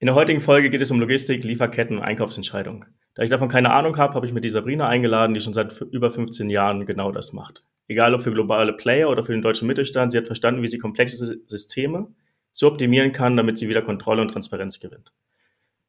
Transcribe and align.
In 0.00 0.06
der 0.06 0.14
heutigen 0.14 0.40
Folge 0.40 0.70
geht 0.70 0.80
es 0.80 0.92
um 0.92 1.00
Logistik, 1.00 1.42
Lieferketten 1.42 1.96
und 1.98 2.04
Einkaufsentscheidungen. 2.04 2.84
Da 3.14 3.24
ich 3.24 3.30
davon 3.30 3.48
keine 3.48 3.72
Ahnung 3.72 3.96
habe, 3.96 4.14
habe 4.14 4.26
ich 4.26 4.32
mir 4.32 4.40
die 4.40 4.48
Sabrina 4.48 4.86
eingeladen, 4.86 5.34
die 5.34 5.40
schon 5.40 5.54
seit 5.54 5.80
über 5.90 6.08
15 6.08 6.50
Jahren 6.50 6.86
genau 6.86 7.10
das 7.10 7.32
macht. 7.32 7.64
Egal 7.88 8.14
ob 8.14 8.22
für 8.22 8.30
globale 8.30 8.74
Player 8.74 9.10
oder 9.10 9.24
für 9.24 9.32
den 9.32 9.42
deutschen 9.42 9.66
Mittelstand, 9.66 10.12
sie 10.12 10.18
hat 10.18 10.26
verstanden, 10.26 10.62
wie 10.62 10.68
sie 10.68 10.78
komplexe 10.78 11.40
Systeme 11.48 12.14
so 12.52 12.68
optimieren 12.68 13.10
kann, 13.10 13.36
damit 13.36 13.58
sie 13.58 13.68
wieder 13.68 13.82
Kontrolle 13.82 14.22
und 14.22 14.28
Transparenz 14.28 14.78
gewinnt. 14.78 15.12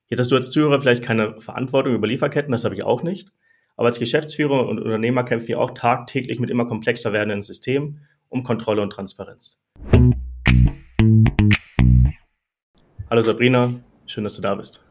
Jetzt 0.07 0.21
hast 0.21 0.31
du 0.31 0.35
als 0.35 0.49
Zuhörer 0.49 0.79
vielleicht 0.79 1.03
keine 1.03 1.39
Verantwortung 1.39 1.93
über 1.93 2.07
Lieferketten, 2.07 2.51
das 2.51 2.65
habe 2.65 2.73
ich 2.73 2.81
auch 2.81 3.03
nicht. 3.03 3.29
Aber 3.77 3.89
als 3.89 3.99
Geschäftsführer 3.99 4.67
und 4.67 4.79
Unternehmer 4.79 5.23
kämpfen 5.23 5.49
wir 5.49 5.59
auch 5.59 5.75
tagtäglich 5.75 6.39
mit 6.39 6.49
immer 6.49 6.65
komplexer 6.65 7.13
werdenden 7.13 7.43
Systemen 7.43 8.07
um 8.27 8.41
Kontrolle 8.41 8.81
und 8.81 8.89
Transparenz. 8.89 9.61
Hallo 13.07 13.21
Sabrina, 13.21 13.73
Schön, 14.09 14.23
dass 14.23 14.35
du 14.35 14.41
da 14.41 14.55
bist. 14.55 14.83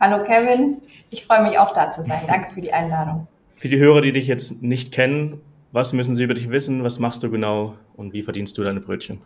Hallo 0.00 0.24
Kevin, 0.24 0.80
ich 1.10 1.26
freue 1.26 1.42
mich 1.42 1.58
auch 1.58 1.74
da 1.74 1.90
zu 1.90 2.02
sein. 2.02 2.22
Danke 2.26 2.50
für 2.50 2.62
die 2.62 2.72
Einladung. 2.72 3.28
Für 3.50 3.68
die 3.68 3.78
Hörer, 3.78 4.00
die 4.00 4.12
dich 4.12 4.26
jetzt 4.26 4.62
nicht 4.62 4.90
kennen, 4.90 5.38
was 5.70 5.92
müssen 5.92 6.14
sie 6.14 6.24
über 6.24 6.32
dich 6.32 6.48
wissen? 6.48 6.82
Was 6.82 6.98
machst 6.98 7.22
du 7.22 7.30
genau 7.30 7.74
und 7.94 8.14
wie 8.14 8.22
verdienst 8.22 8.56
du 8.56 8.64
deine 8.64 8.80
Brötchen? 8.80 9.20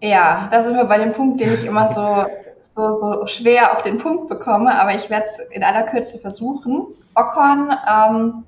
Ja, 0.00 0.48
da 0.50 0.62
sind 0.62 0.74
wir 0.74 0.86
bei 0.86 0.96
dem 0.96 1.12
Punkt, 1.12 1.38
den 1.38 1.52
ich 1.52 1.66
immer 1.66 1.86
so, 1.90 2.24
so, 2.62 2.96
so 2.96 3.26
schwer 3.26 3.72
auf 3.72 3.82
den 3.82 3.98
Punkt 3.98 4.30
bekomme, 4.30 4.74
aber 4.80 4.94
ich 4.94 5.10
werde 5.10 5.26
es 5.26 5.38
in 5.50 5.62
aller 5.62 5.82
Kürze 5.82 6.18
versuchen. 6.18 6.86
Ocon 7.14 7.74
ähm, 7.90 8.44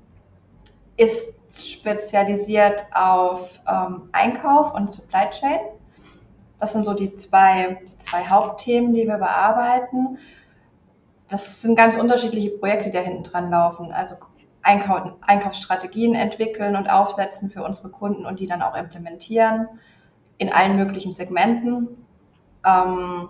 ist 0.97 1.39
spezialisiert 1.53 2.83
auf 2.95 3.59
ähm, 3.71 4.09
Einkauf 4.11 4.73
und 4.73 4.91
Supply 4.91 5.29
Chain. 5.29 5.59
Das 6.65 6.73
sind 6.73 6.83
so 6.83 6.95
die 6.95 7.13
zwei, 7.13 7.79
die 7.87 7.97
zwei 7.99 8.25
Hauptthemen, 8.25 8.95
die 8.95 9.05
wir 9.05 9.19
bearbeiten. 9.19 10.17
Das 11.29 11.61
sind 11.61 11.75
ganz 11.75 11.95
unterschiedliche 11.95 12.57
Projekte, 12.57 12.89
die 12.89 12.97
da 12.97 13.03
hinten 13.03 13.21
dran 13.21 13.51
laufen. 13.51 13.91
Also 13.91 14.15
Einkauf, 14.63 15.11
Einkaufsstrategien 15.21 16.15
entwickeln 16.15 16.75
und 16.75 16.89
aufsetzen 16.89 17.51
für 17.51 17.63
unsere 17.63 17.91
Kunden 17.91 18.25
und 18.25 18.39
die 18.39 18.47
dann 18.47 18.63
auch 18.63 18.75
implementieren 18.75 19.67
in 20.39 20.51
allen 20.51 20.75
möglichen 20.75 21.11
Segmenten. 21.11 22.03
Ähm, 22.65 23.29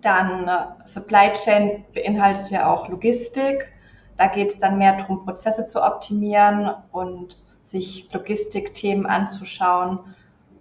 dann 0.00 0.48
äh, 0.48 0.86
Supply 0.86 1.34
Chain 1.34 1.84
beinhaltet 1.94 2.50
ja 2.50 2.68
auch 2.68 2.88
Logistik. 2.88 3.72
Da 4.16 4.26
geht 4.26 4.48
es 4.48 4.58
dann 4.58 4.76
mehr 4.76 4.96
darum, 4.96 5.24
Prozesse 5.24 5.66
zu 5.66 5.84
optimieren 5.84 6.72
und 6.90 7.40
sich 7.62 8.12
Logistikthemen 8.12 9.06
anzuschauen 9.06 10.00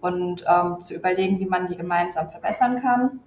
und 0.04 0.44
ähm, 0.48 0.82
zu 0.82 0.94
überlegen, 0.94 1.40
wie 1.40 1.46
man 1.46 1.68
die 1.68 1.78
gemeinsam 1.78 2.30
verbessern 2.30 2.82
kann. 2.82 3.22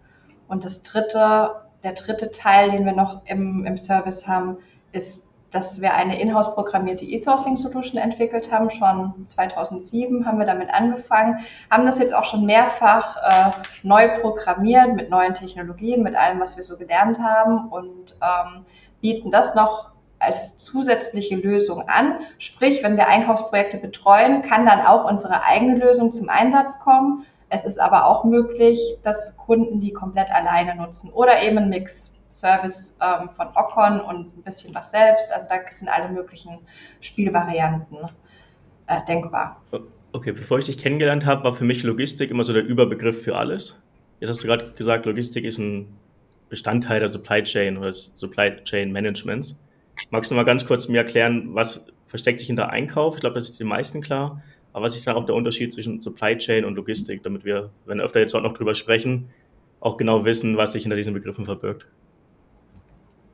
Und 0.46 0.64
das 0.64 0.82
dritte, 0.82 1.52
der 1.82 1.92
dritte 1.94 2.30
Teil, 2.30 2.70
den 2.70 2.84
wir 2.84 2.92
noch 2.92 3.22
im, 3.24 3.64
im 3.64 3.78
Service 3.78 4.28
haben, 4.28 4.58
ist, 4.92 5.26
dass 5.50 5.80
wir 5.80 5.94
eine 5.94 6.20
in-house 6.20 6.54
programmierte 6.54 7.06
E-Sourcing-Solution 7.06 7.98
entwickelt 7.98 8.52
haben. 8.52 8.68
Schon 8.68 9.26
2007 9.26 10.26
haben 10.26 10.38
wir 10.38 10.44
damit 10.44 10.68
angefangen, 10.68 11.38
haben 11.70 11.86
das 11.86 11.98
jetzt 11.98 12.14
auch 12.14 12.24
schon 12.24 12.44
mehrfach 12.44 13.16
äh, 13.16 13.50
neu 13.82 14.20
programmiert 14.20 14.94
mit 14.94 15.08
neuen 15.08 15.32
Technologien, 15.32 16.02
mit 16.02 16.14
allem, 16.14 16.40
was 16.40 16.58
wir 16.58 16.64
so 16.64 16.76
gelernt 16.76 17.18
haben 17.18 17.70
und 17.70 18.18
ähm, 18.20 18.66
bieten 19.00 19.30
das 19.30 19.54
noch 19.54 19.95
als 20.26 20.58
zusätzliche 20.58 21.36
Lösung 21.36 21.88
an. 21.88 22.18
Sprich, 22.38 22.82
wenn 22.82 22.96
wir 22.96 23.08
Einkaufsprojekte 23.08 23.78
betreuen, 23.78 24.42
kann 24.42 24.66
dann 24.66 24.80
auch 24.80 25.08
unsere 25.08 25.44
eigene 25.44 25.78
Lösung 25.78 26.12
zum 26.12 26.28
Einsatz 26.28 26.80
kommen. 26.80 27.24
Es 27.48 27.64
ist 27.64 27.80
aber 27.80 28.06
auch 28.06 28.24
möglich, 28.24 28.98
dass 29.02 29.36
Kunden 29.36 29.80
die 29.80 29.92
komplett 29.92 30.30
alleine 30.30 30.74
nutzen 30.74 31.10
oder 31.10 31.42
eben 31.42 31.58
ein 31.58 31.70
Mix. 31.70 32.12
Service 32.36 32.98
ähm, 33.00 33.30
von 33.30 33.48
Ocon 33.54 34.00
und 34.00 34.36
ein 34.36 34.42
bisschen 34.42 34.74
was 34.74 34.90
selbst. 34.90 35.32
Also 35.32 35.46
da 35.48 35.56
sind 35.70 35.88
alle 35.88 36.12
möglichen 36.12 36.58
Spielvarianten 37.00 37.96
äh, 38.86 39.02
denkbar. 39.08 39.62
Okay, 40.12 40.32
bevor 40.32 40.58
ich 40.58 40.66
dich 40.66 40.78
kennengelernt 40.78 41.24
habe, 41.24 41.44
war 41.44 41.52
für 41.52 41.64
mich 41.64 41.82
Logistik 41.82 42.30
immer 42.30 42.44
so 42.44 42.52
der 42.52 42.64
Überbegriff 42.64 43.22
für 43.22 43.36
alles. 43.36 43.82
Jetzt 44.20 44.30
hast 44.30 44.42
du 44.42 44.46
gerade 44.46 44.72
gesagt, 44.72 45.06
Logistik 45.06 45.44
ist 45.44 45.58
ein 45.58 45.88
Bestandteil 46.48 47.00
der 47.00 47.08
Supply 47.08 47.42
Chain 47.42 47.76
oder 47.76 47.88
des 47.88 48.12
Supply 48.14 48.56
Chain 48.64 48.92
Managements. 48.92 49.62
Magst 50.10 50.30
du 50.30 50.34
mal 50.34 50.44
ganz 50.44 50.66
kurz 50.66 50.88
mir 50.88 50.98
erklären, 50.98 51.54
was 51.54 51.86
versteckt 52.06 52.38
sich 52.38 52.46
hinter 52.46 52.70
Einkauf? 52.70 53.14
Ich 53.16 53.20
glaube, 53.20 53.34
das 53.34 53.48
ist 53.48 53.60
den 53.60 53.66
meisten 53.66 54.00
klar. 54.00 54.42
Aber 54.72 54.84
was 54.84 54.94
ist 54.94 55.06
dann 55.06 55.16
auch 55.16 55.24
der 55.24 55.34
Unterschied 55.34 55.72
zwischen 55.72 56.00
Supply 56.00 56.36
Chain 56.36 56.64
und 56.64 56.74
Logistik, 56.74 57.22
damit 57.22 57.44
wir, 57.44 57.70
wenn 57.86 58.00
öfter 58.00 58.20
jetzt 58.20 58.34
auch 58.34 58.42
noch 58.42 58.52
drüber 58.52 58.74
sprechen, 58.74 59.30
auch 59.80 59.96
genau 59.96 60.24
wissen, 60.24 60.56
was 60.56 60.72
sich 60.72 60.82
hinter 60.82 60.96
diesen 60.96 61.14
Begriffen 61.14 61.46
verbirgt? 61.46 61.86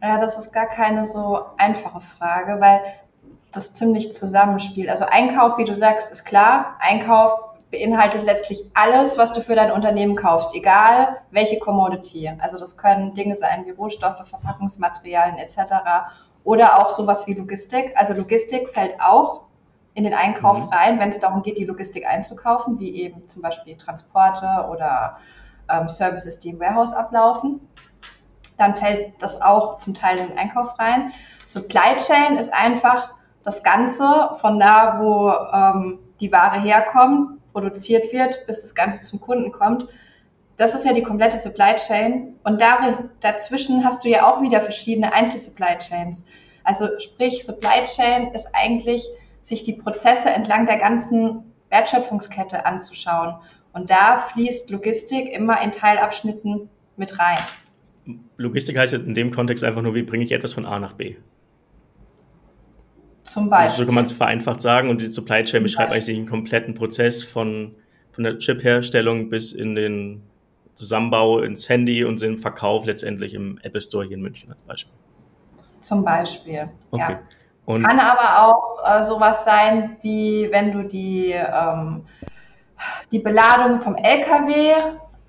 Ja, 0.03 0.21
das 0.21 0.39
ist 0.39 0.53
gar 0.53 0.67
keine 0.67 1.07
so 1.07 1.41
einfache 1.57 2.01
Frage, 2.01 2.61
weil 2.61 2.81
das 3.53 3.73
ziemlich 3.73 4.13
zusammenspielt. 4.13 4.89
Also 4.89 5.05
Einkauf, 5.05 5.59
wie 5.59 5.65
du 5.65 5.75
sagst, 5.75 6.11
ist 6.11 6.25
klar. 6.25 6.77
Einkauf 6.81 7.53
beinhaltet 7.71 8.25
letztlich 8.25 8.65
alles, 8.75 9.19
was 9.19 9.33
du 9.33 9.41
für 9.41 9.55
dein 9.55 9.73
Unternehmen 9.73 10.15
kaufst, 10.15 10.55
egal 10.55 11.19
welche 11.31 11.59
Commodity. 11.59 12.31
Also 12.39 12.59
das 12.59 12.77
können 12.77 13.15
Dinge 13.15 13.35
sein 13.35 13.65
wie 13.67 13.71
Rohstoffe, 13.71 14.29
Verpackungsmaterialien 14.29 15.39
etc. 15.39 15.57
Oder 16.45 16.79
auch 16.79 16.91
sowas 16.91 17.27
wie 17.27 17.35
Logistik. 17.35 17.93
Also 17.97 18.15
Logistik 18.15 18.71
fällt 18.71 19.01
auch 19.01 19.43
in 19.95 20.05
den 20.05 20.15
Einkauf 20.15 20.59
mhm. 20.59 20.69
rein, 20.69 20.99
wenn 20.99 21.09
es 21.09 21.21
darum 21.21 21.43
geht, 21.43 21.59
die 21.59 21.65
Logistik 21.65 22.07
einzukaufen, 22.07 22.79
wie 22.79 22.95
eben 22.97 23.29
zum 23.29 23.43
Beispiel 23.43 23.77
Transporte 23.77 24.67
oder 24.71 25.19
ähm, 25.71 25.89
Services, 25.89 26.39
die 26.39 26.51
im 26.51 26.61
Warehouse 26.61 26.93
ablaufen. 26.93 27.61
Dann 28.59 28.75
fällt 28.75 29.23
das 29.23 29.41
auch 29.41 29.79
zum 29.79 29.95
Teil 29.95 30.19
in 30.19 30.29
den 30.29 30.39
Einkauf 30.39 30.79
rein. 30.79 31.13
Supply 31.47 31.97
Chain 31.99 32.37
ist 32.37 32.53
einfach 32.53 33.15
das 33.45 33.63
Ganze 33.63 34.31
von 34.41 34.59
da, 34.59 35.01
wo 35.01 35.31
ähm, 35.31 35.99
die 36.21 36.33
Ware 36.33 36.61
herkommt, 36.61 37.41
produziert 37.53 38.13
wird, 38.13 38.47
bis 38.47 38.63
das 38.63 38.75
Ganze 38.75 39.03
zum 39.03 39.21
Kunden 39.21 39.53
kommt 39.53 39.89
das 40.57 40.75
ist 40.75 40.85
ja 40.85 40.93
die 40.93 41.03
komplette 41.03 41.39
Supply 41.39 41.77
Chain. 41.77 42.35
Und 42.45 42.61
darin, 42.61 43.11
dazwischen 43.21 43.85
hast 43.85 44.05
du 44.05 44.09
ja 44.09 44.31
auch 44.31 44.43
wieder 44.43 44.61
verschiedene 44.61 45.13
Einzel-Supply 45.13 45.79
Chains. 45.79 46.25
Also 46.65 46.89
sprich, 46.99 47.45
Supply 47.45 47.85
Chain 47.87 48.33
ist 48.35 48.49
eigentlich, 48.53 49.07
sich 49.41 49.65
die 49.65 49.73
Prozesse 49.73 50.31
entlang 50.31 50.67
der 50.67 50.79
ganzen 50.79 51.43
Wertschöpfungskette 51.71 52.65
anzuschauen. 52.65 53.35
Und 53.73 53.91
da 53.91 54.19
fließt 54.19 54.71
Logistik 54.71 55.33
immer 55.33 55.61
in 55.63 55.73
Teilabschnitten 55.73 56.69
mit 56.97 57.19
rein. 57.19 57.39
Logistik 58.37 58.79
heißt 58.79 58.95
in 58.95 59.15
dem 59.15 59.31
Kontext 59.31 59.65
einfach 59.65 59.83
nur, 59.83 59.95
wie 59.95 60.03
bringe 60.03 60.25
ich 60.25 60.33
etwas 60.33 60.53
von 60.53 60.67
A 60.67 60.79
nach 60.79 60.93
B? 60.93 61.17
Zum 63.25 63.49
Beispiel. 63.49 63.71
Also 63.71 63.83
so 63.83 63.87
kann 63.87 63.95
man 63.95 64.05
es 64.05 64.13
vereinfacht 64.13 64.61
sagen. 64.61 64.91
Und 64.91 65.01
die 65.01 65.07
Supply 65.07 65.43
Chain 65.45 65.63
beschreibt 65.63 65.93
eigentlich 65.93 66.07
den 66.07 66.27
kompletten 66.27 66.75
Prozess 66.75 67.25
von, 67.25 67.75
von 68.11 68.25
der 68.25 68.39
Chip-Herstellung 68.39 69.31
bis 69.31 69.53
in 69.53 69.75
den 69.75 70.23
Zusammenbau 70.75 71.41
ins 71.41 71.69
Handy 71.69 72.05
und 72.05 72.21
den 72.21 72.39
Verkauf 72.39 72.87
letztendlich 72.87 73.35
im 73.35 73.59
Apple 73.63 73.81
Store 73.81 74.05
hier 74.05 74.17
in 74.17 74.23
München 74.23 74.51
als 74.51 74.63
Beispiel. 74.63 74.95
Zum 75.81 76.05
Beispiel. 76.05 76.69
Okay. 76.91 77.13
Ja. 77.13 77.21
Und 77.65 77.85
Kann 77.85 78.01
aber 78.01 78.47
auch 78.47 78.79
äh, 78.85 79.05
sowas 79.05 79.45
sein, 79.45 79.97
wie 80.03 80.49
wenn 80.51 80.73
du 80.73 80.83
die, 80.83 81.33
ähm, 81.33 81.99
die 83.13 83.21
Beladung 83.21 83.81
vom 83.81 83.95
LKW 83.95 84.73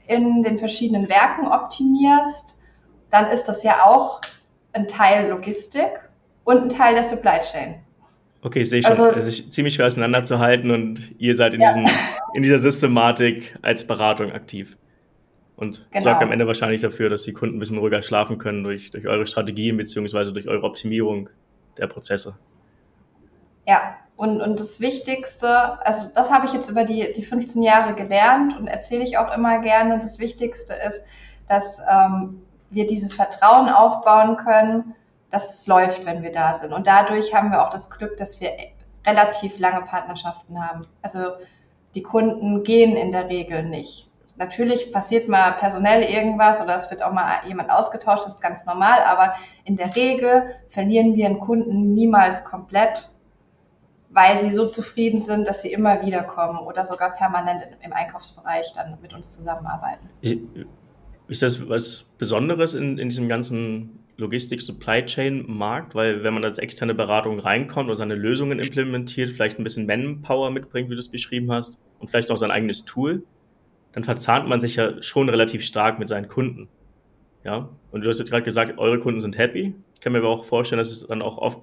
in 0.07 0.41
den 0.43 0.57
verschiedenen 0.57 1.09
Werken 1.09 1.47
optimierst, 1.47 2.57
dann 3.11 3.27
ist 3.27 3.45
das 3.45 3.63
ja 3.63 3.85
auch 3.85 4.19
ein 4.73 4.87
Teil 4.87 5.29
Logistik 5.29 6.09
und 6.43 6.63
ein 6.63 6.69
Teil 6.69 6.95
der 6.95 7.03
Supply 7.03 7.39
Chain. 7.41 7.75
Okay, 8.41 8.61
ich 8.61 8.69
sehe 8.69 8.81
schon. 8.81 8.91
Also, 8.91 9.17
es 9.17 9.27
ist 9.27 9.53
ziemlich 9.53 9.75
schwer 9.75 9.87
auseinanderzuhalten 9.87 10.71
und 10.71 11.13
ihr 11.19 11.35
seid 11.37 11.53
in, 11.53 11.61
ja. 11.61 11.67
diesem, 11.67 11.85
in 12.33 12.43
dieser 12.43 12.57
Systematik 12.57 13.57
als 13.61 13.87
Beratung 13.87 14.31
aktiv 14.31 14.75
und 15.63 15.87
genau. 15.91 16.03
sorgt 16.03 16.21
am 16.21 16.31
Ende 16.31 16.45
wahrscheinlich 16.45 16.81
dafür, 16.81 17.09
dass 17.09 17.23
die 17.23 17.33
Kunden 17.33 17.57
ein 17.57 17.59
bisschen 17.59 17.79
ruhiger 17.79 18.01
schlafen 18.01 18.37
können 18.37 18.63
durch, 18.63 18.91
durch 18.91 19.07
eure 19.07 19.25
Strategien 19.25 19.77
beziehungsweise 19.77 20.31
durch 20.33 20.47
eure 20.47 20.63
Optimierung 20.63 21.29
der 21.77 21.87
Prozesse. 21.87 22.37
Ja, 23.65 23.95
und, 24.15 24.41
und 24.41 24.59
das 24.59 24.79
Wichtigste, 24.79 25.47
also 25.85 26.09
das 26.13 26.31
habe 26.31 26.45
ich 26.45 26.53
jetzt 26.53 26.69
über 26.69 26.83
die, 26.83 27.13
die 27.13 27.23
15 27.23 27.63
Jahre 27.63 27.95
gelernt 27.95 28.55
und 28.57 28.67
erzähle 28.67 29.03
ich 29.03 29.17
auch 29.17 29.35
immer 29.35 29.59
gerne. 29.59 29.97
Das 29.99 30.19
Wichtigste 30.19 30.73
ist, 30.73 31.03
dass 31.47 31.81
ähm, 31.89 32.41
wir 32.69 32.85
dieses 32.85 33.13
Vertrauen 33.13 33.69
aufbauen 33.69 34.37
können, 34.37 34.95
dass 35.31 35.59
es 35.59 35.65
läuft, 35.65 36.05
wenn 36.05 36.21
wir 36.21 36.31
da 36.31 36.53
sind. 36.53 36.73
Und 36.73 36.85
dadurch 36.85 37.33
haben 37.33 37.51
wir 37.51 37.65
auch 37.65 37.71
das 37.71 37.89
Glück, 37.89 38.17
dass 38.17 38.39
wir 38.39 38.51
relativ 39.05 39.57
lange 39.57 39.83
Partnerschaften 39.85 40.63
haben. 40.63 40.85
Also 41.01 41.19
die 41.95 42.03
Kunden 42.03 42.63
gehen 42.63 42.95
in 42.95 43.11
der 43.11 43.29
Regel 43.29 43.63
nicht 43.63 44.12
natürlich 44.35 44.91
passiert 44.91 45.27
mal 45.27 45.51
personell 45.51 46.03
irgendwas 46.03 46.61
oder 46.61 46.75
es 46.75 46.89
wird 46.89 47.03
auch 47.03 47.11
mal 47.11 47.41
jemand 47.47 47.69
ausgetauscht, 47.69 48.25
das 48.25 48.35
ist 48.35 48.41
ganz 48.41 48.65
normal, 48.65 49.01
aber 49.03 49.33
in 49.63 49.75
der 49.75 49.95
Regel 49.95 50.43
verlieren 50.69 51.15
wir 51.15 51.25
einen 51.25 51.39
Kunden 51.39 51.93
niemals 51.93 52.43
komplett, 52.43 53.09
weil 54.09 54.39
sie 54.39 54.51
so 54.51 54.67
zufrieden 54.67 55.19
sind, 55.19 55.47
dass 55.47 55.61
sie 55.61 55.71
immer 55.71 56.03
wieder 56.05 56.23
kommen 56.23 56.59
oder 56.59 56.85
sogar 56.85 57.11
permanent 57.11 57.63
im 57.81 57.93
Einkaufsbereich 57.93 58.71
dann 58.75 58.97
mit 59.01 59.13
uns 59.13 59.35
zusammenarbeiten. 59.35 60.09
Ist 61.27 61.41
das 61.41 61.67
was 61.69 62.05
Besonderes 62.17 62.73
in, 62.73 62.97
in 62.97 63.09
diesem 63.09 63.29
ganzen 63.29 63.99
Logistik-Supply-Chain-Markt? 64.17 65.95
Weil 65.95 66.23
wenn 66.23 66.33
man 66.33 66.43
als 66.43 66.57
externe 66.57 66.93
Beratung 66.93 67.39
reinkommt 67.39 67.89
und 67.89 67.95
seine 67.95 68.15
Lösungen 68.15 68.59
implementiert, 68.59 69.31
vielleicht 69.31 69.57
ein 69.57 69.63
bisschen 69.63 69.87
Manpower 69.87 70.51
mitbringt, 70.51 70.89
wie 70.89 70.95
du 70.95 70.99
es 70.99 71.09
beschrieben 71.09 71.51
hast, 71.51 71.79
und 71.99 72.09
vielleicht 72.09 72.29
auch 72.29 72.37
sein 72.37 72.51
eigenes 72.51 72.83
Tool, 72.85 73.23
dann 73.93 74.03
verzahnt 74.03 74.47
man 74.47 74.59
sich 74.59 74.75
ja 74.75 75.01
schon 75.01 75.29
relativ 75.29 75.63
stark 75.63 75.99
mit 75.99 76.07
seinen 76.07 76.27
Kunden. 76.27 76.67
Ja, 77.43 77.69
und 77.91 78.01
du 78.01 78.09
hast 78.09 78.19
jetzt 78.19 78.29
gerade 78.29 78.43
gesagt, 78.43 78.77
eure 78.77 78.99
Kunden 78.99 79.19
sind 79.19 79.37
happy. 79.37 79.75
Ich 79.95 80.01
kann 80.01 80.13
mir 80.13 80.19
aber 80.19 80.29
auch 80.29 80.45
vorstellen, 80.45 80.77
dass 80.77 80.91
es 80.91 81.07
dann 81.07 81.21
auch 81.21 81.37
oft 81.37 81.59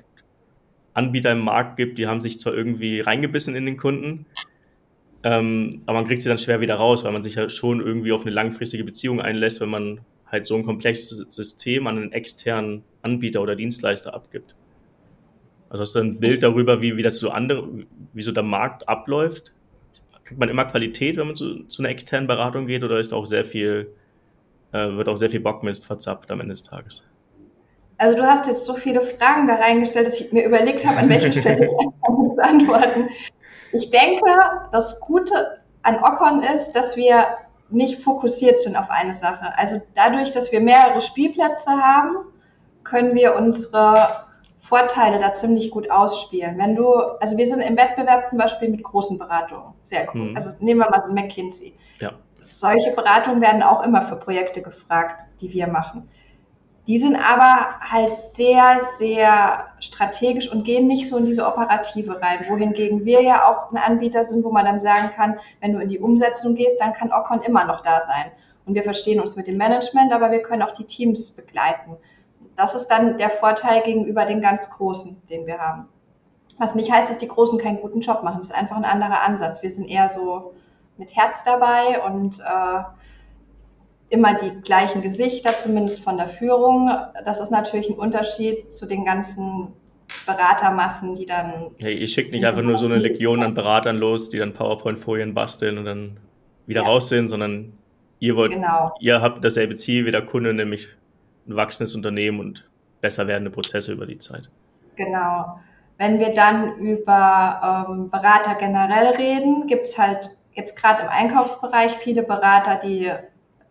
Anbieter 0.93 1.33
im 1.33 1.41
Markt 1.41 1.77
gibt, 1.77 1.99
die 1.99 2.07
haben 2.07 2.21
sich 2.21 2.39
zwar 2.39 2.55
irgendwie 2.55 3.01
reingebissen 3.01 3.55
in 3.55 3.65
den 3.65 3.77
Kunden, 3.77 4.27
ähm, 5.23 5.83
aber 5.87 5.99
man 5.99 6.07
kriegt 6.07 6.23
sie 6.23 6.29
dann 6.29 6.39
schwer 6.39 6.61
wieder 6.61 6.77
raus, 6.77 7.05
weil 7.05 7.13
man 7.13 7.23
sich 7.23 7.35
ja 7.35 7.51
schon 7.51 7.81
irgendwie 7.81 8.13
auf 8.13 8.23
eine 8.23 8.31
langfristige 8.31 8.85
Beziehung 8.85 9.21
einlässt, 9.21 9.61
wenn 9.61 9.69
man 9.69 10.01
halt 10.27 10.47
so 10.47 10.55
ein 10.57 10.65
komplexes 10.65 11.19
System 11.19 11.87
an 11.87 11.99
einen 11.99 12.13
externen 12.13 12.83
Anbieter 13.03 13.43
oder 13.43 13.57
Dienstleister 13.57 14.15
abgibt. 14.15 14.55
Also 15.69 15.83
hast 15.83 15.95
du 15.95 16.01
ein 16.01 16.19
Bild 16.19 16.43
darüber, 16.43 16.83
wie, 16.83 16.97
wie 16.97 17.03
das 17.03 17.19
so 17.19 17.31
andere, 17.31 17.69
wie 18.13 18.23
so 18.23 18.33
der 18.33 18.43
Markt 18.43 18.89
abläuft? 18.89 19.53
Kriegt 20.25 20.39
man 20.39 20.49
immer 20.49 20.65
Qualität, 20.65 21.17
wenn 21.17 21.27
man 21.27 21.35
zu, 21.35 21.65
zu 21.65 21.83
einer 21.83 21.91
externen 21.91 22.27
Beratung 22.27 22.67
geht, 22.67 22.85
oder 22.85 22.99
ist 22.99 23.13
auch 23.13 23.27
sehr 23.27 23.45
viel, 23.45 23.93
äh, 24.73 24.97
wird 24.97 25.09
auch 25.09 25.17
sehr 25.17 25.31
viel 25.31 25.41
Bockmist 25.41 25.85
verzapft 25.85 26.31
am 26.31 26.41
Ende 26.41 26.55
des 26.55 26.63
Tages? 26.63 27.09
Also 27.99 28.17
du 28.17 28.23
hast 28.23 28.47
jetzt 28.47 28.65
so 28.65 28.75
viele 28.75 29.03
Fragen 29.03 29.47
da 29.47 29.57
reingestellt, 29.57 30.07
dass 30.07 30.21
ich 30.21 30.33
mir 30.33 30.47
überlegt 30.47 30.87
habe, 30.87 30.99
an 30.99 31.09
welcher 31.09 31.33
Stelle 31.33 31.67
ich 31.67 31.71
zu 32.35 32.43
antworten. 32.43 33.09
Ich 33.73 33.91
denke, 33.91 34.25
das 34.73 35.01
Gute 35.01 35.61
an 35.83 35.97
Ocon 35.97 36.43
ist, 36.43 36.73
dass 36.73 36.97
wir 36.97 37.27
nicht 37.69 38.03
fokussiert 38.03 38.59
sind 38.59 38.77
auf 38.77 38.91
eine 38.91 39.15
Sache. 39.15 39.57
Also 39.57 39.81
dadurch, 39.95 40.33
dass 40.33 40.51
wir 40.51 40.61
mehrere 40.61 41.01
Spielplätze 41.01 41.71
haben, 41.71 42.17
können 42.85 43.15
wir 43.15 43.37
unsere 43.37 44.09
Vorteile 44.61 45.19
da 45.19 45.33
ziemlich 45.33 45.71
gut 45.71 45.91
ausspielen. 45.91 46.59
Wenn 46.59 46.77
du, 46.77 46.93
also 46.93 47.37
wir 47.37 47.47
sind 47.47 47.61
im 47.61 47.77
Wettbewerb 47.77 48.27
zum 48.27 48.39
Beispiel 48.39 48.69
mit 48.69 48.83
großen 48.83 49.19
Beratungen, 49.19 49.73
sehr 49.83 50.07
cool. 50.15 50.31
Mhm. 50.31 50.37
Also 50.37 50.51
nehmen 50.65 50.81
wir 50.81 50.91
mal 50.91 51.03
so 51.03 51.13
McKinsey. 51.13 51.75
Ja. 51.99 52.13
Solche 52.39 52.93
Beratungen 52.95 53.41
werden 53.41 53.63
auch 53.63 53.83
immer 53.83 54.03
für 54.03 54.17
Projekte 54.17 54.61
gefragt, 54.63 55.23
die 55.41 55.53
wir 55.53 55.67
machen. 55.67 56.09
Die 56.87 56.99
sind 56.99 57.17
aber 57.17 57.81
halt 57.81 58.21
sehr, 58.21 58.81
sehr 58.99 59.67
strategisch 59.79 60.51
und 60.51 60.65
gehen 60.65 60.87
nicht 60.87 61.09
so 61.09 61.17
in 61.17 61.25
diese 61.25 61.47
Operative 61.47 62.21
rein. 62.21 62.47
Wohingegen 62.49 63.05
wir 63.05 63.23
ja 63.23 63.49
auch 63.49 63.71
ein 63.71 63.77
Anbieter 63.77 64.25
sind, 64.25 64.45
wo 64.45 64.51
man 64.51 64.65
dann 64.65 64.81
sagen 64.81 65.11
kann, 65.11 65.39
wenn 65.61 65.73
du 65.73 65.79
in 65.79 65.89
die 65.89 65.99
Umsetzung 65.99 66.55
gehst, 66.55 66.81
dann 66.81 66.93
kann 66.93 67.13
Ocon 67.13 67.43
immer 67.43 67.65
noch 67.65 67.83
da 67.83 68.01
sein. 68.01 68.33
Und 68.67 68.75
wir 68.75 68.83
verstehen 68.83 69.21
uns 69.21 69.37
mit 69.37 69.47
dem 69.47 69.57
Management, 69.57 70.13
aber 70.13 70.31
wir 70.33 70.43
können 70.43 70.63
auch 70.63 70.73
die 70.73 70.85
Teams 70.85 71.31
begleiten. 71.31 71.97
Das 72.61 72.75
ist 72.75 72.89
dann 72.89 73.17
der 73.17 73.31
Vorteil 73.31 73.83
gegenüber 73.83 74.27
den 74.27 74.43
ganz 74.43 74.69
Großen, 74.69 75.17
den 75.31 75.47
wir 75.47 75.59
haben. 75.59 75.89
Was 76.59 76.75
nicht 76.75 76.93
heißt, 76.93 77.09
dass 77.09 77.17
die 77.17 77.29
Großen 77.29 77.59
keinen 77.59 77.81
guten 77.81 78.01
Job 78.01 78.23
machen. 78.23 78.37
Das 78.39 78.51
ist 78.51 78.55
einfach 78.55 78.77
ein 78.77 78.85
anderer 78.85 79.23
Ansatz. 79.23 79.63
Wir 79.63 79.71
sind 79.71 79.87
eher 79.87 80.11
so 80.11 80.53
mit 80.99 81.17
Herz 81.17 81.43
dabei 81.43 82.03
und 82.07 82.39
äh, 82.41 82.83
immer 84.11 84.35
die 84.35 84.61
gleichen 84.61 85.01
Gesichter, 85.01 85.57
zumindest 85.57 86.01
von 86.01 86.19
der 86.19 86.29
Führung. 86.29 86.91
Das 87.25 87.41
ist 87.41 87.51
natürlich 87.51 87.89
ein 87.89 87.97
Unterschied 87.97 88.75
zu 88.75 88.85
den 88.85 89.07
ganzen 89.07 89.69
Beratermassen, 90.27 91.15
die 91.15 91.25
dann. 91.25 91.71
Hey, 91.79 91.97
ihr 91.97 92.09
schickt 92.09 92.31
nicht 92.31 92.45
einfach 92.45 92.63
nur 92.63 92.77
so 92.77 92.85
eine 92.85 92.99
Legion 92.99 93.43
an 93.43 93.55
Beratern 93.55 93.97
los, 93.97 94.29
die 94.29 94.37
dann 94.37 94.53
PowerPoint-Folien 94.53 95.33
basteln 95.33 95.79
und 95.79 95.87
dann 95.87 96.19
wieder 96.67 96.83
ja. 96.83 96.89
raus 96.89 97.09
sind, 97.09 97.29
sondern 97.29 97.73
ihr 98.19 98.37
wollt, 98.37 98.53
genau. 98.53 98.93
ihr 99.01 99.23
habt 99.23 99.43
dasselbe 99.43 99.77
Ziel 99.77 100.05
wie 100.05 100.11
der 100.11 100.27
Kunde, 100.27 100.53
nämlich 100.53 100.89
ein 101.47 101.57
wachsendes 101.57 101.95
Unternehmen 101.95 102.41
und 102.41 102.69
besser 103.01 103.27
werdende 103.27 103.51
Prozesse 103.51 103.93
über 103.93 104.07
die 104.07 104.19
Zeit. 104.19 104.51
Genau. 104.97 105.59
Wenn 105.99 106.19
wir 106.19 106.35
dann 106.35 106.79
über 106.79 107.87
ähm, 107.89 108.11
Berater 108.11 108.55
generell 108.55 109.15
reden, 109.17 109.67
gibt 109.67 109.89
es 109.89 109.99
halt 109.99 110.31
jetzt 110.53 110.77
gerade 110.77 111.03
im 111.03 111.09
Einkaufsbereich 111.09 111.93
viele 111.93 112.23
Berater, 112.23 112.77
die 112.77 113.11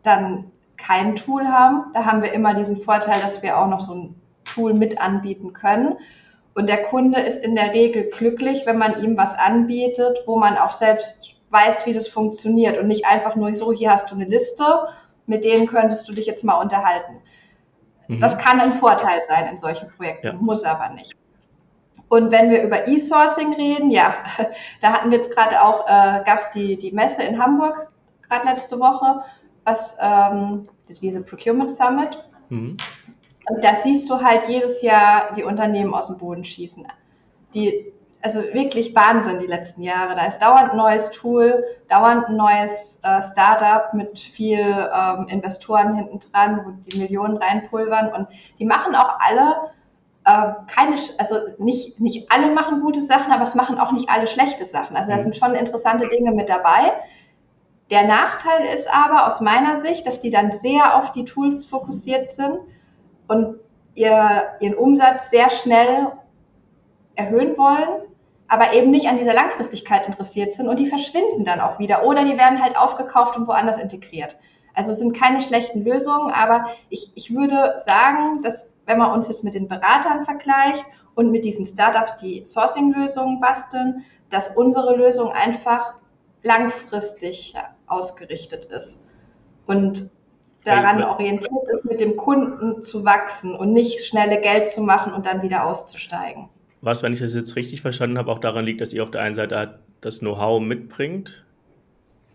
dann 0.04 0.51
kein 0.77 1.16
Tool 1.16 1.48
haben. 1.48 1.92
Da 1.94 2.06
haben 2.06 2.21
wir 2.21 2.31
immer 2.33 2.54
diesen 2.54 2.77
Vorteil, 2.77 3.19
dass 3.21 3.44
wir 3.44 3.57
auch 3.57 3.68
noch 3.68 3.81
so 3.81 3.94
ein 3.94 4.15
Tool 4.45 4.74
mit 4.74 5.01
anbieten 5.01 5.54
können. 5.54 5.98
Und 6.56 6.68
der 6.68 6.83
Kunde 6.83 7.19
ist 7.19 7.44
in 7.44 7.56
der 7.56 7.74
Regel 7.74 8.10
glücklich, 8.10 8.65
wenn 8.65 8.77
man 8.77 9.04
ihm 9.04 9.18
was 9.18 9.38
anbietet, 9.38 10.24
wo 10.25 10.38
man 10.38 10.57
auch 10.57 10.72
selbst 10.72 11.36
weiß, 11.51 11.86
wie 11.86 11.94
das 11.94 12.07
funktioniert 12.07 12.77
und 12.77 12.88
nicht 12.88 13.06
einfach 13.06 13.36
nur 13.36 13.54
so, 13.56 13.72
hier 13.72 13.92
hast 13.92 14.12
du 14.12 14.15
eine 14.15 14.25
Liste, 14.25 14.63
mit 15.25 15.45
denen 15.45 15.68
könntest 15.68 16.07
du 16.07 16.13
dich 16.13 16.25
jetzt 16.25 16.44
mal 16.44 16.62
unterhalten. 16.62 17.22
Mhm. 18.10 18.20
Das 18.20 18.38
kann 18.38 18.60
ein 18.60 18.74
Vorteil 18.74 19.22
sein 19.22 19.48
in 19.48 19.58
solchen 19.58 19.88
Projekten, 19.90 20.28
ja. 20.28 20.34
muss 20.34 20.64
aber 20.66 20.90
nicht. 20.90 21.14
Und 22.10 22.32
wenn 22.32 22.50
wir 22.50 22.64
über 22.64 22.88
E-Sourcing 22.88 23.54
reden, 23.54 23.92
ja, 23.92 24.16
da 24.82 24.94
hatten 24.94 25.12
wir 25.12 25.18
jetzt 25.18 25.32
gerade 25.34 25.64
auch, 25.64 25.86
äh, 25.86 26.24
gab 26.26 26.40
es 26.40 26.50
die, 26.50 26.76
die 26.76 26.92
Messe 26.92 27.22
in 27.22 27.42
Hamburg, 27.42 27.92
gerade 28.28 28.48
letzte 28.48 28.80
Woche, 28.80 29.22
was 29.64 29.96
ähm, 30.02 30.68
diese 30.88 31.24
Procurement 31.24 31.72
Summit. 31.72 32.18
Mhm. 32.50 32.78
Und 33.48 33.64
da 33.64 33.76
siehst 33.76 34.10
du 34.10 34.22
halt 34.22 34.50
jedes 34.50 34.82
Jahr 34.82 35.32
die 35.34 35.44
Unternehmen 35.44 35.94
aus 35.94 36.08
dem 36.08 36.18
Boden 36.18 36.44
schießen. 36.44 36.88
Die, 37.54 37.94
also 38.21 38.42
wirklich 38.54 38.94
Wahnsinn 38.95 39.39
die 39.39 39.48
letzten 39.48 39.81
Jahre. 39.81 40.16
Da 40.16 40.25
ist 40.25 40.39
dauernd 40.39 40.71
ein 40.71 40.77
neues 40.77 41.12
Tool, 41.12 41.63
dauernd 41.88 42.27
ein 42.27 42.36
neues 42.36 43.00
äh, 43.04 43.21
Startup 43.21 43.94
mit 43.94 44.19
viel 44.19 44.60
ähm, 44.60 45.27
Investoren 45.30 45.95
hinten 45.95 46.19
dran, 46.19 46.62
wo 46.66 46.71
die 46.71 47.00
Millionen 47.00 47.38
reinpulvern. 47.38 48.12
Und 48.13 48.27
die 48.60 48.66
machen 48.66 48.94
auch 48.95 49.19
alle 49.19 49.71
äh, 50.25 50.54
keine, 50.68 50.95
also 51.18 51.36
nicht, 51.57 52.00
nicht 52.00 52.31
alle 52.31 52.51
machen 52.51 52.81
gute 52.81 53.01
Sachen, 53.01 53.31
aber 53.31 53.44
es 53.44 53.56
machen 53.56 53.80
auch 53.80 53.92
nicht 53.92 54.10
alle 54.10 54.27
schlechte 54.27 54.65
Sachen. 54.65 54.95
Also 54.95 55.12
da 55.12 55.18
mhm. 55.18 55.22
sind 55.22 55.36
schon 55.38 55.56
interessante 55.56 56.07
Dinge 56.10 56.31
mit 56.31 56.50
dabei. 56.50 56.94
Der 57.89 58.06
Nachteil 58.06 58.65
ist 58.75 58.94
aber 58.94 59.25
aus 59.25 59.42
meiner 59.42 59.77
Sicht, 59.77 60.06
dass 60.06 60.19
die 60.19 60.30
dann 60.30 60.51
sehr 60.51 60.98
auf 60.98 61.12
die 61.12 61.25
Tools 61.25 61.65
fokussiert 61.65 62.27
sind 62.27 62.60
und 63.27 63.56
ihr, 63.95 64.44
ihren 64.60 64.75
Umsatz 64.75 65.31
sehr 65.31 65.50
schnell 65.50 66.12
erhöhen 67.15 67.57
wollen, 67.57 68.04
aber 68.50 68.74
eben 68.74 68.92
nicht 68.92 69.07
an 69.07 69.16
dieser 69.16 69.34
Langfristigkeit 69.34 70.06
interessiert 70.07 70.51
sind 70.51 70.68
und 70.68 70.80
die 70.80 70.88
verschwinden 70.88 71.46
dann 71.46 71.62
auch 71.62 71.80
wieder 71.80 72.04
oder 72.04 72.25
die 72.25 72.38
werden 72.38 72.62
halt 72.62 72.75
aufgekauft 72.75 73.38
und 73.38 73.48
woanders 73.48 73.78
integriert. 73.78 74.38
Also 74.74 74.92
es 74.92 75.00
sind 75.00 75.16
keine 75.16 75.42
schlechten 75.42 75.84
Lösungen, 75.84 76.31
aber 76.31 76.66
ich, 76.90 77.12
ich 77.16 77.34
würde 77.34 77.75
sagen, 77.80 78.42
dass 78.42 78.74
wenn 78.86 78.98
man 78.98 79.12
uns 79.12 79.27
jetzt 79.27 79.44
mit 79.44 79.53
den 79.53 79.68
Beratern 79.68 80.24
vergleicht 80.24 80.84
und 81.13 81.32
mit 81.32 81.46
diesen 81.46 81.63
Startups, 81.63 82.18
die 82.18 82.44
Sourcing-Lösungen 82.46 83.39
basteln, 83.39 84.03
dass 84.29 84.56
unsere 84.56 84.96
Lösung 84.96 85.32
einfach 85.32 85.96
langfristig 86.41 87.53
ausgerichtet 87.88 88.65
ist 88.65 89.06
und 89.68 90.10
daran 90.63 91.03
orientiert 91.03 91.68
ist, 91.74 91.86
mit 91.86 92.01
dem 92.01 92.15
Kunden 92.15 92.82
zu 92.82 93.06
wachsen 93.06 93.56
und 93.56 93.74
nicht 93.74 94.06
schnelle 94.06 94.41
Geld 94.41 94.70
zu 94.70 94.82
machen 94.82 95.13
und 95.13 95.25
dann 95.25 95.41
wieder 95.41 95.65
auszusteigen. 95.65 96.50
Was, 96.81 97.03
wenn 97.03 97.13
ich 97.13 97.19
das 97.19 97.36
jetzt 97.36 97.55
richtig 97.55 97.81
verstanden 97.81 98.17
habe, 98.17 98.31
auch 98.31 98.39
daran 98.39 98.65
liegt, 98.65 98.81
dass 98.81 98.93
ihr 98.93 99.03
auf 99.03 99.12
der 99.12 99.21
einen 99.21 99.36
Seite 99.36 99.79
das 100.01 100.19
Know-how 100.19 100.62
mitbringt 100.62 101.45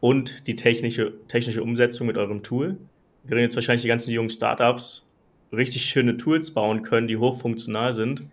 und 0.00 0.46
die 0.46 0.54
technische, 0.54 1.14
technische 1.28 1.62
Umsetzung 1.62 2.06
mit 2.06 2.18
eurem 2.18 2.42
Tool. 2.42 2.76
Während 3.22 3.42
jetzt 3.42 3.56
wahrscheinlich 3.56 3.82
die 3.82 3.88
ganzen 3.88 4.12
jungen 4.12 4.28
Startups 4.28 5.06
richtig 5.50 5.86
schöne 5.86 6.16
Tools 6.18 6.52
bauen 6.52 6.82
können, 6.82 7.08
die 7.08 7.16
hochfunktional 7.16 7.92
sind, 7.92 8.24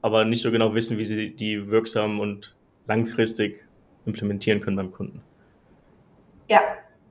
aber 0.00 0.24
nicht 0.24 0.42
so 0.42 0.52
genau 0.52 0.74
wissen, 0.74 0.98
wie 0.98 1.04
sie 1.04 1.30
die 1.30 1.68
wirksam 1.68 2.20
und 2.20 2.54
langfristig 2.86 3.64
implementieren 4.06 4.60
können 4.60 4.76
beim 4.76 4.92
Kunden. 4.92 5.22
Ja, 6.48 6.60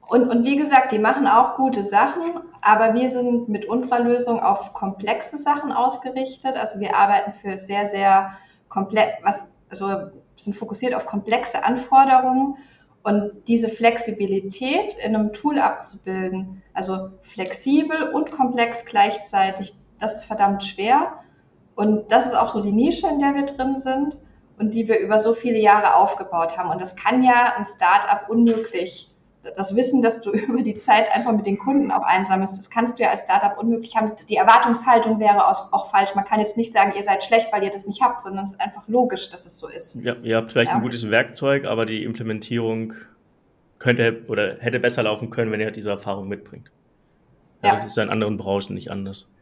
und, 0.08 0.30
und 0.30 0.46
wie 0.46 0.56
gesagt, 0.56 0.92
die 0.94 1.00
machen 1.00 1.28
auch 1.28 1.56
gute 1.56 1.84
Sachen, 1.84 2.40
aber 2.62 2.94
wir 2.94 3.10
sind 3.10 3.50
mit 3.50 3.66
unserer 3.66 4.00
Lösung 4.00 4.40
auf 4.40 4.74
komplexe 4.74 5.38
Sachen 5.38 5.72
ausgerichtet. 5.72 6.56
Also 6.56 6.80
wir 6.80 6.96
arbeiten 6.96 7.34
für 7.34 7.60
sehr, 7.60 7.86
sehr 7.86 8.38
komplex, 8.70 9.14
was, 9.24 9.52
also 9.70 10.08
sind 10.38 10.56
fokussiert 10.56 10.94
auf 10.94 11.06
komplexe 11.06 11.64
Anforderungen 11.64 12.56
und 13.04 13.32
diese 13.48 13.68
Flexibilität 13.68 14.96
in 14.96 15.16
einem 15.16 15.34
Tool 15.34 15.60
abzubilden, 15.60 16.62
also 16.74 17.10
flexibel 17.22 18.10
und 18.10 18.32
komplex 18.32 18.86
gleichzeitig, 18.86 19.74
das 20.00 20.16
ist 20.16 20.26
verdammt 20.26 20.64
schwer. 20.64 21.14
Und 21.76 22.12
das 22.12 22.26
ist 22.26 22.36
auch 22.36 22.50
so 22.50 22.62
die 22.62 22.72
Nische, 22.72 23.08
in 23.08 23.20
der 23.20 23.36
wir 23.36 23.46
drin 23.46 23.78
sind 23.78 24.18
und 24.58 24.74
die 24.74 24.88
wir 24.88 25.00
über 25.00 25.20
so 25.20 25.34
viele 25.34 25.60
Jahre 25.60 25.96
aufgebaut 25.96 26.58
haben. 26.58 26.70
Und 26.70 26.82
das 26.82 26.96
kann 26.96 27.24
ja 27.24 27.54
ein 27.56 27.66
Startup 27.66 28.30
unmöglich 28.30 29.12
das 29.56 29.76
Wissen, 29.76 30.02
dass 30.02 30.22
du 30.22 30.32
über 30.32 30.62
die 30.62 30.78
Zeit 30.78 31.14
einfach 31.16 31.32
mit 31.32 31.46
den 31.46 31.58
Kunden 31.58 31.92
auch 31.92 32.04
einsammelst, 32.04 32.58
das 32.58 32.70
kannst 32.70 33.00
du 33.00 33.04
ja 33.04 33.10
als 33.10 33.22
Startup 33.22 33.58
unmöglich 33.58 33.96
haben. 33.96 34.12
Die 34.30 34.36
Erwartungshaltung 34.36 35.20
wäre 35.20 35.48
auch 35.48 35.90
falsch. 35.92 36.16
Man 36.16 36.26
kann 36.26 36.40
jetzt 36.40 36.58
nicht 36.58 36.74
sagen, 36.74 36.94
ihr 36.96 37.04
seid 37.04 37.24
schlecht, 37.24 37.48
weil 37.52 37.64
ihr 37.64 37.70
das 37.70 37.88
nicht 37.88 38.02
habt, 38.02 38.22
sondern 38.22 38.44
es 38.46 38.52
ist 38.52 38.62
einfach 38.62 38.88
logisch, 38.88 39.30
dass 39.30 39.46
es 39.46 39.58
so 39.58 39.68
ist. 39.68 39.96
Ja, 40.02 40.16
ihr 40.22 40.38
habt 40.38 40.52
vielleicht 40.52 40.72
ja. 40.72 40.78
ein 40.78 40.84
gutes 40.84 41.10
Werkzeug, 41.10 41.66
aber 41.66 41.86
die 41.86 42.04
Implementierung 42.04 42.94
könnte 43.80 44.24
oder 44.28 44.58
hätte 44.60 44.80
besser 44.80 45.04
laufen 45.04 45.30
können, 45.30 45.52
wenn 45.52 45.62
ihr 45.62 45.72
diese 45.72 45.92
Erfahrung 45.92 46.28
mitbringt. 46.28 46.72
Ja, 47.62 47.70
ja. 47.70 47.76
Das 47.76 47.86
ist 47.86 47.98
ja 47.98 48.04
in 48.04 48.10
anderen 48.10 48.38
Branchen 48.38 48.74
nicht 48.74 48.92
anders. 48.92 49.34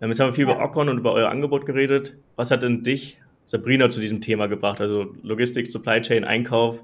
Ähm, 0.00 0.10
jetzt 0.10 0.20
haben 0.20 0.28
wir 0.28 0.32
viel 0.32 0.48
ja. 0.48 0.54
über 0.54 0.64
Ocon 0.64 0.88
und 0.88 0.98
über 0.98 1.12
euer 1.12 1.30
Angebot 1.30 1.66
geredet. 1.66 2.16
Was 2.36 2.50
hat 2.50 2.62
denn 2.62 2.82
dich, 2.82 3.20
Sabrina, 3.44 3.88
zu 3.88 4.00
diesem 4.00 4.20
Thema 4.20 4.46
gebracht? 4.46 4.80
Also 4.80 5.14
Logistik, 5.22 5.66
Supply 5.70 6.00
Chain, 6.02 6.24
Einkauf 6.24 6.82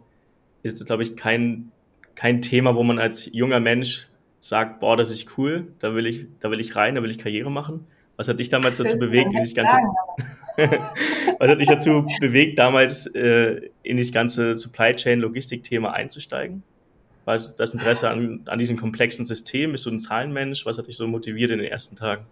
ist 0.62 0.85
glaube 0.87 1.02
ich, 1.02 1.16
kein, 1.16 1.73
kein 2.14 2.42
Thema, 2.42 2.75
wo 2.75 2.83
man 2.83 2.99
als 2.99 3.33
junger 3.33 3.61
Mensch 3.61 4.09
sagt, 4.40 4.81
boah, 4.81 4.97
das 4.97 5.11
ist 5.11 5.38
cool, 5.38 5.69
da 5.78 5.95
will 5.95 6.07
ich, 6.07 6.26
da 6.40 6.50
will 6.50 6.61
ich 6.61 6.75
rein, 6.76 6.95
da 6.95 7.02
will 7.02 7.11
ich 7.11 7.19
Karriere 7.19 7.50
machen. 7.50 7.87
Was 8.16 8.28
hat 8.28 8.40
dich 8.40 8.49
damals 8.49 8.76
dazu 8.76 8.99
bewegt, 8.99 9.33
in 9.33 9.38
das 9.38 9.54
ganze, 9.54 9.76
was 11.38 11.49
hat 11.49 11.61
dich 11.61 11.69
dazu 11.69 12.07
bewegt, 12.21 12.59
damals 12.59 13.07
äh, 13.14 13.71
in 13.83 13.97
das 13.97 14.12
ganze 14.12 14.54
Supply 14.54 14.95
Chain 14.95 15.21
Logistik-Thema 15.21 15.92
einzusteigen? 15.92 16.62
War 17.25 17.35
das 17.35 17.75
Interesse 17.75 18.11
an, 18.11 18.42
an 18.47 18.59
diesem 18.59 18.76
komplexen 18.76 19.25
System? 19.25 19.73
Bist 19.73 19.87
du 19.87 19.90
ein 19.90 20.00
Zahlenmensch? 20.00 20.66
Was 20.66 20.76
hat 20.76 20.88
dich 20.88 20.97
so 20.97 21.07
motiviert 21.07 21.52
in 21.52 21.59
den 21.59 21.71
ersten 21.71 21.95
Tagen? 21.95 22.26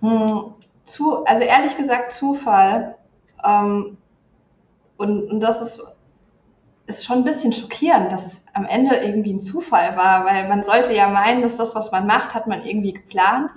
Hm, 0.00 0.54
zu, 0.84 1.24
also 1.24 1.42
ehrlich 1.42 1.76
gesagt 1.76 2.12
Zufall. 2.12 2.96
Ähm, 3.44 3.98
und, 4.96 5.30
und 5.30 5.40
das 5.40 5.60
ist, 5.60 5.82
ist 6.86 7.04
schon 7.04 7.18
ein 7.18 7.24
bisschen 7.24 7.52
schockierend, 7.52 8.12
dass 8.12 8.26
es 8.26 8.44
am 8.54 8.64
Ende 8.64 8.96
irgendwie 8.96 9.32
ein 9.32 9.40
Zufall 9.40 9.96
war, 9.96 10.24
weil 10.24 10.48
man 10.48 10.62
sollte 10.62 10.94
ja 10.94 11.08
meinen, 11.08 11.42
dass 11.42 11.56
das, 11.56 11.74
was 11.74 11.90
man 11.90 12.06
macht, 12.06 12.34
hat 12.34 12.46
man 12.46 12.64
irgendwie 12.64 12.92
geplant. 12.92 13.50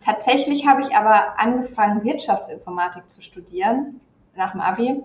Tatsächlich 0.00 0.66
habe 0.66 0.82
ich 0.82 0.94
aber 0.94 1.38
angefangen, 1.38 2.04
Wirtschaftsinformatik 2.04 3.08
zu 3.08 3.22
studieren 3.22 4.00
nach 4.36 4.52
dem 4.52 4.60
Abi. 4.60 5.02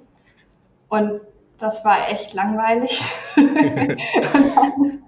Und 0.90 1.22
das 1.58 1.86
war 1.86 2.10
echt 2.10 2.34
langweilig. 2.34 3.02
und 3.38 5.00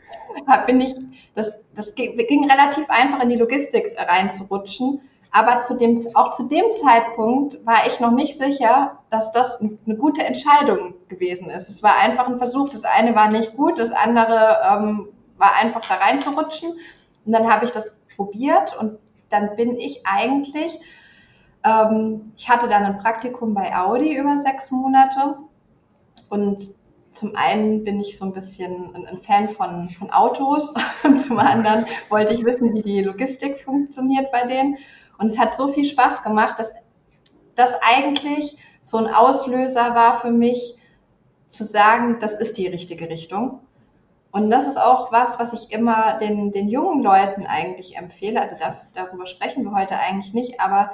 dann 0.47 0.65
bin 0.65 0.79
ich, 0.79 0.95
das, 1.35 1.53
das 1.75 1.93
ging 1.95 2.49
relativ 2.49 2.89
einfach 2.89 3.21
in 3.21 3.29
die 3.29 3.35
Logistik 3.35 3.95
reinzurutschen. 3.97 5.01
Aber 5.31 5.61
zu 5.61 5.77
dem, 5.77 5.97
auch 6.13 6.31
zu 6.31 6.49
dem 6.49 6.65
Zeitpunkt 6.71 7.65
war 7.65 7.87
ich 7.87 8.01
noch 8.01 8.11
nicht 8.11 8.37
sicher, 8.37 8.99
dass 9.09 9.31
das 9.31 9.61
eine 9.61 9.95
gute 9.95 10.23
Entscheidung 10.23 10.95
gewesen 11.07 11.49
ist. 11.49 11.69
Es 11.69 11.81
war 11.81 11.95
einfach 11.95 12.27
ein 12.27 12.37
Versuch. 12.37 12.67
Das 12.69 12.83
eine 12.83 13.15
war 13.15 13.29
nicht 13.29 13.55
gut, 13.55 13.79
das 13.79 13.91
andere 13.91 14.57
ähm, 14.69 15.07
war 15.37 15.55
einfach 15.55 15.81
da 15.87 15.95
reinzurutschen. 15.95 16.71
Und 17.25 17.31
dann 17.31 17.51
habe 17.51 17.63
ich 17.63 17.71
das 17.71 18.01
probiert 18.15 18.77
und 18.77 18.97
dann 19.29 19.55
bin 19.55 19.77
ich 19.77 20.05
eigentlich, 20.05 20.79
ähm, 21.63 22.33
ich 22.35 22.49
hatte 22.49 22.67
dann 22.67 22.83
ein 22.83 22.97
Praktikum 22.97 23.53
bei 23.53 23.75
Audi 23.75 24.17
über 24.17 24.37
sechs 24.37 24.69
Monate 24.69 25.37
und 26.29 26.73
zum 27.13 27.35
einen 27.35 27.83
bin 27.83 27.99
ich 27.99 28.17
so 28.17 28.25
ein 28.25 28.33
bisschen 28.33 28.95
ein, 28.95 29.21
Fan 29.21 29.49
von, 29.49 29.89
von 29.91 30.11
Autos 30.11 30.73
und 31.03 31.21
zum 31.21 31.39
anderen 31.39 31.85
wollte 32.09 32.33
ich 32.33 32.45
wissen, 32.45 32.73
wie 32.73 32.81
die 32.81 33.01
Logistik 33.01 33.59
funktioniert 33.59 34.31
bei 34.31 34.45
denen. 34.45 34.77
Und 35.21 35.27
es 35.27 35.39
hat 35.39 35.53
so 35.53 35.67
viel 35.67 35.85
Spaß 35.85 36.23
gemacht, 36.23 36.57
dass 36.57 36.73
das 37.55 37.79
eigentlich 37.81 38.57
so 38.81 38.97
ein 38.97 39.07
Auslöser 39.07 39.93
war 39.93 40.19
für 40.19 40.31
mich, 40.31 40.75
zu 41.47 41.63
sagen, 41.65 42.17
das 42.19 42.33
ist 42.33 42.57
die 42.57 42.67
richtige 42.67 43.09
Richtung. 43.09 43.59
Und 44.31 44.49
das 44.49 44.65
ist 44.65 44.77
auch 44.77 45.11
was, 45.11 45.37
was 45.39 45.53
ich 45.53 45.71
immer 45.71 46.17
den, 46.17 46.51
den 46.51 46.69
jungen 46.69 47.03
Leuten 47.03 47.45
eigentlich 47.45 47.97
empfehle. 47.97 48.41
Also 48.41 48.55
da, 48.57 48.77
darüber 48.93 49.27
sprechen 49.27 49.63
wir 49.65 49.73
heute 49.73 49.97
eigentlich 49.97 50.33
nicht, 50.33 50.61
aber 50.61 50.91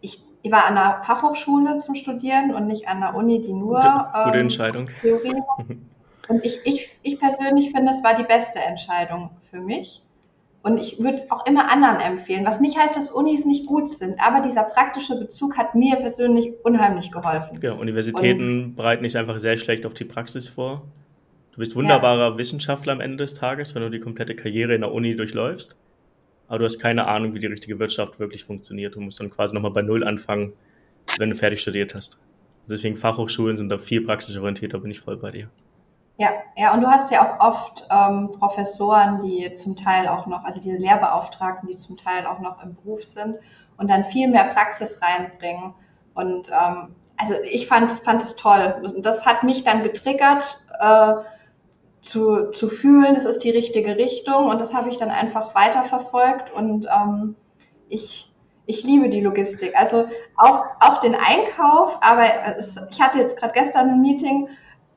ich, 0.00 0.22
ich 0.42 0.52
war 0.52 0.64
an 0.64 0.78
einer 0.78 1.02
Fachhochschule 1.02 1.78
zum 1.78 1.96
Studieren 1.96 2.54
und 2.54 2.66
nicht 2.66 2.88
an 2.88 3.02
einer 3.02 3.16
Uni, 3.16 3.40
die 3.40 3.52
nur 3.52 3.80
gute, 3.80 4.24
gute 4.24 4.38
ähm, 4.38 4.42
Entscheidung. 4.42 4.90
Theorie. 5.00 5.42
Und 6.28 6.44
ich, 6.44 6.60
ich, 6.64 6.96
ich 7.02 7.18
persönlich 7.18 7.72
finde, 7.72 7.90
es 7.90 8.04
war 8.04 8.14
die 8.14 8.22
beste 8.22 8.60
Entscheidung 8.60 9.30
für 9.50 9.60
mich. 9.60 10.04
Und 10.62 10.78
ich 10.78 10.98
würde 10.98 11.12
es 11.12 11.30
auch 11.30 11.46
immer 11.46 11.70
anderen 11.70 12.00
empfehlen, 12.00 12.44
was 12.44 12.60
nicht 12.60 12.76
heißt, 12.76 12.94
dass 12.94 13.10
Unis 13.10 13.46
nicht 13.46 13.66
gut 13.66 13.88
sind, 13.88 14.20
aber 14.20 14.42
dieser 14.42 14.64
praktische 14.64 15.18
Bezug 15.18 15.56
hat 15.56 15.74
mir 15.74 15.96
persönlich 15.96 16.52
unheimlich 16.62 17.10
geholfen. 17.10 17.60
Genau, 17.60 17.80
Universitäten 17.80 18.64
und, 18.64 18.74
bereiten 18.74 19.02
nicht 19.02 19.16
einfach 19.16 19.38
sehr 19.38 19.56
schlecht 19.56 19.86
auf 19.86 19.94
die 19.94 20.04
Praxis 20.04 20.50
vor. 20.50 20.82
Du 21.52 21.60
bist 21.60 21.74
wunderbarer 21.74 22.32
ja. 22.32 22.38
Wissenschaftler 22.38 22.92
am 22.92 23.00
Ende 23.00 23.16
des 23.18 23.32
Tages, 23.32 23.74
wenn 23.74 23.82
du 23.82 23.90
die 23.90 24.00
komplette 24.00 24.34
Karriere 24.34 24.74
in 24.74 24.82
der 24.82 24.92
Uni 24.92 25.16
durchläufst. 25.16 25.78
Aber 26.46 26.58
du 26.58 26.64
hast 26.64 26.78
keine 26.78 27.06
Ahnung, 27.06 27.34
wie 27.34 27.38
die 27.38 27.46
richtige 27.46 27.78
Wirtschaft 27.78 28.18
wirklich 28.18 28.44
funktioniert. 28.44 28.96
Du 28.96 29.00
musst 29.00 29.18
dann 29.20 29.30
quasi 29.30 29.54
nochmal 29.54 29.70
bei 29.70 29.82
Null 29.82 30.04
anfangen, 30.04 30.52
wenn 31.16 31.30
du 31.30 31.36
fertig 31.36 31.60
studiert 31.62 31.94
hast. 31.94 32.20
Deswegen 32.68 32.96
Fachhochschulen 32.96 33.56
sind 33.56 33.70
da 33.70 33.78
viel 33.78 34.02
praxisorientierter, 34.02 34.78
bin 34.78 34.90
ich 34.90 35.00
voll 35.00 35.16
bei 35.16 35.30
dir. 35.30 35.48
Ja, 36.20 36.32
ja, 36.54 36.74
und 36.74 36.82
du 36.82 36.86
hast 36.86 37.10
ja 37.10 37.22
auch 37.24 37.40
oft 37.40 37.86
ähm, 37.90 38.30
Professoren, 38.38 39.20
die 39.20 39.54
zum 39.54 39.74
Teil 39.74 40.06
auch 40.06 40.26
noch, 40.26 40.44
also 40.44 40.60
diese 40.60 40.76
Lehrbeauftragten, 40.76 41.66
die 41.66 41.76
zum 41.76 41.96
Teil 41.96 42.26
auch 42.26 42.40
noch 42.40 42.62
im 42.62 42.74
Beruf 42.74 43.04
sind 43.04 43.36
und 43.78 43.88
dann 43.88 44.04
viel 44.04 44.28
mehr 44.28 44.44
Praxis 44.44 45.00
reinbringen. 45.00 45.72
Und 46.12 46.50
ähm, 46.50 46.94
also 47.16 47.36
ich 47.50 47.66
fand, 47.66 47.90
fand 47.92 48.22
es 48.22 48.36
toll. 48.36 48.82
Das 48.98 49.24
hat 49.24 49.44
mich 49.44 49.64
dann 49.64 49.82
getriggert, 49.82 50.62
äh, 50.78 51.14
zu, 52.02 52.50
zu 52.50 52.68
fühlen, 52.68 53.14
das 53.14 53.24
ist 53.24 53.38
die 53.38 53.50
richtige 53.50 53.96
Richtung. 53.96 54.48
Und 54.48 54.60
das 54.60 54.74
habe 54.74 54.90
ich 54.90 54.98
dann 54.98 55.10
einfach 55.10 55.54
weiterverfolgt. 55.54 56.52
Und 56.52 56.86
ähm, 56.86 57.34
ich, 57.88 58.30
ich 58.66 58.84
liebe 58.84 59.08
die 59.08 59.22
Logistik. 59.22 59.74
Also 59.74 60.04
auch, 60.36 60.66
auch 60.80 61.00
den 61.00 61.14
Einkauf, 61.14 61.96
aber 62.02 62.58
es, 62.58 62.78
ich 62.90 63.00
hatte 63.00 63.20
jetzt 63.20 63.38
gerade 63.38 63.54
gestern 63.54 63.88
ein 63.88 64.02
Meeting 64.02 64.50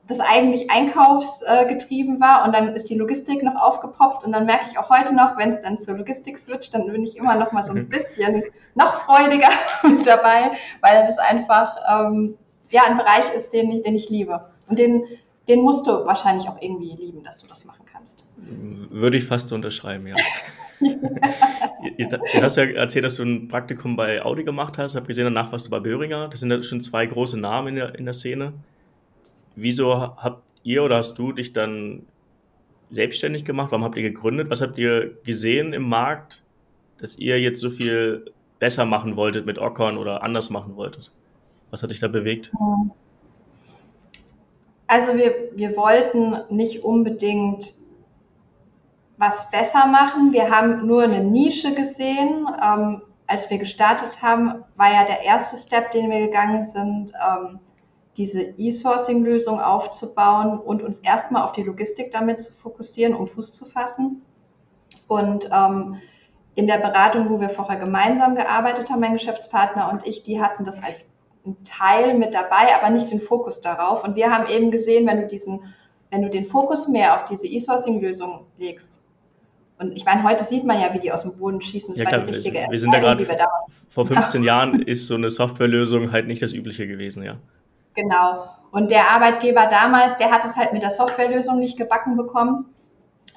das 0.06 0.20
eigentlich 0.20 0.70
einkaufsgetrieben 0.70 2.20
war 2.20 2.44
und 2.44 2.52
dann 2.54 2.68
ist 2.74 2.90
die 2.90 2.94
Logistik 2.94 3.42
noch 3.42 3.56
aufgepoppt 3.56 4.24
und 4.24 4.32
dann 4.32 4.44
merke 4.44 4.66
ich 4.70 4.78
auch 4.78 4.90
heute 4.90 5.14
noch, 5.14 5.38
wenn 5.38 5.48
es 5.48 5.60
dann 5.62 5.78
zur 5.78 5.96
Logistik 5.96 6.38
switcht, 6.38 6.74
dann 6.74 6.86
bin 6.86 7.02
ich 7.02 7.16
immer 7.16 7.36
noch 7.36 7.52
mal 7.52 7.64
so 7.64 7.72
ein 7.72 7.88
bisschen 7.88 8.42
noch 8.74 9.04
freudiger 9.04 9.48
mit 9.82 10.06
dabei, 10.06 10.52
weil 10.80 11.06
das 11.06 11.18
einfach 11.18 11.76
ähm, 11.90 12.36
ja 12.70 12.82
ein 12.86 12.98
Bereich 12.98 13.34
ist, 13.34 13.52
den 13.52 13.70
ich, 13.70 13.82
den 13.82 13.96
ich 13.96 14.10
liebe 14.10 14.44
und 14.68 14.78
den 14.78 15.04
den 15.48 15.60
musst 15.60 15.86
du 15.86 15.92
wahrscheinlich 16.06 16.48
auch 16.48 16.56
irgendwie 16.60 16.94
lieben, 16.96 17.22
dass 17.22 17.42
du 17.42 17.46
das 17.46 17.66
machen 17.66 17.84
kannst. 17.92 18.24
Würde 18.38 19.18
ich 19.18 19.24
fast 19.24 19.48
so 19.48 19.54
unterschreiben, 19.54 20.06
ja. 20.06 20.14
du 20.80 22.42
hast 22.42 22.56
ja 22.56 22.64
erzählt, 22.64 23.04
dass 23.04 23.16
du 23.16 23.24
ein 23.24 23.48
Praktikum 23.48 23.94
bei 23.94 24.24
Audi 24.24 24.42
gemacht 24.42 24.78
hast. 24.78 24.92
Ich 24.92 24.96
habe 24.96 25.06
gesehen, 25.06 25.24
danach 25.24 25.52
warst 25.52 25.66
du 25.66 25.70
bei 25.70 25.80
Böhringer. 25.80 26.28
Das 26.28 26.40
sind 26.40 26.50
ja 26.50 26.62
schon 26.62 26.80
zwei 26.80 27.04
große 27.04 27.38
Namen 27.38 27.68
in 27.68 27.74
der, 27.74 27.94
in 27.94 28.06
der 28.06 28.14
Szene 28.14 28.54
wieso 29.56 30.16
habt 30.16 30.42
ihr 30.62 30.82
oder 30.82 30.96
hast 30.96 31.18
du 31.18 31.32
dich 31.32 31.52
dann 31.52 32.06
selbstständig 32.90 33.44
gemacht? 33.44 33.72
Warum 33.72 33.84
habt 33.84 33.96
ihr 33.96 34.02
gegründet? 34.02 34.50
Was 34.50 34.62
habt 34.62 34.78
ihr 34.78 35.16
gesehen 35.24 35.72
im 35.72 35.88
Markt, 35.88 36.42
dass 36.98 37.18
ihr 37.18 37.40
jetzt 37.40 37.60
so 37.60 37.70
viel 37.70 38.32
besser 38.58 38.84
machen 38.84 39.16
wolltet 39.16 39.46
mit 39.46 39.58
Ocon 39.58 39.98
oder 39.98 40.22
anders 40.22 40.50
machen 40.50 40.76
wolltet? 40.76 41.10
Was 41.70 41.82
hat 41.82 41.90
dich 41.90 42.00
da 42.00 42.08
bewegt? 42.08 42.52
Also 44.86 45.14
wir, 45.16 45.50
wir 45.54 45.76
wollten 45.76 46.36
nicht 46.54 46.84
unbedingt 46.84 47.74
was 49.16 49.50
besser 49.50 49.86
machen. 49.86 50.32
Wir 50.32 50.50
haben 50.50 50.86
nur 50.86 51.02
eine 51.02 51.22
Nische 51.22 51.74
gesehen. 51.74 52.46
Ähm, 52.62 53.02
als 53.26 53.48
wir 53.50 53.58
gestartet 53.58 54.22
haben, 54.22 54.64
war 54.76 54.92
ja 54.92 55.04
der 55.04 55.22
erste 55.22 55.56
Step, 55.56 55.92
den 55.92 56.10
wir 56.10 56.26
gegangen 56.26 56.62
sind, 56.62 57.12
ähm, 57.12 57.58
diese 58.16 58.42
E-Sourcing-Lösung 58.42 59.60
aufzubauen 59.60 60.58
und 60.58 60.82
uns 60.82 60.98
erstmal 61.00 61.42
auf 61.42 61.52
die 61.52 61.62
Logistik 61.62 62.12
damit 62.12 62.40
zu 62.40 62.52
fokussieren, 62.52 63.14
um 63.14 63.26
Fuß 63.26 63.52
zu 63.52 63.64
fassen. 63.64 64.22
Und 65.08 65.48
ähm, 65.52 65.96
in 66.54 66.66
der 66.66 66.78
Beratung, 66.78 67.30
wo 67.30 67.40
wir 67.40 67.48
vorher 67.48 67.76
gemeinsam 67.76 68.36
gearbeitet 68.36 68.90
haben, 68.90 69.00
mein 69.00 69.14
Geschäftspartner 69.14 69.90
und 69.90 70.06
ich, 70.06 70.22
die 70.22 70.40
hatten 70.40 70.64
das 70.64 70.82
als 70.82 71.08
Teil 71.64 72.16
mit 72.16 72.34
dabei, 72.34 72.74
aber 72.80 72.90
nicht 72.90 73.10
den 73.10 73.20
Fokus 73.20 73.60
darauf. 73.60 74.04
Und 74.04 74.16
wir 74.16 74.30
haben 74.30 74.48
eben 74.48 74.70
gesehen, 74.70 75.06
wenn 75.06 75.20
du 75.20 75.26
diesen, 75.26 75.60
wenn 76.10 76.22
du 76.22 76.30
den 76.30 76.46
Fokus 76.46 76.88
mehr 76.88 77.16
auf 77.16 77.24
diese 77.24 77.46
E-Sourcing-Lösung 77.46 78.46
legst, 78.58 79.04
und 79.76 79.96
ich 79.96 80.04
meine, 80.04 80.22
heute 80.22 80.44
sieht 80.44 80.64
man 80.64 80.80
ja, 80.80 80.94
wie 80.94 81.00
die 81.00 81.10
aus 81.10 81.22
dem 81.22 81.36
Boden 81.36 81.60
schießen. 81.60 81.88
Das 81.88 81.98
ja, 81.98 82.04
war 82.04 82.12
klar, 82.12 82.20
die 82.22 82.30
richtige 82.30 82.66
wir 82.70 82.78
sind 82.78 82.94
da 82.94 83.00
gerade 83.00 83.26
vor 83.88 84.06
15 84.06 84.44
Jahren 84.44 84.80
ist 84.80 85.08
so 85.08 85.16
eine 85.16 85.30
Softwarelösung 85.30 86.12
halt 86.12 86.28
nicht 86.28 86.40
das 86.40 86.52
Übliche 86.52 86.86
gewesen, 86.86 87.24
ja. 87.24 87.38
Genau. 87.94 88.44
Und 88.70 88.90
der 88.90 89.10
Arbeitgeber 89.10 89.66
damals, 89.66 90.16
der 90.16 90.30
hat 90.30 90.44
es 90.44 90.56
halt 90.56 90.72
mit 90.72 90.82
der 90.82 90.90
Softwarelösung 90.90 91.58
nicht 91.58 91.78
gebacken 91.78 92.16
bekommen. 92.16 92.74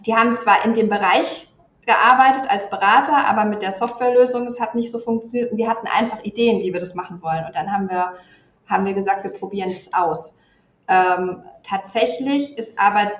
Die 0.06 0.16
haben 0.16 0.34
zwar 0.34 0.66
in 0.66 0.74
dem 0.74 0.90
Bereich 0.90 1.48
gearbeitet 1.86 2.50
als 2.50 2.70
Berater, 2.70 3.26
aber 3.26 3.46
mit 3.46 3.62
der 3.62 3.72
Softwarelösung, 3.72 4.46
das 4.46 4.60
hat 4.60 4.76
nicht 4.76 4.92
so 4.92 5.00
funktioniert. 5.00 5.52
Und 5.52 5.58
wir 5.58 5.70
hatten 5.70 5.88
einfach 5.88 6.24
Ideen, 6.24 6.62
wie 6.62 6.74
wir 6.74 6.80
das 6.80 6.96
machen 6.96 7.22
wollen. 7.22 7.46
Und 7.46 7.56
dann 7.56 7.72
haben 7.72 7.90
wir, 7.90 8.14
haben 8.68 8.86
wir 8.86 8.94
gesagt, 8.94 9.24
wir 9.24 9.32
probieren 9.32 9.72
das 9.74 9.94
aus. 9.94 10.38
Ähm, 10.88 11.44
tatsächlich 11.64 12.58
ist 12.58 12.78
aber 12.78 13.12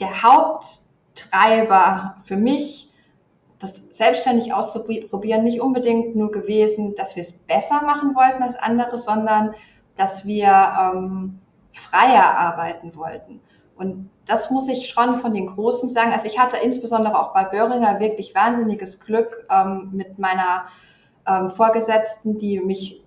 der 0.00 0.22
Haupttreiber 0.22 2.16
für 2.24 2.36
mich, 2.36 2.90
das 3.58 3.82
selbstständig 3.90 4.52
auszuprobieren, 4.52 5.44
nicht 5.44 5.60
unbedingt 5.60 6.16
nur 6.16 6.30
gewesen, 6.30 6.94
dass 6.94 7.16
wir 7.16 7.20
es 7.22 7.32
besser 7.32 7.82
machen 7.82 8.14
wollten 8.14 8.42
als 8.42 8.56
andere, 8.56 8.96
sondern 8.96 9.54
dass 9.96 10.26
wir 10.26 10.48
ähm, 10.48 11.40
freier 11.72 12.36
arbeiten 12.36 12.94
wollten. 12.96 13.40
Und 13.76 14.10
das 14.26 14.50
muss 14.50 14.68
ich 14.68 14.88
schon 14.88 15.18
von 15.18 15.34
den 15.34 15.48
Großen 15.48 15.88
sagen. 15.88 16.12
Also 16.12 16.26
ich 16.26 16.38
hatte 16.38 16.56
insbesondere 16.56 17.18
auch 17.18 17.34
bei 17.34 17.44
Böhringer 17.44 18.00
wirklich 18.00 18.34
wahnsinniges 18.34 19.00
Glück 19.00 19.46
ähm, 19.50 19.90
mit 19.92 20.18
meiner 20.18 20.66
ähm, 21.26 21.50
Vorgesetzten, 21.50 22.38
die 22.38 22.60
mich 22.60 23.02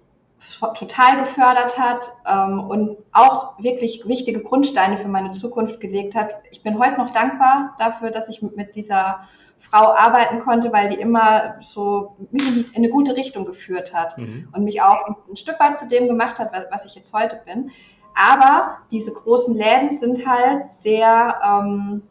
total 0.76 1.20
gefördert 1.20 1.80
hat 1.80 2.14
ähm, 2.28 2.60
und 2.60 2.98
auch 3.12 3.58
wirklich 3.60 4.08
wichtige 4.08 4.42
Grundsteine 4.44 4.98
für 4.98 5.08
meine 5.08 5.32
Zukunft 5.32 5.80
gelegt 5.80 6.14
hat. 6.14 6.32
Ich 6.52 6.62
bin 6.62 6.78
heute 6.78 6.98
noch 6.98 7.12
dankbar 7.12 7.76
dafür, 7.80 8.12
dass 8.12 8.30
ich 8.30 8.42
mit 8.42 8.76
dieser 8.76 9.22
Frau 9.60 9.94
arbeiten 9.94 10.40
konnte, 10.40 10.72
weil 10.72 10.90
die 10.90 11.00
immer 11.00 11.56
so 11.62 12.16
mich 12.32 12.48
in, 12.48 12.66
eine 12.76 12.90
gute 12.90 13.16
Richtung 13.16 13.46
geführt 13.46 13.94
hat 13.94 14.18
mhm. 14.18 14.50
und 14.54 14.64
mich 14.64 14.82
auch 14.82 14.98
ein 15.30 15.36
Stück 15.36 15.60
weit 15.60 15.78
zu 15.78 15.88
dem 15.88 16.08
gemacht 16.08 16.40
hat, 16.40 16.52
was 16.72 16.86
ich 16.86 16.96
jetzt 16.96 17.14
heute 17.14 17.42
bin. 17.46 17.72
Aber 18.16 18.80
diese 18.92 19.14
großen 19.14 19.56
Läden 19.56 19.92
sind 19.92 20.28
halt 20.28 20.72
sehr 20.72 21.40
ähm, 21.44 22.04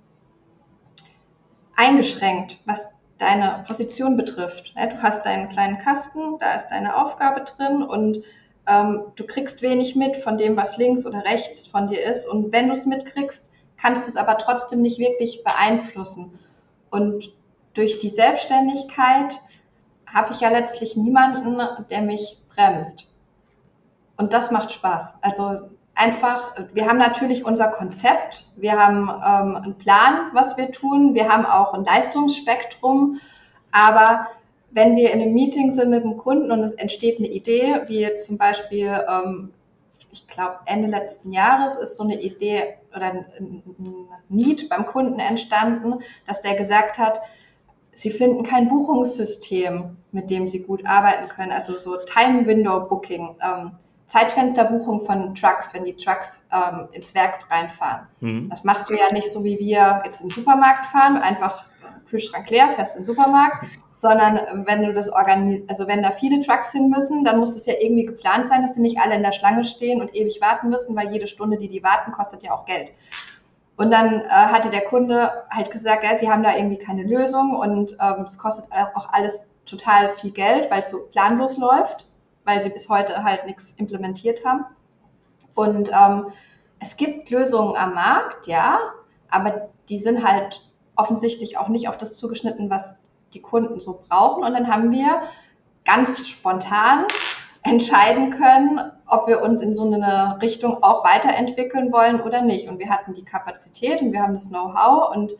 eingeschränkt, 1.74 2.60
was 2.64 2.92
deine 3.18 3.64
Position 3.66 4.16
betrifft. 4.16 4.74
Du 4.76 5.02
hast 5.02 5.24
deinen 5.24 5.48
kleinen 5.48 5.78
Kasten, 5.78 6.38
da 6.38 6.54
ist 6.54 6.68
deine 6.68 6.96
Aufgabe 6.96 7.42
drin 7.44 7.82
und 7.82 8.22
ähm, 8.66 9.04
du 9.16 9.24
kriegst 9.24 9.62
wenig 9.62 9.96
mit 9.96 10.16
von 10.16 10.36
dem, 10.36 10.56
was 10.56 10.76
links 10.76 11.06
oder 11.06 11.24
rechts 11.24 11.66
von 11.66 11.86
dir 11.86 12.04
ist. 12.04 12.26
Und 12.26 12.52
wenn 12.52 12.66
du 12.66 12.72
es 12.72 12.86
mitkriegst, 12.86 13.50
kannst 13.76 14.06
du 14.06 14.10
es 14.10 14.16
aber 14.16 14.38
trotzdem 14.38 14.82
nicht 14.82 14.98
wirklich 14.98 15.42
beeinflussen. 15.44 16.38
Und 16.90 17.32
durch 17.76 17.98
die 17.98 18.08
Selbstständigkeit 18.08 19.40
habe 20.06 20.32
ich 20.32 20.40
ja 20.40 20.48
letztlich 20.48 20.96
niemanden, 20.96 21.60
der 21.90 22.00
mich 22.00 22.38
bremst. 22.54 23.06
Und 24.16 24.32
das 24.32 24.50
macht 24.50 24.72
Spaß. 24.72 25.18
Also 25.20 25.68
einfach, 25.94 26.54
wir 26.72 26.86
haben 26.86 26.98
natürlich 26.98 27.44
unser 27.44 27.68
Konzept, 27.68 28.46
wir 28.56 28.72
haben 28.72 29.08
ähm, 29.08 29.56
einen 29.56 29.78
Plan, 29.78 30.30
was 30.32 30.56
wir 30.56 30.72
tun, 30.72 31.14
wir 31.14 31.28
haben 31.28 31.44
auch 31.44 31.74
ein 31.74 31.84
Leistungsspektrum, 31.84 33.20
aber 33.72 34.28
wenn 34.70 34.96
wir 34.96 35.12
in 35.12 35.20
einem 35.20 35.34
Meeting 35.34 35.70
sind 35.70 35.90
mit 35.90 36.02
dem 36.02 36.16
Kunden 36.16 36.50
und 36.50 36.62
es 36.62 36.72
entsteht 36.74 37.18
eine 37.18 37.28
Idee, 37.28 37.82
wie 37.86 38.16
zum 38.16 38.38
Beispiel, 38.38 39.04
ähm, 39.08 39.52
ich 40.10 40.26
glaube, 40.26 40.60
Ende 40.64 40.88
letzten 40.88 41.32
Jahres 41.32 41.76
ist 41.76 41.96
so 41.96 42.04
eine 42.04 42.20
Idee 42.20 42.74
oder 42.94 43.06
ein, 43.06 43.26
ein 43.38 44.08
Need 44.30 44.70
beim 44.70 44.86
Kunden 44.86 45.18
entstanden, 45.18 46.00
dass 46.26 46.40
der 46.40 46.56
gesagt 46.56 46.98
hat, 46.98 47.20
sie 47.96 48.10
finden 48.10 48.44
kein 48.44 48.68
Buchungssystem, 48.68 49.96
mit 50.12 50.30
dem 50.30 50.46
sie 50.46 50.62
gut 50.62 50.86
arbeiten 50.86 51.28
können, 51.28 51.50
also 51.50 51.78
so 51.78 51.96
Time 52.04 52.46
Window 52.46 52.80
Booking. 52.80 53.36
Ähm, 53.42 53.72
Zeitfensterbuchung 54.06 55.00
von 55.00 55.34
Trucks, 55.34 55.74
wenn 55.74 55.84
die 55.84 55.96
Trucks 55.96 56.46
ähm, 56.52 56.88
ins 56.92 57.12
Werk 57.14 57.50
reinfahren. 57.50 58.06
Mhm. 58.20 58.48
Das 58.50 58.62
machst 58.62 58.88
du 58.88 58.94
ja 58.94 59.06
nicht 59.12 59.28
so, 59.28 59.42
wie 59.42 59.58
wir 59.58 60.02
jetzt 60.04 60.20
in 60.20 60.28
den 60.28 60.34
Supermarkt 60.34 60.86
fahren, 60.86 61.16
einfach 61.16 61.64
Kühlschrank 62.08 62.48
leer, 62.50 62.68
fährst 62.68 62.94
in 62.94 63.00
den 63.00 63.04
Supermarkt, 63.04 63.66
sondern 63.98 64.64
wenn 64.66 64.84
du 64.84 64.92
das 64.92 65.10
organisierst, 65.10 65.68
also 65.68 65.88
wenn 65.88 66.02
da 66.02 66.12
viele 66.12 66.40
Trucks 66.40 66.70
hin 66.70 66.88
müssen, 66.88 67.24
dann 67.24 67.40
muss 67.40 67.54
das 67.54 67.66
ja 67.66 67.74
irgendwie 67.80 68.04
geplant 68.04 68.46
sein, 68.46 68.62
dass 68.62 68.74
die 68.74 68.80
nicht 68.80 68.98
alle 68.98 69.16
in 69.16 69.22
der 69.22 69.32
Schlange 69.32 69.64
stehen 69.64 70.00
und 70.00 70.14
ewig 70.14 70.40
warten 70.40 70.68
müssen, 70.68 70.94
weil 70.94 71.12
jede 71.12 71.26
Stunde, 71.26 71.56
die 71.56 71.68
die 71.68 71.82
warten, 71.82 72.12
kostet 72.12 72.44
ja 72.44 72.52
auch 72.52 72.64
Geld. 72.64 72.92
Und 73.76 73.90
dann 73.90 74.22
äh, 74.22 74.28
hatte 74.28 74.70
der 74.70 74.84
Kunde 74.84 75.44
halt 75.50 75.70
gesagt, 75.70 76.04
ja, 76.04 76.14
sie 76.14 76.30
haben 76.30 76.42
da 76.42 76.56
irgendwie 76.56 76.78
keine 76.78 77.02
Lösung 77.02 77.54
und 77.54 77.96
ähm, 78.00 78.22
es 78.24 78.38
kostet 78.38 78.72
auch 78.72 79.12
alles 79.12 79.48
total 79.66 80.08
viel 80.10 80.30
Geld, 80.30 80.70
weil 80.70 80.80
es 80.80 80.90
so 80.90 81.06
planlos 81.10 81.58
läuft 81.58 82.06
weil 82.46 82.62
sie 82.62 82.70
bis 82.70 82.88
heute 82.88 83.24
halt 83.24 83.44
nichts 83.44 83.74
implementiert 83.76 84.46
haben. 84.46 84.64
Und 85.54 85.90
ähm, 85.92 86.28
es 86.78 86.96
gibt 86.96 87.28
Lösungen 87.28 87.76
am 87.76 87.94
Markt, 87.94 88.46
ja, 88.46 88.78
aber 89.28 89.68
die 89.88 89.98
sind 89.98 90.26
halt 90.26 90.62
offensichtlich 90.94 91.58
auch 91.58 91.68
nicht 91.68 91.88
auf 91.88 91.98
das 91.98 92.16
zugeschnitten, 92.16 92.70
was 92.70 92.98
die 93.34 93.42
Kunden 93.42 93.80
so 93.80 94.00
brauchen. 94.08 94.44
Und 94.44 94.52
dann 94.54 94.68
haben 94.68 94.92
wir 94.92 95.22
ganz 95.84 96.28
spontan 96.28 97.04
entscheiden 97.62 98.30
können, 98.30 98.92
ob 99.06 99.28
wir 99.28 99.42
uns 99.42 99.60
in 99.60 99.74
so 99.74 99.84
eine 99.84 100.38
Richtung 100.42 100.82
auch 100.82 101.04
weiterentwickeln 101.04 101.92
wollen 101.92 102.20
oder 102.20 102.42
nicht. 102.42 102.68
Und 102.68 102.78
wir 102.78 102.90
hatten 102.90 103.14
die 103.14 103.24
Kapazität 103.24 104.00
und 104.02 104.12
wir 104.12 104.22
haben 104.22 104.34
das 104.34 104.48
Know-how 104.48 105.14
und 105.14 105.32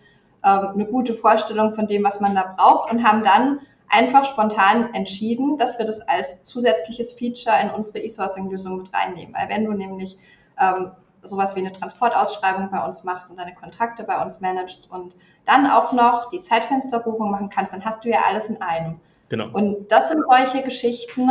ähm, 0.45 0.69
eine 0.75 0.87
gute 0.87 1.15
Vorstellung 1.15 1.75
von 1.75 1.87
dem, 1.87 2.05
was 2.05 2.21
man 2.21 2.35
da 2.35 2.55
braucht 2.57 2.93
und 2.93 3.07
haben 3.07 3.25
dann 3.25 3.61
einfach 3.89 4.25
spontan 4.25 4.95
entschieden, 4.95 5.59
dass 5.59 5.79
wir 5.79 5.87
das 5.87 6.01
als 6.01 6.43
zusätzliches 6.45 7.13
Feature 7.13 7.57
in 7.63 7.71
unsere 7.71 8.01
E-Sourcing-Lösung 8.01 8.79
mit 8.79 8.93
reinnehmen. 8.93 9.35
Weil 9.35 9.49
wenn 9.49 9.65
du 9.65 9.73
nämlich 9.73 10.17
ähm, 10.61 10.93
sowas 11.23 11.57
wie 11.57 11.61
eine 11.61 11.73
Transportausschreibung 11.73 12.71
bei 12.71 12.85
uns 12.85 13.05
machst 13.05 13.31
und 13.31 13.39
deine 13.39 13.55
Kontakte 13.55 14.05
bei 14.05 14.23
uns 14.23 14.41
managst 14.41 14.91
und 14.91 15.17
dann 15.45 15.67
auch 15.67 15.93
noch 15.93 16.31
die 16.31 16.41
Zeitfensterbuchung 16.41 17.31
machen 17.31 17.49
kannst, 17.49 17.73
dann 17.73 17.85
hast 17.85 18.05
du 18.05 18.09
ja 18.09 18.21
alles 18.29 18.49
in 18.49 18.61
einem. 18.63 19.01
Genau. 19.29 19.49
Und 19.53 19.91
das 19.91 20.09
sind 20.09 20.23
solche 20.29 20.63
Geschichten, 20.63 21.31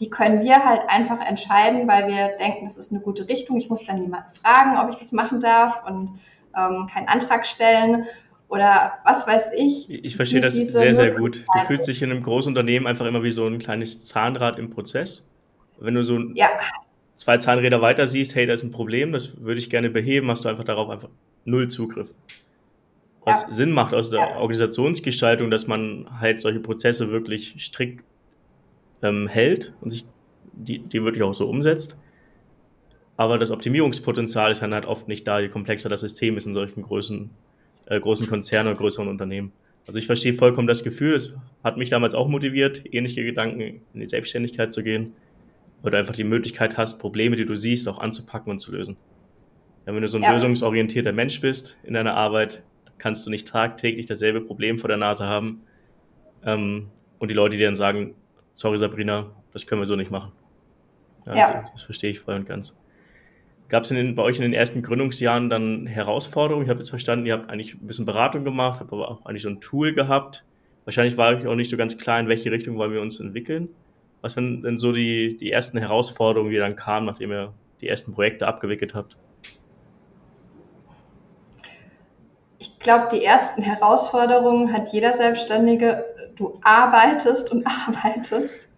die 0.00 0.10
können 0.10 0.42
wir 0.42 0.64
halt 0.64 0.82
einfach 0.88 1.20
entscheiden, 1.26 1.88
weil 1.88 2.08
wir 2.08 2.36
denken, 2.38 2.64
das 2.64 2.76
ist 2.76 2.92
eine 2.92 3.00
gute 3.00 3.28
Richtung. 3.28 3.56
Ich 3.56 3.68
muss 3.68 3.84
dann 3.84 4.00
niemanden 4.00 4.28
fragen, 4.42 4.78
ob 4.78 4.90
ich 4.90 4.96
das 4.96 5.12
machen 5.12 5.40
darf 5.40 5.86
und 5.86 6.18
ähm, 6.56 6.86
keinen 6.92 7.08
Antrag 7.08 7.46
stellen 7.46 8.06
oder 8.48 8.92
was 9.04 9.26
weiß 9.26 9.50
ich. 9.56 9.90
Ich 9.90 10.16
verstehe 10.16 10.40
das 10.40 10.54
sehr, 10.54 10.94
sehr 10.94 11.12
gut. 11.12 11.44
Du 11.52 11.66
fühlst 11.66 11.88
dich 11.88 12.02
in 12.02 12.10
einem 12.10 12.22
großen 12.22 12.50
Unternehmen 12.50 12.86
einfach 12.86 13.06
immer 13.06 13.22
wie 13.22 13.32
so 13.32 13.46
ein 13.46 13.58
kleines 13.58 14.04
Zahnrad 14.04 14.58
im 14.58 14.70
Prozess. 14.70 15.28
Wenn 15.78 15.94
du 15.94 16.02
so 16.02 16.18
ja. 16.34 16.48
zwei 17.16 17.38
Zahnräder 17.38 17.80
weiter 17.82 18.06
siehst, 18.06 18.34
hey, 18.34 18.46
da 18.46 18.52
ist 18.52 18.62
ein 18.62 18.72
Problem, 18.72 19.12
das 19.12 19.40
würde 19.40 19.58
ich 19.58 19.70
gerne 19.70 19.90
beheben, 19.90 20.30
hast 20.30 20.44
du 20.44 20.48
einfach 20.48 20.64
darauf 20.64 20.90
einfach 20.90 21.08
null 21.44 21.68
Zugriff. 21.68 22.10
Was 23.24 23.42
ja. 23.42 23.52
Sinn 23.52 23.72
macht 23.72 23.92
aus 23.92 24.10
der 24.10 24.20
ja. 24.20 24.36
Organisationsgestaltung, 24.36 25.50
dass 25.50 25.66
man 25.66 26.06
halt 26.20 26.38
solche 26.40 26.60
Prozesse 26.60 27.10
wirklich 27.10 27.56
strikt 27.58 28.04
ähm, 29.02 29.28
hält 29.28 29.74
und 29.80 29.90
sich 29.90 30.04
die, 30.52 30.78
die 30.78 31.02
wirklich 31.02 31.22
auch 31.22 31.34
so 31.34 31.48
umsetzt. 31.48 32.00
Aber 33.16 33.38
das 33.38 33.50
Optimierungspotenzial 33.50 34.50
ist 34.50 34.62
dann 34.62 34.74
halt 34.74 34.84
oft 34.84 35.08
nicht 35.08 35.26
da, 35.26 35.40
je 35.40 35.48
komplexer 35.48 35.88
das 35.88 36.00
System 36.00 36.36
ist 36.36 36.46
in 36.46 36.54
solchen 36.54 36.82
Größen, 36.82 37.30
äh, 37.86 38.00
großen 38.00 38.26
Konzernen 38.26 38.68
oder 38.68 38.78
größeren 38.78 39.08
Unternehmen. 39.08 39.52
Also 39.86 39.98
ich 39.98 40.06
verstehe 40.06 40.34
vollkommen 40.34 40.66
das 40.66 40.82
Gefühl, 40.82 41.14
es 41.14 41.36
hat 41.62 41.76
mich 41.76 41.90
damals 41.90 42.14
auch 42.14 42.28
motiviert, 42.28 42.82
ähnliche 42.92 43.24
Gedanken 43.24 43.60
in 43.60 44.00
die 44.00 44.06
Selbstständigkeit 44.06 44.72
zu 44.72 44.82
gehen, 44.82 45.12
weil 45.82 45.92
du 45.92 45.98
einfach 45.98 46.14
die 46.14 46.24
Möglichkeit 46.24 46.76
hast, 46.76 46.98
Probleme, 46.98 47.36
die 47.36 47.46
du 47.46 47.54
siehst, 47.54 47.88
auch 47.88 47.98
anzupacken 47.98 48.50
und 48.50 48.58
zu 48.58 48.72
lösen. 48.72 48.96
Ja, 49.86 49.94
wenn 49.94 50.02
du 50.02 50.08
so 50.08 50.18
ein 50.18 50.24
ja. 50.24 50.32
lösungsorientierter 50.32 51.12
Mensch 51.12 51.40
bist 51.40 51.78
in 51.84 51.94
deiner 51.94 52.14
Arbeit, 52.14 52.62
kannst 52.98 53.24
du 53.26 53.30
nicht 53.30 53.46
tagtäglich 53.46 54.06
dasselbe 54.06 54.40
Problem 54.40 54.78
vor 54.78 54.88
der 54.88 54.96
Nase 54.96 55.26
haben 55.26 55.62
ähm, 56.44 56.88
und 57.20 57.30
die 57.30 57.34
Leute, 57.34 57.56
die 57.56 57.62
dann 57.62 57.76
sagen, 57.76 58.14
sorry 58.56 58.78
Sabrina, 58.78 59.26
das 59.52 59.66
können 59.66 59.80
wir 59.80 59.86
so 59.86 59.94
nicht 59.94 60.10
machen. 60.10 60.32
Ja, 61.26 61.36
ja. 61.36 61.46
Also, 61.46 61.70
das 61.72 61.82
verstehe 61.82 62.10
ich 62.10 62.18
voll 62.18 62.34
und 62.34 62.48
ganz. 62.48 62.76
Gab 63.68 63.82
es 63.82 63.90
bei 63.90 64.22
euch 64.22 64.36
in 64.36 64.42
den 64.42 64.52
ersten 64.52 64.82
Gründungsjahren 64.82 65.50
dann 65.50 65.86
Herausforderungen? 65.86 66.64
Ich 66.64 66.70
habe 66.70 66.78
jetzt 66.78 66.90
verstanden, 66.90 67.26
ihr 67.26 67.32
habt 67.32 67.50
eigentlich 67.50 67.74
ein 67.74 67.86
bisschen 67.86 68.06
Beratung 68.06 68.44
gemacht, 68.44 68.80
habt 68.80 68.92
aber 68.92 69.10
auch 69.10 69.26
eigentlich 69.26 69.42
so 69.42 69.48
ein 69.48 69.60
Tool 69.60 69.92
gehabt. 69.92 70.44
Wahrscheinlich 70.84 71.16
war 71.16 71.34
euch 71.34 71.46
auch 71.46 71.56
nicht 71.56 71.70
so 71.70 71.76
ganz 71.76 71.98
klar, 71.98 72.20
in 72.20 72.28
welche 72.28 72.50
Richtung 72.52 72.76
wollen 72.76 72.92
wir 72.92 73.00
uns 73.00 73.18
entwickeln. 73.18 73.68
Was 74.22 74.36
waren 74.36 74.62
denn 74.62 74.78
so 74.78 74.92
die, 74.92 75.36
die 75.36 75.50
ersten 75.50 75.78
Herausforderungen, 75.78 76.52
die 76.52 76.58
dann 76.58 76.76
kamen, 76.76 77.06
nachdem 77.06 77.32
ihr 77.32 77.52
die 77.80 77.88
ersten 77.88 78.14
Projekte 78.14 78.46
abgewickelt 78.46 78.94
habt? 78.94 79.16
Ich 82.58 82.78
glaube, 82.78 83.08
die 83.10 83.24
ersten 83.24 83.62
Herausforderungen 83.62 84.72
hat 84.72 84.92
jeder 84.92 85.12
Selbstständige. 85.12 86.04
Du 86.36 86.58
arbeitest 86.62 87.50
und 87.52 87.66
arbeitest 87.88 88.68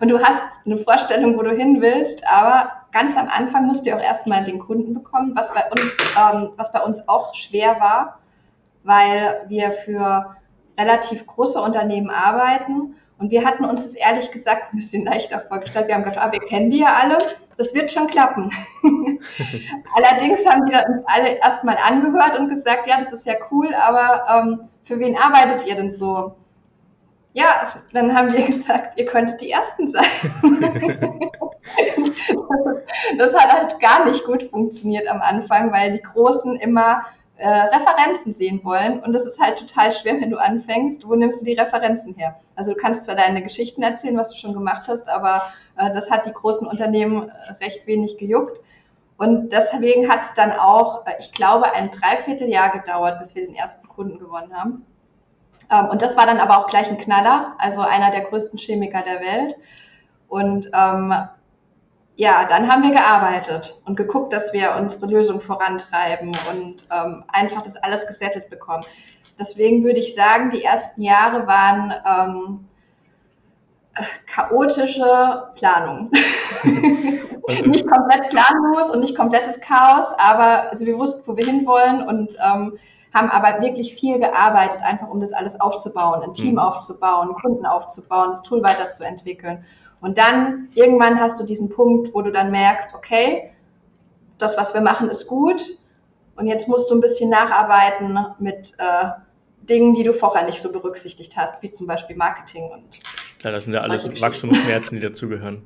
und 0.00 0.08
du 0.08 0.22
hast 0.22 0.44
eine 0.64 0.78
Vorstellung, 0.78 1.36
wo 1.36 1.42
du 1.42 1.50
hin 1.50 1.80
willst, 1.80 2.26
aber 2.28 2.70
ganz 2.92 3.16
am 3.16 3.28
Anfang 3.28 3.66
musst 3.66 3.86
du 3.86 3.94
auch 3.94 4.00
erstmal 4.00 4.44
den 4.44 4.58
Kunden 4.58 4.94
bekommen, 4.94 5.32
was 5.34 5.52
bei 5.52 5.64
uns, 5.70 5.96
ähm, 6.16 6.50
was 6.56 6.72
bei 6.72 6.80
uns 6.80 7.08
auch 7.08 7.34
schwer 7.34 7.80
war, 7.80 8.20
weil 8.84 9.44
wir 9.48 9.72
für 9.72 10.36
relativ 10.78 11.26
große 11.26 11.60
Unternehmen 11.60 12.10
arbeiten 12.10 12.94
und 13.18 13.30
wir 13.30 13.44
hatten 13.44 13.64
uns 13.64 13.82
das 13.82 13.94
ehrlich 13.94 14.30
gesagt 14.30 14.72
ein 14.72 14.76
bisschen 14.76 15.04
leichter 15.04 15.40
vorgestellt. 15.40 15.88
Wir 15.88 15.94
haben 15.94 16.04
gedacht, 16.04 16.18
ah, 16.22 16.32
wir 16.32 16.40
kennen 16.40 16.70
die 16.70 16.80
ja 16.80 16.94
alle, 16.94 17.18
das 17.56 17.74
wird 17.74 17.90
schon 17.90 18.06
klappen. 18.06 18.52
Allerdings 19.94 20.46
haben 20.46 20.66
die 20.66 20.74
uns 20.74 21.02
alle 21.06 21.38
erstmal 21.38 21.78
angehört 21.78 22.38
und 22.38 22.50
gesagt, 22.50 22.86
ja, 22.86 22.98
das 22.98 23.12
ist 23.12 23.24
ja 23.24 23.34
cool, 23.50 23.74
aber 23.74 24.26
ähm, 24.30 24.68
für 24.84 24.98
wen 24.98 25.16
arbeitet 25.16 25.66
ihr 25.66 25.74
denn 25.74 25.90
so? 25.90 26.36
Ja, 27.36 27.64
dann 27.92 28.16
haben 28.16 28.32
wir 28.32 28.46
gesagt, 28.46 28.98
ihr 28.98 29.04
könntet 29.04 29.42
die 29.42 29.50
Ersten 29.50 29.86
sein. 29.86 30.06
das 33.18 33.34
hat 33.34 33.52
halt 33.52 33.78
gar 33.78 34.06
nicht 34.06 34.24
gut 34.24 34.44
funktioniert 34.44 35.06
am 35.06 35.20
Anfang, 35.20 35.70
weil 35.70 35.92
die 35.92 36.00
Großen 36.00 36.56
immer 36.56 37.02
äh, 37.36 37.46
Referenzen 37.46 38.32
sehen 38.32 38.62
wollen. 38.64 39.00
Und 39.00 39.12
das 39.12 39.26
ist 39.26 39.38
halt 39.38 39.58
total 39.58 39.92
schwer, 39.92 40.18
wenn 40.18 40.30
du 40.30 40.38
anfängst. 40.38 41.06
Wo 41.06 41.14
nimmst 41.14 41.42
du 41.42 41.44
die 41.44 41.52
Referenzen 41.52 42.14
her? 42.14 42.40
Also 42.54 42.72
du 42.72 42.78
kannst 42.78 43.04
zwar 43.04 43.16
deine 43.16 43.42
Geschichten 43.42 43.82
erzählen, 43.82 44.16
was 44.16 44.30
du 44.30 44.38
schon 44.38 44.54
gemacht 44.54 44.88
hast, 44.88 45.10
aber 45.10 45.42
äh, 45.76 45.92
das 45.92 46.10
hat 46.10 46.24
die 46.24 46.32
großen 46.32 46.66
Unternehmen 46.66 47.28
äh, 47.28 47.52
recht 47.62 47.86
wenig 47.86 48.16
gejuckt. 48.16 48.62
Und 49.18 49.52
deswegen 49.52 50.10
hat 50.10 50.22
es 50.22 50.32
dann 50.32 50.52
auch, 50.52 51.06
äh, 51.06 51.16
ich 51.18 51.32
glaube, 51.32 51.70
ein 51.74 51.90
Dreivierteljahr 51.90 52.70
gedauert, 52.70 53.18
bis 53.18 53.34
wir 53.34 53.44
den 53.44 53.54
ersten 53.54 53.86
Kunden 53.86 54.18
gewonnen 54.18 54.56
haben. 54.56 54.86
Ähm, 55.70 55.86
und 55.86 56.02
das 56.02 56.16
war 56.16 56.26
dann 56.26 56.38
aber 56.38 56.58
auch 56.58 56.66
gleich 56.66 56.88
ein 56.90 56.98
Knaller, 56.98 57.54
also 57.58 57.80
einer 57.80 58.10
der 58.10 58.22
größten 58.22 58.58
Chemiker 58.58 59.02
der 59.02 59.20
Welt. 59.20 59.56
Und 60.28 60.70
ähm, 60.72 61.14
ja, 62.16 62.46
dann 62.46 62.70
haben 62.70 62.82
wir 62.82 62.92
gearbeitet 62.92 63.80
und 63.84 63.96
geguckt, 63.96 64.32
dass 64.32 64.52
wir 64.52 64.74
unsere 64.76 65.06
Lösung 65.06 65.40
vorantreiben 65.40 66.32
und 66.50 66.86
ähm, 66.90 67.24
einfach 67.28 67.62
das 67.62 67.76
alles 67.76 68.06
gesettelt 68.06 68.48
bekommen. 68.48 68.84
Deswegen 69.38 69.84
würde 69.84 70.00
ich 70.00 70.14
sagen, 70.14 70.50
die 70.50 70.64
ersten 70.64 71.02
Jahre 71.02 71.46
waren 71.46 71.92
ähm, 72.06 72.68
chaotische 74.26 75.50
Planung. 75.54 76.10
nicht 77.66 77.86
komplett 77.86 78.30
planlos 78.30 78.90
und 78.90 79.00
nicht 79.00 79.16
komplettes 79.16 79.60
Chaos, 79.60 80.06
aber 80.18 80.70
also 80.70 80.86
wir 80.86 80.98
wussten, 80.98 81.22
wo 81.26 81.36
wir 81.36 81.44
hinwollen 81.44 82.02
und 82.02 82.36
ähm, 82.42 82.78
haben 83.16 83.30
aber 83.30 83.62
wirklich 83.62 83.94
viel 83.94 84.18
gearbeitet, 84.18 84.82
einfach 84.82 85.08
um 85.08 85.20
das 85.20 85.32
alles 85.32 85.60
aufzubauen, 85.60 86.22
ein 86.22 86.34
Team 86.34 86.52
mhm. 86.52 86.58
aufzubauen, 86.58 87.34
Kunden 87.34 87.66
aufzubauen, 87.66 88.28
das 88.30 88.42
Tool 88.42 88.62
weiterzuentwickeln. 88.62 89.64
Und 90.00 90.18
dann 90.18 90.68
irgendwann 90.74 91.18
hast 91.18 91.40
du 91.40 91.44
diesen 91.44 91.70
Punkt, 91.70 92.14
wo 92.14 92.22
du 92.22 92.30
dann 92.30 92.50
merkst, 92.50 92.94
okay, 92.94 93.50
das, 94.38 94.56
was 94.58 94.74
wir 94.74 94.82
machen, 94.82 95.08
ist 95.08 95.26
gut. 95.26 95.78
Und 96.36 96.46
jetzt 96.46 96.68
musst 96.68 96.90
du 96.90 96.94
ein 96.94 97.00
bisschen 97.00 97.30
nacharbeiten 97.30 98.18
mit 98.38 98.74
äh, 98.76 99.06
Dingen, 99.62 99.94
die 99.94 100.02
du 100.02 100.12
vorher 100.12 100.44
nicht 100.44 100.60
so 100.60 100.70
berücksichtigt 100.70 101.36
hast, 101.36 101.62
wie 101.62 101.70
zum 101.70 101.86
Beispiel 101.86 102.14
Marketing 102.14 102.64
und. 102.64 102.98
Klar, 103.38 103.54
das 103.54 103.64
sind 103.64 103.72
ja 103.72 103.80
alles 103.80 104.08
Wachstumsschmerzen, 104.20 105.00
die 105.00 105.06
dazugehören. 105.06 105.62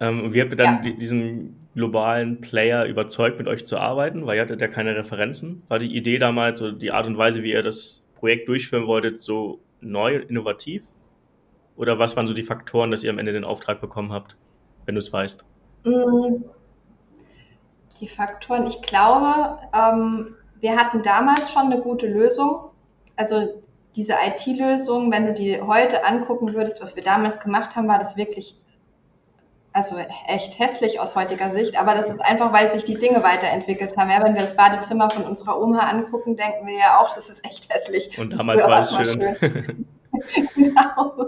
Ähm, 0.00 0.24
und 0.24 0.34
wie 0.34 0.42
habt 0.42 0.50
ihr 0.50 0.56
dann 0.56 0.84
ja. 0.84 0.92
diesen 0.92 1.65
globalen 1.76 2.40
Player 2.40 2.86
überzeugt, 2.86 3.38
mit 3.38 3.46
euch 3.46 3.66
zu 3.66 3.78
arbeiten? 3.78 4.26
Weil 4.26 4.36
ihr 4.36 4.42
hattet 4.42 4.60
ja 4.60 4.66
keine 4.66 4.96
Referenzen. 4.96 5.62
War 5.68 5.78
die 5.78 5.94
Idee 5.94 6.18
damals, 6.18 6.58
so 6.58 6.72
die 6.72 6.90
Art 6.90 7.06
und 7.06 7.16
Weise, 7.16 7.42
wie 7.42 7.52
ihr 7.52 7.62
das 7.62 8.02
Projekt 8.16 8.48
durchführen 8.48 8.86
wolltet, 8.86 9.20
so 9.20 9.60
neu, 9.80 10.16
innovativ? 10.16 10.84
Oder 11.76 11.98
was 11.98 12.16
waren 12.16 12.26
so 12.26 12.32
die 12.32 12.42
Faktoren, 12.42 12.90
dass 12.90 13.04
ihr 13.04 13.10
am 13.10 13.18
Ende 13.18 13.32
den 13.32 13.44
Auftrag 13.44 13.80
bekommen 13.80 14.12
habt, 14.12 14.36
wenn 14.86 14.94
du 14.94 14.98
es 14.98 15.12
weißt? 15.12 15.44
Mm, 15.84 16.44
die 18.00 18.08
Faktoren, 18.08 18.66
ich 18.66 18.80
glaube, 18.80 19.58
ähm, 19.74 20.34
wir 20.60 20.76
hatten 20.76 21.02
damals 21.02 21.52
schon 21.52 21.66
eine 21.66 21.80
gute 21.80 22.06
Lösung. 22.06 22.70
Also 23.16 23.62
diese 23.94 24.14
IT-Lösung, 24.14 25.12
wenn 25.12 25.26
du 25.26 25.34
die 25.34 25.60
heute 25.60 26.04
angucken 26.04 26.54
würdest, 26.54 26.82
was 26.82 26.96
wir 26.96 27.02
damals 27.02 27.40
gemacht 27.40 27.76
haben, 27.76 27.88
war 27.88 27.98
das 27.98 28.16
wirklich, 28.16 28.58
also 29.76 29.98
echt 30.26 30.58
hässlich 30.58 31.00
aus 31.00 31.14
heutiger 31.16 31.50
Sicht. 31.50 31.78
Aber 31.78 31.94
das 31.94 32.08
ist 32.08 32.22
einfach, 32.22 32.50
weil 32.50 32.70
sich 32.70 32.84
die 32.84 32.96
Dinge 32.96 33.22
weiterentwickelt 33.22 33.94
haben. 33.98 34.08
Ja, 34.08 34.24
wenn 34.24 34.32
wir 34.32 34.40
das 34.40 34.56
Badezimmer 34.56 35.10
von 35.10 35.24
unserer 35.24 35.60
Oma 35.60 35.80
angucken, 35.80 36.34
denken 36.34 36.66
wir 36.66 36.78
ja 36.78 36.98
auch, 36.98 37.14
das 37.14 37.28
ist 37.28 37.44
echt 37.44 37.70
hässlich. 37.70 38.18
Und 38.18 38.32
damals 38.32 38.64
war 38.64 38.78
es 38.78 38.96
schön. 38.96 39.36
schön. 39.38 39.86
genau. 40.54 41.26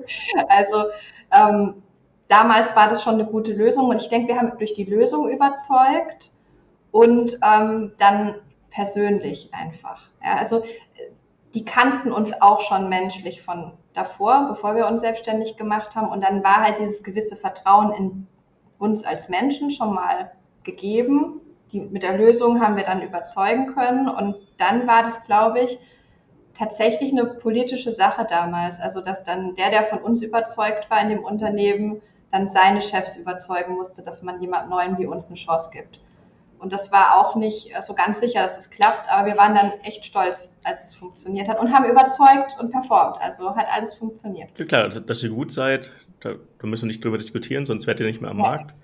Also 0.49 0.85
ähm, 1.31 1.83
damals 2.29 2.75
war 2.75 2.89
das 2.89 3.03
schon 3.03 3.15
eine 3.15 3.27
gute 3.27 3.53
Lösung 3.53 3.89
und 3.89 4.01
ich 4.01 4.09
denke, 4.09 4.29
wir 4.29 4.41
haben 4.41 4.57
durch 4.57 4.73
die 4.73 4.85
Lösung 4.85 5.29
überzeugt 5.29 6.33
und 6.91 7.39
ähm, 7.45 7.93
dann 7.99 8.37
persönlich 8.71 9.51
einfach. 9.53 10.09
Ja, 10.25 10.37
also 10.37 10.63
die 11.53 11.67
kannten 11.67 12.13
uns 12.13 12.33
auch 12.41 12.63
schon 12.63 12.89
menschlich 12.89 13.43
von 13.43 13.73
davor, 13.93 14.47
bevor 14.49 14.75
wir 14.75 14.87
uns 14.87 15.03
selbstständig 15.03 15.59
gemacht 15.59 15.95
haben 15.97 16.09
und 16.09 16.25
dann 16.25 16.43
war 16.43 16.63
halt 16.63 16.79
dieses 16.79 17.03
gewisse 17.03 17.37
Vertrauen 17.37 17.93
in 17.93 18.27
uns 18.79 19.05
als 19.05 19.29
Menschen 19.29 19.71
schon 19.71 19.95
mal 19.95 20.33
gegeben. 20.65 21.41
Die, 21.73 21.81
mit 21.81 22.03
der 22.03 22.17
Lösung 22.17 22.61
haben 22.61 22.77
wir 22.77 22.85
dann 22.85 23.03
überzeugen 23.03 23.75
können 23.75 24.09
und 24.09 24.37
dann 24.57 24.87
war 24.87 25.03
das, 25.03 25.25
glaube 25.25 25.61
ich, 25.61 25.79
tatsächlich 26.55 27.13
eine 27.13 27.27
politische 27.27 27.93
Sache 27.93 28.27
damals. 28.29 28.81
Also, 28.81 29.01
dass 29.01 29.23
dann 29.25 29.55
der, 29.55 29.71
der 29.71 29.85
von 29.85 29.99
uns 29.99 30.23
überzeugt 30.23 30.91
war 30.91 31.01
in 31.03 31.11
dem 31.11 31.25
Unternehmen, 31.25 32.01
dann 32.33 32.47
seine 32.47 32.83
Chefs 32.83 33.17
überzeugen 33.17 33.75
musste, 33.75 34.03
dass 34.03 34.23
man 34.23 34.41
jemand 34.41 34.69
Neuen 34.69 34.99
wie 34.99 35.07
uns 35.07 35.29
eine 35.29 35.37
Chance 35.37 35.71
gibt. 35.73 36.01
Und 36.59 36.73
das 36.73 36.91
war 36.91 37.17
auch 37.19 37.37
nicht 37.37 37.73
so 37.83 37.95
ganz 37.95 38.21
sicher, 38.21 38.43
dass 38.43 38.57
das 38.57 38.71
klappt, 38.71 39.11
aber 39.11 39.29
wir 39.29 39.37
waren 39.37 39.55
dann 39.55 39.73
echt 39.83 40.05
stolz, 40.05 40.57
als 40.65 40.83
es 40.83 40.95
funktioniert 40.95 41.49
hat 41.49 41.61
und 41.61 41.73
haben 41.73 41.85
überzeugt 41.85 42.57
und 42.59 42.71
performt. 42.73 43.17
Also 43.21 43.55
hat 43.55 43.67
alles 43.73 43.95
funktioniert. 43.95 44.51
Ja, 44.59 44.65
klar, 44.65 44.89
dass 44.89 45.23
ihr 45.23 45.31
gut 45.31 45.53
seid, 45.53 45.93
da, 46.21 46.35
da 46.59 46.67
müssen 46.67 46.85
wir 46.85 46.89
nicht 46.89 47.05
drüber 47.05 47.19
diskutieren, 47.19 47.65
sonst 47.65 47.87
werdet 47.87 48.01
ihr 48.01 48.07
nicht 48.07 48.21
mehr 48.21 48.31
am 48.31 48.39
ja. 48.39 48.45
Markt. 48.45 48.75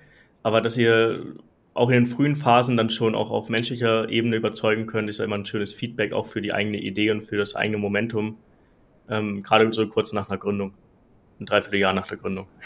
Aber 0.43 0.61
dass 0.61 0.77
ihr 0.77 1.37
auch 1.75 1.89
in 1.89 1.95
den 1.95 2.07
frühen 2.07 2.37
Phasen 2.37 2.77
dann 2.77 2.91
schon 2.91 3.15
auch 3.15 3.31
auf 3.31 3.49
menschlicher 3.49 4.09
Ebene 4.09 4.37
überzeugen 4.37 4.87
können, 4.87 5.09
ist 5.09 5.19
ja 5.19 5.25
immer 5.25 5.37
ein 5.37 5.47
schönes 5.47 5.75
Feedback 5.75 6.13
auch 6.13 6.27
für 6.27 6.41
die 6.41 6.53
eigene 6.53 6.79
Idee 6.79 7.11
und 7.11 7.23
für 7.23 7.37
das 7.37 7.57
eigene 7.57 7.79
Momentum, 7.79 8.39
ähm, 9.09 9.43
gerade 9.43 9.73
so 9.73 9.87
kurz 9.89 10.13
nach 10.13 10.29
einer 10.29 10.39
Gründung, 10.39 10.73
ein 11.41 11.47
Dreivierteljahr 11.47 11.93
nach 11.93 12.07
der 12.07 12.17
Gründung. 12.17 12.47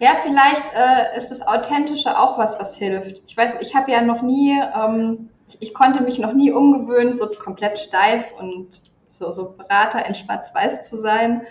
Ja, 0.00 0.10
vielleicht 0.22 0.62
äh, 0.76 1.16
ist 1.16 1.30
das 1.30 1.44
Authentische 1.44 2.16
auch 2.16 2.38
was, 2.38 2.56
was 2.60 2.76
hilft. 2.76 3.20
Ich 3.26 3.36
weiß, 3.36 3.56
ich 3.60 3.74
habe 3.74 3.90
ja 3.90 4.00
noch 4.00 4.22
nie, 4.22 4.52
ähm, 4.52 5.28
ich, 5.48 5.60
ich, 5.60 5.74
konnte 5.74 6.04
mich 6.04 6.20
noch 6.20 6.34
nie 6.34 6.52
umgewöhnen, 6.52 7.12
so 7.12 7.26
komplett 7.26 7.80
steif 7.80 8.24
und 8.38 8.80
so, 9.08 9.32
so 9.32 9.56
Berater 9.58 10.06
in 10.06 10.14
Schwarz-Weiß 10.14 10.88
zu 10.88 10.98
sein, 10.98 11.42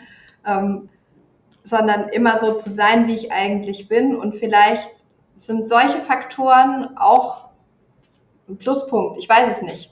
ähm, 0.46 0.88
sondern 1.68 2.08
immer 2.10 2.38
so 2.38 2.54
zu 2.54 2.70
sein, 2.70 3.08
wie 3.08 3.14
ich 3.14 3.32
eigentlich 3.32 3.90
bin 3.90 4.16
und 4.16 4.36
vielleicht 4.36 4.90
sind 5.36 5.68
solche 5.68 6.00
Faktoren 6.00 6.98
auch 6.98 7.50
ein 8.48 8.58
Pluspunkt? 8.58 9.18
Ich 9.18 9.28
weiß 9.28 9.50
es 9.52 9.62
nicht. 9.62 9.92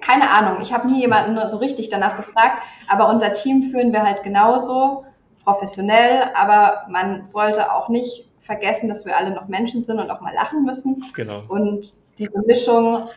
Keine 0.00 0.30
Ahnung. 0.30 0.60
Ich 0.62 0.72
habe 0.72 0.88
nie 0.88 1.00
jemanden 1.00 1.48
so 1.48 1.56
richtig 1.56 1.88
danach 1.88 2.16
gefragt, 2.16 2.62
aber 2.86 3.08
unser 3.08 3.32
Team 3.32 3.70
führen 3.70 3.92
wir 3.92 4.04
halt 4.04 4.22
genauso 4.22 5.04
professionell, 5.42 6.30
aber 6.34 6.86
man 6.88 7.26
sollte 7.26 7.72
auch 7.72 7.88
nicht 7.88 8.28
vergessen, 8.40 8.88
dass 8.88 9.04
wir 9.04 9.16
alle 9.16 9.34
noch 9.34 9.48
Menschen 9.48 9.82
sind 9.82 9.98
und 9.98 10.10
auch 10.10 10.20
mal 10.20 10.32
lachen 10.32 10.64
müssen. 10.64 11.04
Genau. 11.14 11.42
Und 11.48 11.92
diese 12.18 12.38
Mischung 12.46 13.08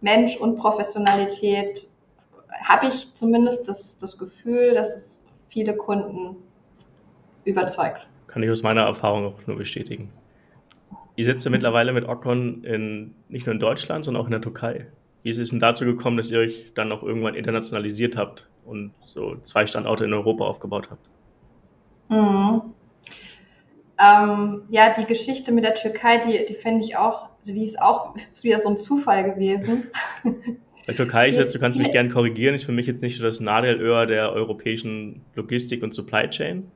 Mensch 0.00 0.36
und 0.36 0.56
Professionalität 0.56 1.88
habe 2.64 2.86
ich 2.86 3.14
zumindest 3.14 3.68
das, 3.68 3.98
das 3.98 4.16
Gefühl, 4.16 4.72
dass 4.74 4.96
es 4.96 5.22
viele 5.48 5.76
Kunden 5.76 6.36
überzeugt. 7.44 8.06
Kann 8.26 8.42
ich 8.42 8.50
aus 8.50 8.62
meiner 8.62 8.82
Erfahrung 8.82 9.26
auch 9.26 9.46
nur 9.46 9.56
bestätigen. 9.56 10.10
Ihr 11.16 11.24
sitzt 11.24 11.44
ja 11.44 11.50
mittlerweile 11.50 11.92
mit 11.92 12.08
Ocon 12.08 12.64
in, 12.64 13.14
nicht 13.28 13.46
nur 13.46 13.54
in 13.54 13.60
Deutschland, 13.60 14.04
sondern 14.04 14.22
auch 14.22 14.26
in 14.26 14.32
der 14.32 14.40
Türkei. 14.40 14.86
Wie 15.22 15.30
ist 15.30 15.38
es 15.38 15.50
denn 15.50 15.60
dazu 15.60 15.84
gekommen, 15.84 16.16
dass 16.16 16.30
ihr 16.30 16.38
euch 16.38 16.72
dann 16.74 16.92
auch 16.92 17.02
irgendwann 17.02 17.34
internationalisiert 17.34 18.16
habt 18.16 18.48
und 18.64 18.92
so 19.04 19.36
zwei 19.42 19.66
Standorte 19.66 20.04
in 20.04 20.14
Europa 20.14 20.44
aufgebaut 20.44 20.88
habt? 20.90 21.08
Mhm. 22.08 22.62
Ähm, 24.00 24.62
ja, 24.70 24.94
die 24.98 25.04
Geschichte 25.04 25.52
mit 25.52 25.64
der 25.64 25.74
Türkei, 25.74 26.18
die, 26.18 26.46
die 26.46 26.54
finde 26.54 26.82
ich 26.82 26.96
auch, 26.96 27.28
die 27.44 27.64
ist 27.64 27.80
auch 27.80 28.14
wieder 28.42 28.58
so 28.58 28.70
ein 28.70 28.78
Zufall 28.78 29.24
gewesen. 29.24 29.88
Bei 30.86 30.94
Türkei 30.94 31.28
ist 31.28 31.38
jetzt, 31.38 31.54
du 31.54 31.58
kannst 31.58 31.78
mich 31.78 31.92
gerne 31.92 32.08
korrigieren, 32.08 32.54
ist 32.54 32.64
für 32.64 32.72
mich 32.72 32.86
jetzt 32.86 33.02
nicht 33.02 33.16
so 33.16 33.22
das 33.22 33.38
Nadelöhr 33.40 34.06
der 34.06 34.32
europäischen 34.32 35.20
Logistik 35.34 35.82
und 35.82 35.92
Supply 35.94 36.28
Chain. 36.28 36.70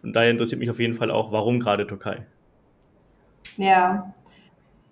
Von 0.00 0.12
daher 0.12 0.30
interessiert 0.30 0.60
mich 0.60 0.70
auf 0.70 0.78
jeden 0.78 0.94
Fall 0.94 1.10
auch, 1.10 1.32
warum 1.32 1.60
gerade 1.60 1.86
Türkei? 1.86 2.26
Ja. 3.56 4.12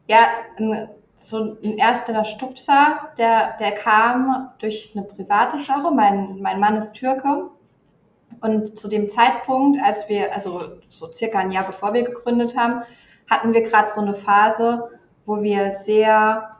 Ja, 0.08 0.28
so 1.16 1.56
ein 1.62 1.78
erster 1.78 2.24
Stupser, 2.24 3.08
der, 3.18 3.56
der 3.58 3.72
kam 3.72 4.50
durch 4.58 4.92
eine 4.94 5.04
private 5.04 5.58
Sache. 5.58 5.90
Mein, 5.90 6.40
mein 6.40 6.60
Mann 6.60 6.76
ist 6.76 6.92
Türke. 6.92 7.50
Und 8.40 8.78
zu 8.78 8.88
dem 8.88 9.08
Zeitpunkt, 9.08 9.80
als 9.82 10.08
wir, 10.08 10.32
also 10.32 10.78
so 10.90 11.12
circa 11.12 11.38
ein 11.38 11.50
Jahr 11.50 11.66
bevor 11.66 11.94
wir 11.94 12.04
gegründet 12.04 12.56
haben, 12.56 12.82
hatten 13.28 13.52
wir 13.52 13.62
gerade 13.62 13.88
so 13.88 14.00
eine 14.00 14.14
Phase, 14.14 14.90
wo 15.24 15.42
wir 15.42 15.72
sehr 15.72 16.56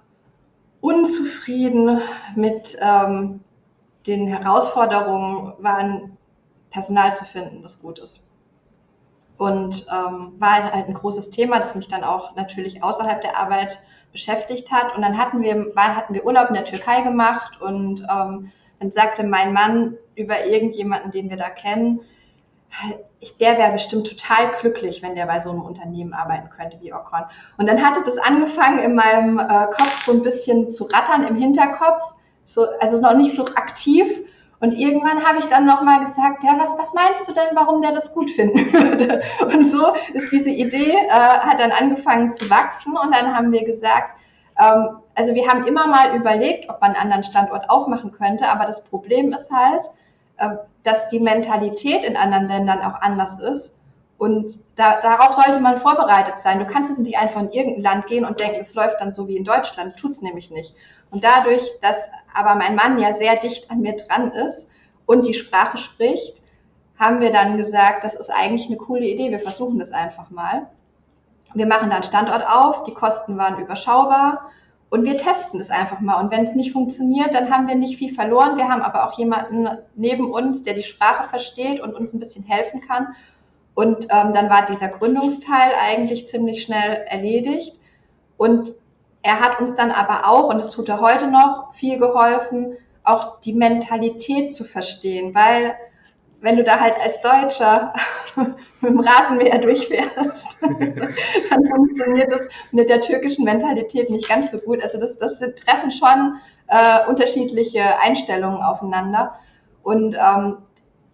unzufrieden 0.80 2.00
mit 2.35 2.76
ähm, 2.80 3.40
den 4.06 4.26
Herausforderungen 4.26 5.52
waren, 5.59 6.16
Personal 6.70 7.14
zu 7.14 7.24
finden, 7.24 7.62
das 7.62 7.80
gut 7.80 7.98
ist. 7.98 8.26
Und 9.38 9.87
ähm, 9.92 10.35
war 10.38 10.72
halt 10.72 10.87
ein 10.87 10.94
großes 10.94 11.31
Thema, 11.31 11.59
das 11.59 11.75
mich 11.75 11.88
dann 11.88 12.05
auch 12.05 12.35
natürlich 12.37 12.83
außerhalb 12.83 13.20
der 13.20 13.38
Arbeit 13.38 13.81
beschäftigt 14.12 14.72
hat. 14.72 14.96
Und 14.96 15.03
dann 15.03 15.18
hatten 15.18 15.42
wir, 15.42 15.75
war, 15.77 15.94
hatten 15.94 16.14
wir 16.14 16.25
Urlaub 16.25 16.49
in 16.49 16.55
der 16.55 16.64
Türkei 16.64 17.03
gemacht 17.03 17.61
und 17.61 18.01
ähm, 18.11 18.51
dann 18.81 18.90
sagte 18.90 19.25
mein 19.25 19.53
Mann 19.53 19.96
über 20.14 20.46
irgendjemanden, 20.46 21.11
den 21.11 21.29
wir 21.29 21.37
da 21.37 21.51
kennen, 21.51 22.01
der 23.40 23.59
wäre 23.59 23.72
bestimmt 23.72 24.07
total 24.07 24.51
glücklich, 24.61 25.03
wenn 25.03 25.14
der 25.14 25.27
bei 25.27 25.40
so 25.40 25.51
einem 25.51 25.62
Unternehmen 25.62 26.12
arbeiten 26.12 26.51
könnte 26.51 26.79
wie 26.81 26.92
Ocon. 26.92 27.22
Und 27.57 27.66
dann 27.66 27.85
hatte 27.85 28.03
das 28.05 28.18
angefangen 28.18 28.79
in 28.79 28.94
meinem 28.94 29.38
äh, 29.38 29.66
Kopf 29.66 30.05
so 30.05 30.12
ein 30.12 30.22
bisschen 30.22 30.70
zu 30.70 30.85
rattern 30.85 31.27
im 31.27 31.37
Hinterkopf, 31.37 32.12
so, 32.44 32.66
also 32.81 33.01
noch 33.01 33.16
nicht 33.16 33.35
so 33.35 33.46
aktiv. 33.46 34.22
Und 34.59 34.73
irgendwann 34.73 35.23
habe 35.25 35.38
ich 35.38 35.47
dann 35.47 35.66
nochmal 35.66 36.05
gesagt, 36.05 36.42
ja, 36.42 36.57
was, 36.59 36.71
was 36.79 36.95
meinst 36.95 37.29
du 37.29 37.33
denn, 37.33 37.55
warum 37.55 37.83
der 37.83 37.92
das 37.92 38.14
gut 38.14 38.31
finden 38.31 38.59
würde? 38.73 39.23
Und 39.40 39.64
so 39.64 39.92
ist 40.14 40.33
diese 40.33 40.51
Idee, 40.51 40.92
äh, 40.92 41.11
hat 41.11 41.61
dann 41.61 41.73
angefangen 41.73 42.33
zu 42.33 42.49
wachsen 42.49 42.97
und 42.97 43.14
dann 43.14 43.37
haben 43.37 43.53
wir 43.53 43.64
gesagt, 43.64 44.19
ähm, 44.59 44.99
also 45.14 45.35
wir 45.35 45.49
haben 45.49 45.66
immer 45.66 45.87
mal 45.87 46.16
überlegt, 46.16 46.71
ob 46.71 46.81
man 46.81 46.92
einen 46.92 47.03
anderen 47.03 47.25
Standort 47.25 47.69
aufmachen 47.69 48.12
könnte, 48.12 48.49
aber 48.49 48.64
das 48.64 48.85
Problem 48.85 49.33
ist 49.33 49.51
halt, 49.53 49.90
äh, 50.38 50.57
dass 50.83 51.09
die 51.09 51.21
Mentalität 51.21 52.05
in 52.05 52.16
anderen 52.16 52.49
Ländern 52.49 52.81
auch 52.81 53.01
anders 53.01 53.38
ist. 53.38 53.75
Und 54.19 54.59
da, 54.77 54.99
darauf 55.01 55.35
sollte 55.35 55.61
man 55.61 55.77
vorbereitet 55.77 56.38
sein. 56.38 56.59
Du 56.59 56.64
kannst 56.64 56.88
jetzt 56.88 57.01
nicht 57.01 57.19
einfach 57.19 57.42
in 57.42 57.51
irgendein 57.51 57.83
Land 57.83 58.07
gehen 58.07 58.25
und 58.25 58.40
denken, 58.40 58.57
es 58.61 58.75
läuft 58.75 59.01
dann 59.01 59.11
so 59.11 59.29
wie 59.29 59.37
in 59.37 59.45
Deutschland. 59.45 59.97
Tut's 59.97 60.23
nämlich 60.23 60.51
nicht. 60.51 60.75
Und 61.11 61.25
dadurch, 61.25 61.62
dass 61.81 62.11
aber 62.35 62.55
mein 62.55 62.75
Mann 62.75 62.99
ja 62.99 63.12
sehr 63.12 63.37
dicht 63.37 63.71
an 63.71 63.81
mir 63.81 63.97
dran 63.97 64.31
ist 64.31 64.69
und 65.07 65.27
die 65.27 65.35
Sprache 65.35 65.79
spricht, 65.79 66.42
haben 66.99 67.21
wir 67.21 67.31
dann 67.31 67.57
gesagt, 67.57 68.05
das 68.05 68.14
ist 68.14 68.31
eigentlich 68.31 68.66
eine 68.66 68.77
coole 68.77 69.07
Idee. 69.07 69.31
Wir 69.31 69.40
versuchen 69.40 69.79
das 69.79 69.92
einfach 69.92 70.31
mal. 70.31 70.69
Wir 71.55 71.66
machen 71.66 71.90
dann 71.90 72.03
Standort 72.03 72.47
auf. 72.47 72.85
Die 72.85 72.95
Kosten 72.95 73.37
waren 73.38 73.59
überschaubar. 73.61 74.51
Und 74.88 75.05
wir 75.05 75.16
testen 75.16 75.59
das 75.59 75.71
einfach 75.71 76.01
mal. 76.01 76.23
Und 76.23 76.31
wenn 76.31 76.45
es 76.45 76.55
nicht 76.55 76.73
funktioniert, 76.73 77.35
dann 77.35 77.51
haben 77.51 77.66
wir 77.66 77.75
nicht 77.75 77.99
viel 77.99 78.14
verloren. 78.14 78.57
Wir 78.57 78.69
haben 78.69 78.83
aber 78.83 79.07
auch 79.07 79.19
jemanden 79.19 79.69
neben 79.95 80.31
uns, 80.31 80.62
der 80.62 80.75
die 80.75 80.83
Sprache 80.83 81.29
versteht 81.29 81.81
und 81.81 81.95
uns 81.95 82.12
ein 82.12 82.21
bisschen 82.21 82.45
helfen 82.45 82.81
kann. 82.81 83.09
Und 83.75 84.05
ähm, 84.05 84.33
dann 84.33 84.49
war 84.49 84.64
dieser 84.64 84.88
Gründungsteil 84.88 85.73
eigentlich 85.79 86.27
ziemlich 86.27 86.62
schnell 86.62 87.05
erledigt. 87.09 87.79
Und 88.37 88.75
er 89.27 89.41
hat 89.41 89.59
uns 89.59 89.75
dann 89.75 89.91
aber 89.91 90.29
auch, 90.29 90.51
und 90.51 90.59
das 90.59 90.71
tut 90.71 90.89
er 90.89 91.01
heute 91.01 91.27
noch, 91.27 91.75
viel 91.75 91.99
geholfen, 91.99 92.77
auch 93.03 93.41
die 93.41 93.55
Mentalität 93.55 94.53
zu 94.53 94.62
verstehen, 94.62 95.35
weil 95.35 95.75
wenn 96.41 96.57
du 96.57 96.62
da 96.62 96.79
halt 96.79 96.95
als 97.01 97.21
Deutscher 97.21 97.93
mit 98.37 98.57
dem 98.83 99.01
Rasenmäher 99.01 99.59
durchfährst, 99.59 100.59
dann 100.62 101.67
funktioniert 101.67 102.31
das 102.31 102.49
mit 102.71 102.89
der 102.89 103.01
türkischen 103.01 103.45
Mentalität 103.45 104.11
nicht 104.11 104.29
ganz 104.29 104.53
so 104.53 104.59
gut. 104.59 104.81
Also 104.81 105.01
das, 105.01 105.19
das 105.19 105.41
treffen 105.41 105.91
schon 105.91 106.37
äh, 106.69 107.05
unterschiedliche 107.09 107.99
Einstellungen 107.99 108.62
aufeinander. 108.62 109.41
Und 109.83 110.15
ähm, 110.15 110.59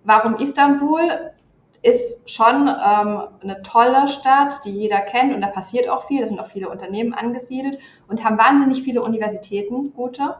warum 0.05 0.37
Istanbul? 0.37 1.33
Ist 1.83 2.31
schon 2.31 2.69
ähm, 2.69 3.23
eine 3.43 3.61
tolle 3.65 4.07
Stadt, 4.07 4.65
die 4.65 4.71
jeder 4.71 5.01
kennt 5.01 5.35
und 5.35 5.41
da 5.41 5.49
passiert 5.49 5.89
auch 5.89 6.07
viel. 6.07 6.21
Da 6.21 6.27
sind 6.27 6.41
auch 6.41 6.47
viele 6.47 6.69
Unternehmen 6.69 7.13
angesiedelt 7.13 7.79
und 8.09 8.23
haben 8.23 8.39
wahnsinnig 8.39 8.83
viele 8.83 9.03
Universitäten, 9.03 9.93
gute. 9.93 10.37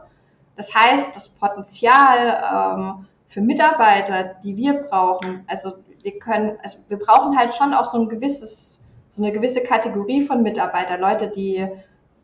Das 0.55 0.73
heißt, 0.73 1.15
das 1.15 1.29
Potenzial 1.29 2.77
ähm, 2.77 3.07
für 3.27 3.41
Mitarbeiter, 3.41 4.35
die 4.43 4.55
wir 4.55 4.83
brauchen, 4.83 5.43
also 5.47 5.73
wir 6.03 6.19
können, 6.19 6.57
also 6.61 6.77
wir 6.87 6.99
brauchen 6.99 7.37
halt 7.37 7.53
schon 7.53 7.73
auch 7.73 7.85
so 7.85 7.99
ein 7.99 8.09
gewisses, 8.09 8.85
so 9.07 9.23
eine 9.23 9.31
gewisse 9.31 9.63
Kategorie 9.63 10.21
von 10.21 10.43
Mitarbeiter, 10.43 10.97
Leute, 10.97 11.29
die, 11.29 11.67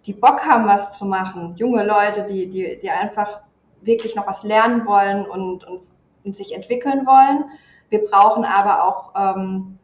die 0.05 0.13
Bock 0.13 0.45
haben, 0.45 0.67
was 0.67 0.97
zu 0.97 1.05
machen, 1.05 1.55
junge 1.55 1.83
Leute, 1.83 2.23
die, 2.23 2.47
die, 2.47 2.77
die 2.81 2.89
einfach 2.89 3.41
wirklich 3.81 4.15
noch 4.15 4.27
was 4.27 4.43
lernen 4.43 4.85
wollen 4.85 5.25
und, 5.25 5.65
und, 5.65 5.81
und 6.23 6.35
sich 6.35 6.53
entwickeln 6.53 7.05
wollen. 7.05 7.45
Wir 7.89 8.03
brauchen 8.05 8.45
aber 8.45 8.83
auch 8.83 9.13
ähm, 9.15 9.79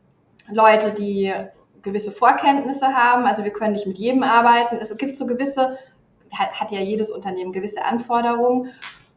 Leute, 0.49 0.91
die 0.91 1.33
gewisse 1.81 2.11
Vorkenntnisse 2.11 2.87
haben. 2.87 3.25
Also 3.25 3.43
wir 3.43 3.51
können 3.51 3.73
nicht 3.73 3.87
mit 3.87 3.97
jedem 3.97 4.23
arbeiten. 4.23 4.77
Es 4.79 4.95
gibt 4.97 5.15
so 5.15 5.25
gewisse, 5.25 5.77
hat, 6.33 6.59
hat 6.59 6.71
ja 6.71 6.79
jedes 6.79 7.11
Unternehmen 7.11 7.53
gewisse 7.53 7.83
Anforderungen. 7.83 8.71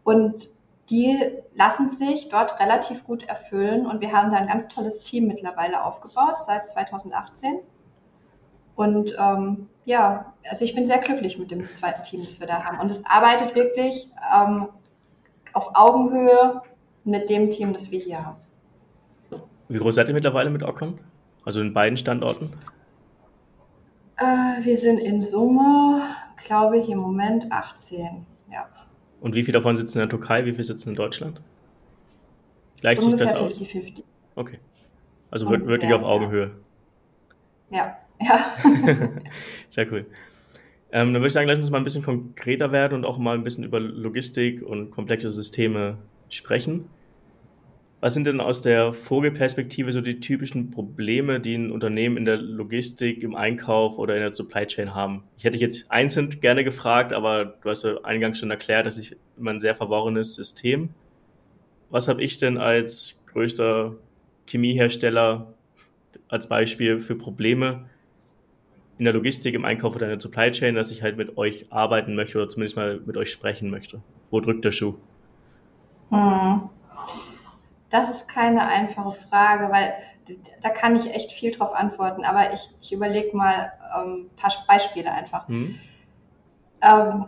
Und 0.05 0.51
die 0.91 1.19
lassen 1.55 1.89
sich 1.89 2.29
dort 2.31 2.61
relativ 2.61 3.05
gut 3.05 3.25
erfüllen 3.25 3.87
und 3.87 4.01
wir 4.01 4.13
haben 4.13 4.31
da 4.31 4.39
ein 4.39 4.47
ganz 4.47 4.69
tolles 4.69 5.01
Team 5.01 5.27
mittlerweile 5.27 5.85
aufgebaut 5.85 6.41
seit 6.41 6.67
2018. 6.67 7.59
Und 8.75 9.15
ähm, 9.19 9.69
ja, 9.85 10.33
also 10.49 10.65
ich 10.65 10.75
bin 10.75 10.87
sehr 10.87 10.99
glücklich 10.99 11.39
mit 11.39 11.51
dem 11.51 11.71
zweiten 11.75 12.05
Team, 12.05 12.25
das 12.25 12.41
wir 12.41 12.47
da 12.47 12.65
haben. 12.65 12.79
Und 12.79 12.91
es 12.91 13.05
arbeitet 13.05 13.55
wirklich 13.55 14.11
ähm, 14.35 14.69
auf 15.53 15.71
Augenhöhe 15.75 16.63
mit 17.05 17.29
dem 17.29 17.51
Team, 17.51 17.73
das 17.73 17.91
wir 17.91 17.99
hier 17.99 18.25
haben. 18.25 18.37
Wie 19.69 19.79
groß 19.79 19.95
seid 19.95 20.09
ihr 20.09 20.15
mittlerweile 20.15 20.51
mit 20.51 20.63
Ocon? 20.63 20.99
Also 21.45 21.61
in 21.61 21.73
beiden 21.73 21.97
Standorten? 21.97 22.53
Äh, 24.17 24.65
wir 24.65 24.77
sind 24.77 24.99
in 24.99 25.23
Summe, 25.23 26.03
glaube 26.45 26.79
ich, 26.79 26.89
im 26.89 26.99
Moment 26.99 27.51
18. 27.53 28.27
Ja. 28.53 28.69
Und 29.21 29.35
wie 29.35 29.45
viel 29.45 29.53
davon 29.53 29.77
sitzen 29.77 29.99
in 29.99 30.03
der 30.03 30.09
Türkei, 30.09 30.45
wie 30.45 30.53
viel 30.53 30.65
sitzen 30.65 30.91
in 30.91 30.95
Deutschland? 30.95 31.41
Gleicht 32.81 33.03
sich 33.03 33.15
das 33.17 33.35
aus? 33.35 33.61
50-50. 33.61 34.03
Okay. 34.37 34.59
Also 35.31 35.47
Und, 35.47 35.67
wirklich 35.67 35.91
ja, 35.91 35.97
auf 35.97 36.03
Augenhöhe. 36.03 36.53
Ja, 37.71 37.97
ja. 38.21 38.55
Sehr 39.69 39.91
cool. 39.93 40.07
Ähm, 40.91 41.13
dann 41.13 41.15
würde 41.15 41.27
ich 41.27 41.33
sagen, 41.33 41.49
lass 41.49 41.59
uns 41.59 41.71
mal 41.71 41.79
ein 41.79 41.85
bisschen 41.85 42.03
konkreter 42.03 42.73
werden 42.73 42.95
und 42.95 43.05
auch 43.05 43.19
mal 43.19 43.35
ein 43.35 43.45
bisschen 43.45 43.65
über 43.65 43.79
Logistik 43.79 44.63
und 44.63 44.91
komplexe 44.91 45.29
Systeme 45.29 45.99
sprechen. 46.31 46.89
Was 48.01 48.15
sind 48.15 48.29
denn 48.29 48.41
aus 48.41 48.63
der 48.63 48.93
Vogelperspektive 48.93 49.91
so 49.91 50.01
die 50.01 50.21
typischen 50.21 50.71
Probleme, 50.71 51.41
die 51.41 51.57
ein 51.57 51.73
Unternehmen 51.73 52.17
in 52.17 52.25
der 52.25 52.37
Logistik, 52.37 53.25
im 53.25 53.35
Einkauf 53.35 53.99
oder 53.99 54.15
in 54.15 54.21
der 54.21 54.31
Supply 54.31 54.67
Chain 54.67 54.95
haben? 54.95 55.25
Ich 55.37 55.43
hätte 55.43 55.53
dich 55.53 55.63
jetzt 55.63 55.91
einzeln 55.91 56.31
gerne 56.41 56.63
gefragt, 56.63 57.13
aber 57.13 57.45
du 57.45 57.69
hast 57.69 57.83
ja 57.83 57.97
eingangs 58.05 58.39
schon 58.39 58.53
erklärt, 58.53 58.87
dass 58.87 58.99
ich 58.99 59.17
immer 59.37 59.51
ein 59.51 59.59
sehr 59.59 59.75
verworrenes 59.75 60.35
System. 60.35 60.91
Was 61.91 62.07
habe 62.07 62.23
ich 62.23 62.39
denn 62.39 62.57
als 62.57 63.21
größter 63.27 63.97
Chemiehersteller 64.47 65.53
als 66.29 66.49
Beispiel 66.49 67.01
für 67.01 67.17
Probleme 67.17 67.87
in 68.99 69.07
der 69.07 69.15
Logistik, 69.15 69.55
im 69.55 69.65
Einkauf 69.65 69.97
oder 69.97 70.07
in 70.07 70.11
der 70.11 70.21
Supply 70.21 70.53
Chain, 70.53 70.77
dass 70.77 70.93
ich 70.93 71.03
halt 71.03 71.17
mit 71.17 71.37
euch 71.37 71.73
arbeiten 71.73 72.15
möchte 72.15 72.39
oder 72.39 72.49
zumindest 72.49 72.77
mal 72.77 73.01
mit 73.05 73.17
euch 73.17 73.33
sprechen 73.33 73.71
möchte? 73.71 74.03
Wo 74.31 74.41
drückt 74.41 74.65
der 74.65 74.73
Schuh? 74.73 74.95
Hm. 76.11 76.69
Das 77.91 78.11
ist 78.11 78.29
keine 78.29 78.67
einfache 78.67 79.13
Frage, 79.13 79.73
weil 79.73 79.95
da 80.63 80.69
kann 80.69 80.97
ich 80.97 81.13
echt 81.15 81.33
viel 81.33 81.53
drauf 81.53 81.75
antworten, 81.75 82.25
aber 82.25 82.53
ich, 82.53 82.69
ich 82.81 82.93
überlege 82.93 83.37
mal 83.37 83.73
ähm, 83.97 84.31
ein 84.31 84.37
paar 84.37 84.53
Beispiele 84.67 85.11
einfach. 85.11 85.49
Mhm. 85.49 85.79
Ähm, 86.83 87.27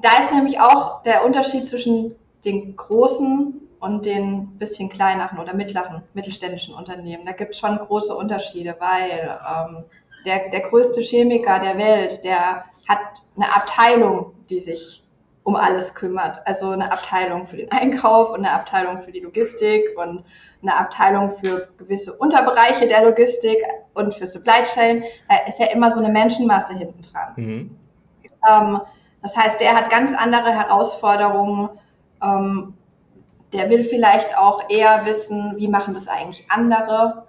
da 0.00 0.18
ist 0.18 0.32
nämlich 0.32 0.60
auch 0.60 1.02
der 1.02 1.24
Unterschied 1.24 1.66
zwischen 1.66 2.14
den 2.44 2.76
großen 2.76 3.60
und 3.80 4.06
den 4.06 4.58
bisschen 4.58 4.88
kleineren 4.88 5.38
oder 5.38 5.54
mittleren, 5.54 6.02
mittelständischen 6.14 6.74
Unternehmen. 6.74 7.26
Da 7.26 7.32
gibt 7.32 7.54
es 7.54 7.60
schon 7.60 7.78
große 7.78 8.14
Unterschiede, 8.14 8.76
weil 8.78 9.38
ähm, 9.48 9.84
der, 10.24 10.50
der 10.50 10.60
größte 10.60 11.00
Chemiker 11.00 11.58
der 11.58 11.76
Welt, 11.78 12.22
der 12.24 12.64
hat 12.88 13.00
eine 13.36 13.54
Abteilung, 13.54 14.34
die 14.50 14.60
sich 14.60 15.01
um 15.44 15.56
alles 15.56 15.94
kümmert. 15.94 16.40
Also 16.46 16.70
eine 16.70 16.92
Abteilung 16.92 17.46
für 17.46 17.56
den 17.56 17.70
Einkauf 17.72 18.30
und 18.30 18.36
eine 18.36 18.52
Abteilung 18.52 18.98
für 18.98 19.10
die 19.10 19.20
Logistik 19.20 19.84
und 19.96 20.24
eine 20.62 20.76
Abteilung 20.76 21.32
für 21.32 21.68
gewisse 21.78 22.12
Unterbereiche 22.16 22.86
der 22.86 23.04
Logistik 23.04 23.58
und 23.94 24.14
für 24.14 24.26
Supply 24.26 24.64
Chain. 24.64 25.02
Da 25.28 25.46
ist 25.48 25.58
ja 25.58 25.66
immer 25.72 25.90
so 25.90 26.00
eine 26.00 26.12
Menschenmasse 26.12 26.74
hinten 26.74 27.02
dran. 27.02 27.32
Mhm. 27.36 27.78
Ähm, 28.48 28.80
das 29.20 29.36
heißt, 29.36 29.60
der 29.60 29.74
hat 29.74 29.90
ganz 29.90 30.14
andere 30.14 30.52
Herausforderungen. 30.52 31.70
Ähm, 32.22 32.74
der 33.52 33.68
will 33.68 33.84
vielleicht 33.84 34.36
auch 34.36 34.70
eher 34.70 35.04
wissen, 35.04 35.54
wie 35.58 35.68
machen 35.68 35.94
das 35.94 36.08
eigentlich 36.08 36.46
andere, 36.50 37.26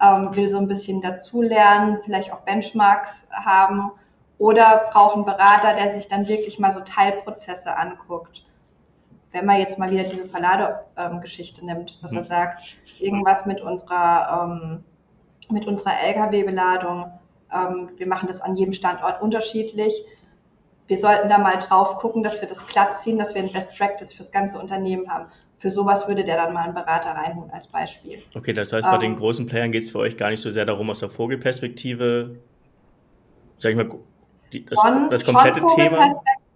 ähm, 0.00 0.34
will 0.36 0.48
so 0.48 0.58
ein 0.58 0.68
bisschen 0.68 1.00
dazulernen, 1.00 2.00
vielleicht 2.04 2.32
auch 2.32 2.40
Benchmarks 2.40 3.28
haben 3.32 3.92
oder 4.42 4.88
brauchen 4.90 5.24
Berater, 5.24 5.72
der 5.76 5.88
sich 5.88 6.08
dann 6.08 6.26
wirklich 6.26 6.58
mal 6.58 6.72
so 6.72 6.80
Teilprozesse 6.80 7.76
anguckt. 7.76 8.44
Wenn 9.30 9.46
man 9.46 9.60
jetzt 9.60 9.78
mal 9.78 9.88
wieder 9.92 10.02
diese 10.02 10.26
Verladegeschichte 10.26 11.64
nimmt, 11.64 12.02
dass 12.02 12.10
mhm. 12.10 12.16
er 12.16 12.22
sagt, 12.24 12.64
irgendwas 12.98 13.46
mit 13.46 13.60
unserer, 13.60 14.50
ähm, 14.50 14.84
mit 15.48 15.68
unserer 15.68 15.92
Lkw-Beladung, 15.92 17.12
ähm, 17.54 17.90
wir 17.96 18.08
machen 18.08 18.26
das 18.26 18.40
an 18.40 18.56
jedem 18.56 18.72
Standort 18.72 19.22
unterschiedlich. 19.22 20.04
Wir 20.88 20.96
sollten 20.96 21.28
da 21.28 21.38
mal 21.38 21.58
drauf 21.60 21.98
gucken, 21.98 22.24
dass 22.24 22.40
wir 22.40 22.48
das 22.48 22.66
glatt 22.66 22.96
ziehen, 22.96 23.18
dass 23.18 23.36
wir 23.36 23.42
ein 23.44 23.52
Best 23.52 23.72
Practice 23.78 24.12
fürs 24.12 24.32
ganze 24.32 24.58
Unternehmen 24.58 25.08
haben. 25.08 25.26
Für 25.58 25.70
sowas 25.70 26.08
würde 26.08 26.24
der 26.24 26.36
dann 26.36 26.52
mal 26.52 26.64
einen 26.64 26.74
Berater 26.74 27.10
reinholen 27.10 27.52
als 27.52 27.68
Beispiel. 27.68 28.24
Okay, 28.34 28.52
das 28.52 28.72
heißt, 28.72 28.88
bei 28.88 28.94
ähm, 28.94 29.00
den 29.02 29.14
großen 29.14 29.46
Playern 29.46 29.70
geht 29.70 29.82
es 29.82 29.90
für 29.90 30.00
euch 30.00 30.16
gar 30.16 30.30
nicht 30.30 30.40
so 30.40 30.50
sehr 30.50 30.66
darum, 30.66 30.90
aus 30.90 30.98
der 30.98 31.10
Vogelperspektive, 31.10 32.38
sag 33.58 33.70
ich 33.70 33.76
mal, 33.76 33.88
die, 34.52 34.64
das, 34.64 34.80
schon, 34.80 35.10
das 35.10 35.24
komplette 35.24 35.62
Thema. 35.74 36.08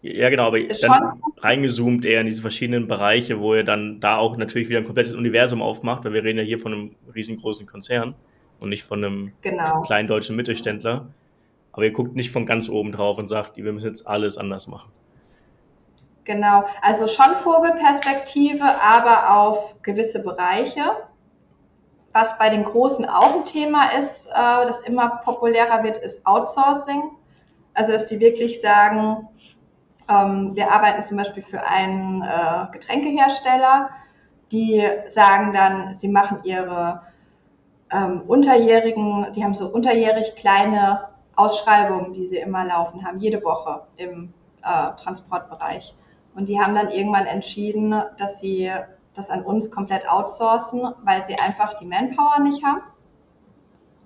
Ja, 0.03 0.31
genau, 0.31 0.47
aber 0.47 0.61
dann 0.61 1.21
reingezoomt 1.39 2.05
eher 2.05 2.21
in 2.21 2.27
diese 2.27 2.41
verschiedenen 2.41 2.87
Bereiche, 2.87 3.41
wo 3.41 3.55
ihr 3.55 3.65
dann 3.65 3.99
da 3.99 4.19
auch 4.19 4.37
natürlich 4.37 4.69
wieder 4.69 4.79
ein 4.79 4.85
komplettes 4.85 5.13
Universum 5.13 5.63
aufmacht, 5.63 6.05
weil 6.05 6.13
wir 6.13 6.23
reden 6.23 6.39
ja 6.39 6.45
hier 6.45 6.59
von 6.59 6.73
einem 6.73 6.97
riesengroßen 7.15 7.67
Konzern 7.67 8.15
und 8.61 8.69
nicht 8.69 8.85
von 8.85 9.05
einem 9.05 9.33
genau. 9.43 9.83
kleinen 9.83 10.07
deutschen 10.07 10.37
Mittelständler. 10.37 11.09
Aber 11.73 11.85
ihr 11.85 11.93
guckt 11.93 12.15
nicht 12.15 12.31
von 12.31 12.47
ganz 12.47 12.69
oben 12.69 12.93
drauf 12.93 13.19
und 13.19 13.29
sagt, 13.29 13.57
wir 13.57 13.73
müssen 13.73 13.89
jetzt 13.89 14.07
alles 14.07 14.39
anders 14.39 14.67
machen. 14.67 14.91
Genau, 16.25 16.65
also 16.83 17.07
schon 17.07 17.37
Vogelperspektive, 17.37 18.65
aber 18.65 19.37
auf 19.37 19.83
gewisse 19.83 20.23
Bereiche. 20.23 20.83
Was 22.13 22.39
bei 22.39 22.49
den 22.49 22.65
Großen 22.65 23.05
auch 23.09 23.37
ein 23.37 23.45
Thema 23.45 23.91
ist, 23.91 24.27
äh, 24.27 24.33
das 24.33 24.81
immer 24.81 25.21
populärer 25.25 25.85
wird, 25.85 25.99
ist 25.99 26.27
Outsourcing. 26.27 27.11
Also, 27.77 27.93
dass 27.93 28.07
die 28.07 28.21
wirklich 28.21 28.63
sagen, 28.63 29.29
ähm, 30.09 30.53
wir 30.55 30.73
arbeiten 30.73 31.03
zum 31.03 31.19
Beispiel 31.19 31.43
für 31.43 31.63
einen 31.63 32.23
äh, 32.23 32.73
Getränkehersteller, 32.73 33.91
die 34.51 34.83
sagen 35.09 35.53
dann, 35.53 35.95
sie 35.95 36.09
machen 36.09 36.39
ihre 36.45 37.03
ähm, 37.93 38.23
unterjährigen, 38.23 39.27
die 39.35 39.45
haben 39.45 39.53
so 39.53 39.69
unterjährig 39.69 40.37
kleine 40.37 41.09
Ausschreibungen, 41.35 42.15
die 42.15 42.25
sie 42.25 42.39
immer 42.39 42.65
laufen 42.65 43.07
haben, 43.07 43.19
jede 43.19 43.45
Woche 43.45 43.83
im 43.99 44.33
äh, 44.63 44.97
Transportbereich. 44.97 45.95
Und 46.35 46.49
die 46.49 46.59
haben 46.59 46.75
dann 46.75 46.89
irgendwann 46.89 47.27
entschieden, 47.27 47.95
dass 48.17 48.41
sie 48.41 48.73
das 49.13 49.29
an 49.29 49.43
uns 49.43 49.71
komplett 49.71 50.09
outsourcen, 50.09 50.95
weil 51.05 51.23
sie 51.25 51.39
einfach 51.41 51.75
die 51.75 51.85
Manpower 51.85 52.41
nicht 52.41 52.65
haben. 52.65 52.81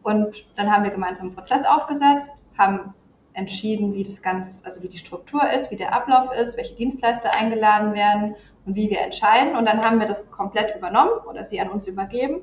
Und 0.03 0.45
dann 0.57 0.75
haben 0.75 0.83
wir 0.83 0.91
gemeinsam 0.91 1.27
einen 1.27 1.37
Prozess 1.37 1.65
aufgesetzt, 1.65 2.33
haben 2.59 2.95
entschieden, 3.33 3.95
wie 3.95 4.05
das 4.05 4.23
ganz, 4.23 4.63
also 4.65 4.83
wie 4.83 4.89
die 4.89 4.99
Struktur 4.99 5.51
ist, 5.51 5.71
wie 5.71 5.77
der 5.77 5.95
Ablauf 5.95 6.33
ist, 6.33 6.57
welche 6.57 6.75
Dienstleister 6.75 7.33
eingeladen 7.33 7.95
werden 7.95 8.35
und 8.67 8.75
wie 8.75 8.91
wir 8.91 9.01
entscheiden. 9.01 9.57
Und 9.57 9.67
dann 9.67 9.85
haben 9.85 10.01
wir 10.01 10.07
das 10.07 10.31
komplett 10.31 10.77
übernommen 10.77 11.13
oder 11.29 11.45
sie 11.45 11.61
an 11.61 11.71
uns 11.71 11.87
übergeben. 11.87 12.41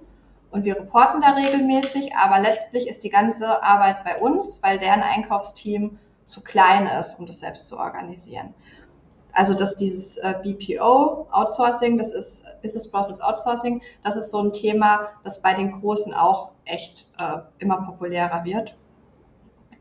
Und 0.49 0.63
wir 0.63 0.77
reporten 0.77 1.21
da 1.21 1.31
regelmäßig, 1.31 2.15
aber 2.15 2.39
letztlich 2.39 2.87
ist 2.87 3.03
die 3.03 3.09
ganze 3.09 3.61
Arbeit 3.63 4.03
bei 4.03 4.17
uns, 4.17 4.63
weil 4.63 4.77
deren 4.77 5.01
Einkaufsteam 5.01 5.99
zu 6.23 6.41
klein 6.41 6.87
ist, 6.87 7.19
um 7.19 7.25
das 7.25 7.39
selbst 7.39 7.67
zu 7.67 7.77
organisieren. 7.77 8.53
Also 9.33 9.53
dass 9.53 9.75
dieses 9.75 10.17
äh, 10.17 10.33
BPO 10.41 11.27
Outsourcing, 11.31 11.97
das 11.97 12.11
ist 12.11 12.45
Business 12.61 12.89
Process 12.89 13.21
Outsourcing, 13.21 13.81
das 14.03 14.15
ist 14.15 14.31
so 14.31 14.41
ein 14.41 14.51
Thema, 14.51 15.09
das 15.23 15.41
bei 15.41 15.53
den 15.53 15.79
Großen 15.79 16.13
auch 16.13 16.51
echt 16.65 17.05
äh, 17.19 17.39
immer 17.59 17.81
populärer 17.83 18.43
wird. 18.45 18.75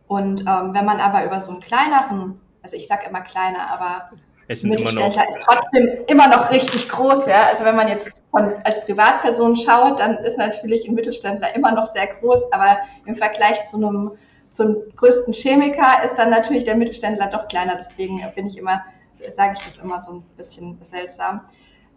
Und 0.08 0.40
ähm, 0.40 0.74
wenn 0.74 0.84
man 0.84 1.00
aber 1.00 1.24
über 1.24 1.40
so 1.40 1.50
einen 1.50 1.60
kleineren, 1.60 2.40
also 2.62 2.76
ich 2.76 2.86
sage 2.86 3.06
immer 3.08 3.20
kleiner, 3.20 3.70
aber 3.70 4.10
Mittelständler 4.48 5.28
ist 5.28 5.40
trotzdem 5.42 6.04
immer 6.06 6.28
noch 6.28 6.50
richtig 6.50 6.88
groß, 6.88 7.26
ja. 7.26 7.46
Also 7.50 7.64
wenn 7.64 7.74
man 7.74 7.88
jetzt 7.88 8.16
von, 8.30 8.52
als 8.62 8.84
Privatperson 8.84 9.56
schaut, 9.56 9.98
dann 9.98 10.18
ist 10.18 10.38
natürlich 10.38 10.88
ein 10.88 10.94
Mittelständler 10.94 11.54
immer 11.56 11.72
noch 11.72 11.86
sehr 11.86 12.06
groß, 12.06 12.52
aber 12.52 12.78
im 13.04 13.16
Vergleich 13.16 13.64
zu 13.64 13.76
einem 13.76 14.12
zum 14.50 14.76
größten 14.94 15.34
Chemiker 15.34 16.02
ist 16.04 16.14
dann 16.14 16.30
natürlich 16.30 16.64
der 16.64 16.76
Mittelständler 16.76 17.28
doch 17.28 17.48
kleiner. 17.48 17.74
Deswegen 17.76 18.22
bin 18.34 18.46
ich 18.46 18.56
immer, 18.56 18.84
sage 19.28 19.54
ich 19.58 19.64
das 19.64 19.78
immer 19.78 20.00
so 20.00 20.12
ein 20.12 20.22
bisschen 20.36 20.78
seltsam. 20.82 21.42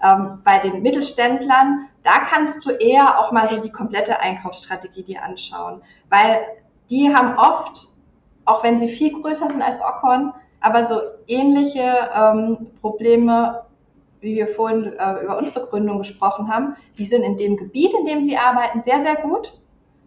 Ähm, 0.04 0.42
bei 0.44 0.58
den 0.60 0.82
Mittelständlern, 0.82 1.88
da 2.04 2.20
kannst 2.20 2.66
du 2.66 2.72
eher 2.72 3.20
auch 3.20 3.32
mal 3.32 3.48
so 3.48 3.58
die 3.58 3.72
komplette 3.72 4.20
Einkaufsstrategie 4.20 5.04
dir 5.04 5.24
anschauen, 5.24 5.82
weil 6.10 6.42
die 6.90 7.14
haben 7.14 7.38
oft, 7.38 7.88
auch 8.50 8.64
wenn 8.64 8.80
sie 8.80 8.88
viel 8.88 9.22
größer 9.22 9.48
sind 9.50 9.62
als 9.62 9.80
Ocon, 9.80 10.34
aber 10.60 10.84
so 10.84 11.00
ähnliche 11.28 12.10
ähm, 12.14 12.68
Probleme, 12.82 13.62
wie 14.22 14.36
wir 14.36 14.48
vorhin 14.48 14.94
äh, 14.98 15.24
über 15.24 15.38
unsere 15.38 15.68
Gründung 15.68 16.00
gesprochen 16.00 16.52
haben, 16.52 16.76
die 16.98 17.06
sind 17.06 17.22
in 17.22 17.38
dem 17.38 17.58
Gebiet, 17.58 17.94
in 17.94 18.06
dem 18.06 18.24
sie 18.24 18.38
arbeiten, 18.38 18.82
sehr, 18.82 19.00
sehr 19.00 19.16
gut. 19.16 19.54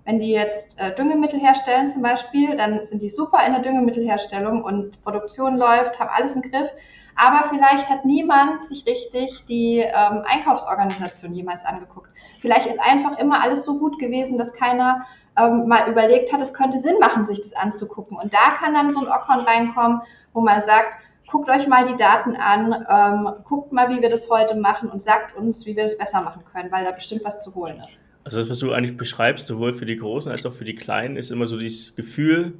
Wenn 0.04 0.18
die 0.18 0.32
jetzt 0.32 0.78
äh, 0.80 0.92
Düngemittel 0.92 1.38
herstellen 1.38 1.86
zum 1.86 2.02
Beispiel, 2.02 2.56
dann 2.56 2.84
sind 2.84 3.02
die 3.02 3.08
super 3.08 3.46
in 3.46 3.52
der 3.52 3.62
Düngemittelherstellung 3.62 4.64
und 4.64 5.00
Produktion 5.04 5.56
läuft, 5.56 6.00
haben 6.00 6.10
alles 6.12 6.34
im 6.34 6.42
Griff. 6.42 6.70
Aber 7.14 7.48
vielleicht 7.48 7.88
hat 7.88 8.04
niemand 8.04 8.64
sich 8.64 8.86
richtig 8.86 9.44
die 9.46 9.78
ähm, 9.78 10.24
Einkaufsorganisation 10.24 11.32
jemals 11.32 11.64
angeguckt. 11.64 12.10
Vielleicht 12.40 12.66
ist 12.66 12.80
einfach 12.80 13.18
immer 13.18 13.40
alles 13.40 13.64
so 13.64 13.78
gut 13.78 14.00
gewesen, 14.00 14.36
dass 14.36 14.54
keiner 14.54 15.06
ähm, 15.38 15.66
mal 15.68 15.90
überlegt 15.90 16.32
hat, 16.32 16.40
es 16.40 16.52
könnte 16.54 16.78
Sinn 16.78 16.98
machen, 17.00 17.24
sich 17.24 17.38
das 17.38 17.52
anzugucken. 17.54 18.16
Und 18.16 18.32
da 18.32 18.50
kann 18.58 18.74
dann 18.74 18.90
so 18.90 19.00
ein 19.00 19.08
Ockhorn 19.08 19.40
reinkommen, 19.40 20.00
wo 20.32 20.40
man 20.40 20.60
sagt, 20.60 21.02
guckt 21.28 21.48
euch 21.48 21.66
mal 21.66 21.86
die 21.86 21.96
Daten 21.96 22.36
an, 22.36 22.86
ähm, 22.88 23.44
guckt 23.44 23.72
mal, 23.72 23.88
wie 23.88 24.02
wir 24.02 24.10
das 24.10 24.28
heute 24.28 24.54
machen 24.54 24.90
und 24.90 25.00
sagt 25.00 25.36
uns, 25.36 25.64
wie 25.64 25.74
wir 25.76 25.84
das 25.84 25.96
besser 25.96 26.20
machen 26.20 26.42
können, 26.52 26.70
weil 26.70 26.84
da 26.84 26.90
bestimmt 26.90 27.24
was 27.24 27.42
zu 27.42 27.54
holen 27.54 27.80
ist. 27.84 28.04
Also 28.24 28.38
das, 28.38 28.50
was 28.50 28.58
du 28.58 28.72
eigentlich 28.72 28.96
beschreibst, 28.96 29.46
sowohl 29.46 29.72
für 29.72 29.86
die 29.86 29.96
Großen 29.96 30.30
als 30.30 30.46
auch 30.46 30.52
für 30.52 30.64
die 30.64 30.74
Kleinen, 30.74 31.16
ist 31.16 31.30
immer 31.30 31.46
so 31.46 31.58
dieses 31.58 31.96
Gefühl, 31.96 32.52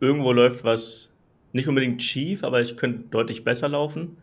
irgendwo 0.00 0.32
läuft 0.32 0.64
was 0.64 1.12
nicht 1.52 1.68
unbedingt 1.68 2.02
schief, 2.02 2.44
aber 2.44 2.60
es 2.60 2.76
könnte 2.76 3.08
deutlich 3.10 3.44
besser 3.44 3.68
laufen. 3.68 4.16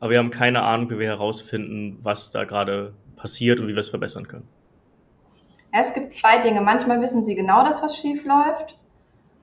Aber 0.00 0.10
wir 0.10 0.18
haben 0.18 0.30
keine 0.30 0.62
Ahnung, 0.62 0.90
wie 0.90 0.98
wir 0.98 1.08
herausfinden, 1.08 1.98
was 2.02 2.30
da 2.30 2.44
gerade 2.44 2.94
passiert 3.16 3.60
und 3.60 3.68
wie 3.68 3.74
wir 3.74 3.80
es 3.80 3.88
verbessern 3.88 4.28
können. 4.28 4.48
Es 5.80 5.94
gibt 5.94 6.12
zwei 6.12 6.38
Dinge. 6.38 6.60
Manchmal 6.60 7.00
wissen 7.00 7.22
sie 7.22 7.36
genau, 7.36 7.64
dass 7.64 7.82
was 7.82 7.96
schief 7.96 8.24
läuft 8.24 8.76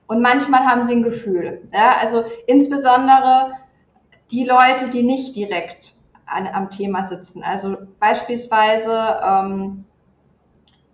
und 0.06 0.20
manchmal 0.20 0.66
haben 0.66 0.84
sie 0.84 0.94
ein 0.94 1.02
Gefühl. 1.02 1.66
Ja, 1.72 1.96
also 1.98 2.24
insbesondere 2.46 3.52
die 4.30 4.44
Leute, 4.44 4.90
die 4.90 5.02
nicht 5.02 5.34
direkt 5.34 5.94
an, 6.26 6.46
am 6.46 6.68
Thema 6.68 7.04
sitzen. 7.04 7.42
Also 7.42 7.78
beispielsweise 8.00 9.18
ähm, 9.24 9.86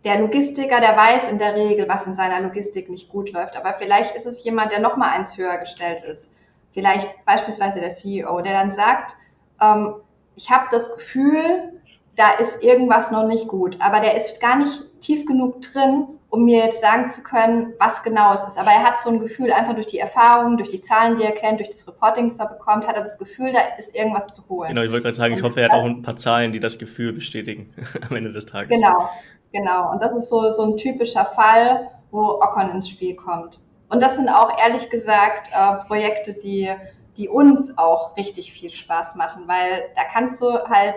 der 0.04 0.20
Logistiker, 0.20 0.80
der 0.80 0.96
weiß 0.96 1.28
in 1.28 1.38
der 1.38 1.56
Regel, 1.56 1.88
was 1.88 2.06
in 2.06 2.14
seiner 2.14 2.40
Logistik 2.40 2.88
nicht 2.88 3.08
gut 3.08 3.32
läuft. 3.32 3.56
Aber 3.56 3.74
vielleicht 3.74 4.14
ist 4.14 4.26
es 4.26 4.44
jemand, 4.44 4.70
der 4.70 4.80
noch 4.80 4.96
mal 4.96 5.10
eins 5.10 5.36
höher 5.36 5.56
gestellt 5.58 6.02
ist. 6.02 6.32
Vielleicht 6.70 7.08
beispielsweise 7.24 7.80
der 7.80 7.90
CEO, 7.90 8.40
der 8.42 8.52
dann 8.52 8.70
sagt, 8.70 9.16
ähm, 9.60 9.94
ich 10.36 10.50
habe 10.50 10.66
das 10.70 10.94
Gefühl, 10.94 11.80
da 12.16 12.30
ist 12.32 12.62
irgendwas 12.62 13.10
noch 13.10 13.26
nicht 13.26 13.48
gut. 13.48 13.76
Aber 13.80 13.98
der 14.00 14.14
ist 14.14 14.40
gar 14.40 14.56
nicht 14.56 14.82
tief 15.02 15.26
genug 15.26 15.60
drin, 15.60 16.06
um 16.30 16.44
mir 16.44 16.64
jetzt 16.64 16.80
sagen 16.80 17.10
zu 17.10 17.22
können, 17.22 17.74
was 17.78 18.02
genau 18.02 18.32
es 18.32 18.42
ist. 18.44 18.56
Aber 18.56 18.70
er 18.70 18.82
hat 18.82 18.98
so 18.98 19.10
ein 19.10 19.20
Gefühl, 19.20 19.52
einfach 19.52 19.74
durch 19.74 19.88
die 19.88 19.98
Erfahrung, 19.98 20.56
durch 20.56 20.70
die 20.70 20.80
Zahlen, 20.80 21.18
die 21.18 21.24
er 21.24 21.32
kennt, 21.32 21.60
durch 21.60 21.68
das 21.68 21.86
Reporting, 21.86 22.28
das 22.28 22.38
er 22.38 22.46
bekommt, 22.46 22.86
hat 22.86 22.96
er 22.96 23.02
das 23.02 23.18
Gefühl, 23.18 23.52
da 23.52 23.60
ist 23.76 23.94
irgendwas 23.94 24.28
zu 24.28 24.48
holen. 24.48 24.70
Genau, 24.70 24.82
ich 24.82 24.90
wollte 24.90 25.02
gerade 25.02 25.16
sagen, 25.16 25.34
ich 25.34 25.42
hoffe, 25.42 25.60
er 25.60 25.68
hat 25.68 25.78
auch 25.78 25.84
ein 25.84 26.00
paar 26.00 26.16
Zahlen, 26.16 26.52
die 26.52 26.60
das 26.60 26.78
Gefühl 26.78 27.12
bestätigen 27.12 27.74
am 28.08 28.16
Ende 28.16 28.32
des 28.32 28.46
Tages. 28.46 28.80
Genau, 28.80 29.10
genau. 29.52 29.92
Und 29.92 30.02
das 30.02 30.14
ist 30.14 30.30
so, 30.30 30.48
so 30.50 30.62
ein 30.62 30.78
typischer 30.78 31.26
Fall, 31.26 31.90
wo 32.10 32.40
Ocon 32.40 32.70
ins 32.70 32.88
Spiel 32.88 33.14
kommt. 33.14 33.58
Und 33.90 34.02
das 34.02 34.16
sind 34.16 34.30
auch 34.30 34.58
ehrlich 34.58 34.88
gesagt 34.88 35.50
äh, 35.52 35.84
Projekte, 35.86 36.32
die, 36.32 36.70
die 37.18 37.28
uns 37.28 37.76
auch 37.76 38.16
richtig 38.16 38.54
viel 38.54 38.72
Spaß 38.72 39.16
machen, 39.16 39.42
weil 39.48 39.90
da 39.96 40.04
kannst 40.10 40.40
du 40.40 40.46
halt 40.46 40.94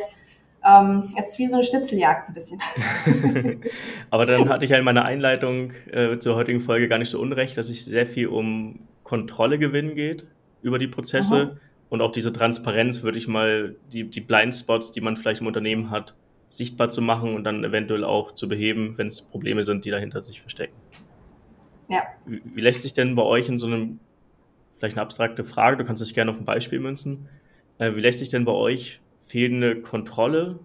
ähm, 0.66 1.14
es 1.18 1.30
ist 1.30 1.40
wie 1.40 1.48
so 1.48 1.56
eine 1.56 1.64
Schnitzeljagd 1.64 2.30
ein 2.30 2.34
bisschen. 2.34 2.60
Aber 4.10 4.26
dann 4.26 4.50
hatte 4.50 4.66
ich 4.66 4.72
ja 4.72 4.78
in 4.78 4.84
meiner 4.84 5.06
Einleitung 5.06 5.72
äh, 5.92 6.18
zur 6.18 6.36
heutigen 6.36 6.60
Folge 6.60 6.88
gar 6.88 6.98
nicht 6.98 7.10
so 7.10 7.20
unrecht, 7.22 7.58
dass 7.58 7.70
es 7.70 7.86
sehr 7.86 8.08
viel 8.08 8.28
um 8.28 8.80
Kontrolle 9.04 9.60
gewinnen 9.60 9.96
geht 9.96 10.26
über 10.64 10.80
die 10.80 10.88
Prozesse 10.88 11.36
Aha. 11.36 11.58
und 11.90 12.02
auch 12.02 12.12
diese 12.12 12.34
Transparenz, 12.34 13.04
würde 13.04 13.20
ich 13.20 13.28
mal, 13.28 13.76
die, 13.94 14.06
die 14.06 14.22
Blindspots, 14.22 14.92
die 14.92 15.02
man 15.02 15.16
vielleicht 15.16 15.42
im 15.42 15.48
Unternehmen 15.48 15.92
hat, 15.92 16.16
sichtbar 16.48 16.90
zu 16.90 17.02
machen 17.02 17.36
und 17.36 17.44
dann 17.44 17.64
eventuell 17.64 18.04
auch 18.04 18.32
zu 18.32 18.50
beheben, 18.50 18.98
wenn 18.98 19.08
es 19.08 19.22
Probleme 19.22 19.64
sind, 19.64 19.86
die 19.86 19.92
dahinter 19.92 20.22
sich 20.22 20.42
verstecken. 20.42 20.76
Ja. 21.88 22.04
Wie, 22.26 22.42
wie 22.44 22.62
lässt 22.62 22.82
sich 22.82 22.94
denn 22.94 23.14
bei 23.14 23.22
euch 23.22 23.48
in 23.48 23.60
so 23.60 23.68
einem, 23.68 24.00
vielleicht 24.80 24.98
eine 24.98 25.04
abstrakte 25.04 25.44
Frage, 25.44 25.78
du 25.78 25.84
kannst 25.84 26.02
es 26.02 26.14
gerne 26.14 26.32
auf 26.32 26.38
ein 26.40 26.46
Beispiel 26.46 26.80
münzen, 26.80 27.30
äh, 27.78 27.94
wie 27.96 28.02
lässt 28.02 28.20
sich 28.20 28.30
denn 28.30 28.46
bei 28.46 28.54
euch 28.54 29.02
fehlende 29.28 29.82
Kontrolle 29.82 30.60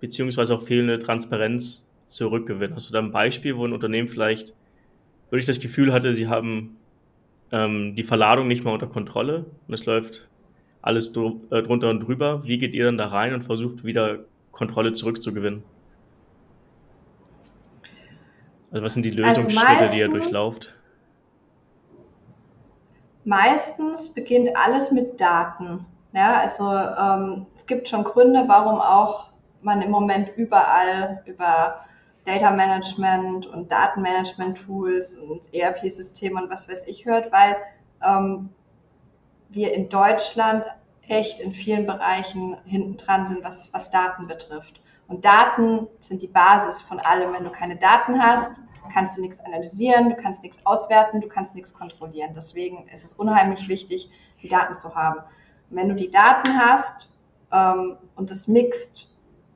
beziehungsweise 0.00 0.54
auch 0.54 0.62
fehlende 0.62 0.98
Transparenz 0.98 1.88
zurückgewinnen. 2.06 2.74
Hast 2.74 2.88
du 2.88 2.92
da 2.92 2.98
ein 2.98 3.12
Beispiel, 3.12 3.56
wo 3.56 3.64
ein 3.64 3.72
Unternehmen 3.72 4.08
vielleicht 4.08 4.52
wirklich 5.30 5.46
das 5.46 5.60
Gefühl 5.60 5.92
hatte, 5.92 6.12
sie 6.12 6.28
haben 6.28 6.76
ähm, 7.52 7.94
die 7.94 8.02
Verladung 8.02 8.48
nicht 8.48 8.64
mehr 8.64 8.72
unter 8.72 8.88
Kontrolle 8.88 9.46
und 9.68 9.74
es 9.74 9.86
läuft 9.86 10.28
alles 10.82 11.12
dr 11.12 11.40
äh, 11.50 11.62
drunter 11.62 11.90
und 11.90 12.00
drüber. 12.00 12.44
Wie 12.44 12.58
geht 12.58 12.74
ihr 12.74 12.86
dann 12.86 12.98
da 12.98 13.06
rein 13.06 13.32
und 13.32 13.42
versucht 13.42 13.84
wieder 13.84 14.24
Kontrolle 14.50 14.92
zurückzugewinnen? 14.92 15.62
Also 18.72 18.84
was 18.84 18.94
sind 18.94 19.04
die 19.04 19.10
Lösungsschritte, 19.10 19.66
also 19.66 19.74
meistens, 19.74 19.90
die 19.92 20.00
ihr 20.00 20.08
durchlauft? 20.08 20.74
Meistens 23.24 24.12
beginnt 24.12 24.56
alles 24.56 24.90
mit 24.90 25.20
Daten. 25.20 25.86
Ja, 26.12 26.40
also 26.40 26.70
ähm, 26.70 27.46
es 27.56 27.66
gibt 27.66 27.88
schon 27.88 28.04
Gründe, 28.04 28.44
warum 28.46 28.80
auch 28.80 29.32
man 29.62 29.80
im 29.80 29.90
Moment 29.90 30.36
überall 30.36 31.22
über 31.24 31.80
Data 32.24 32.50
Management 32.50 33.46
und 33.46 33.72
Datenmanagement 33.72 34.58
Tools 34.64 35.16
und 35.16 35.52
ERP-Systeme 35.52 36.40
und 36.40 36.50
was 36.50 36.68
weiß 36.68 36.86
ich 36.86 37.06
hört, 37.06 37.32
weil 37.32 37.56
ähm, 38.04 38.50
wir 39.48 39.72
in 39.74 39.88
Deutschland 39.88 40.64
echt 41.08 41.40
in 41.40 41.52
vielen 41.52 41.86
Bereichen 41.86 42.56
hinten 42.64 42.96
dran 42.96 43.26
sind, 43.26 43.42
was, 43.42 43.72
was 43.72 43.90
Daten 43.90 44.26
betrifft. 44.26 44.80
Und 45.08 45.24
Daten 45.24 45.88
sind 46.00 46.22
die 46.22 46.28
Basis 46.28 46.80
von 46.80 47.00
allem. 47.00 47.32
Wenn 47.32 47.44
du 47.44 47.50
keine 47.50 47.76
Daten 47.76 48.22
hast, 48.22 48.60
kannst 48.92 49.16
du 49.16 49.20
nichts 49.20 49.40
analysieren, 49.40 50.10
du 50.10 50.16
kannst 50.16 50.42
nichts 50.42 50.64
auswerten, 50.64 51.20
du 51.20 51.28
kannst 51.28 51.54
nichts 51.54 51.74
kontrollieren. 51.74 52.32
Deswegen 52.34 52.88
ist 52.88 53.04
es 53.04 53.12
unheimlich 53.12 53.68
wichtig, 53.68 54.10
die 54.42 54.48
Daten 54.48 54.74
zu 54.74 54.94
haben. 54.94 55.20
Wenn 55.72 55.88
du 55.88 55.94
die 55.94 56.10
Daten 56.10 56.58
hast 56.58 57.10
ähm, 57.50 57.96
und 58.14 58.30
das 58.30 58.48
mixt 58.48 59.10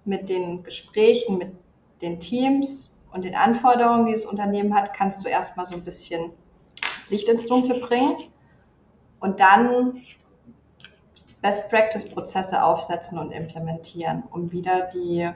mit 0.05 0.29
den 0.29 0.63
Gesprächen, 0.63 1.39
mit 1.39 1.53
den 2.01 2.21
Teams 2.21 2.97
und 3.13 3.25
den 3.25 3.35
Anforderungen, 3.35 4.07
die 4.07 4.13
das 4.13 4.25
Unternehmen 4.25 4.75
hat, 4.75 4.95
kannst 4.95 5.25
du 5.25 5.29
erstmal 5.29 5.67
so 5.67 5.75
ein 5.75 5.85
bisschen 5.85 6.33
Licht 7.09 7.29
ins 7.29 7.47
Dunkle 7.47 7.81
bringen 7.81 8.17
und 9.21 9.41
dann 9.41 10.03
Best-Practice-Prozesse 11.43 12.63
aufsetzen 12.63 13.19
und 13.19 13.31
implementieren, 13.31 14.25
um 14.31 14.51
wieder 14.53 14.89
die, 14.93 15.31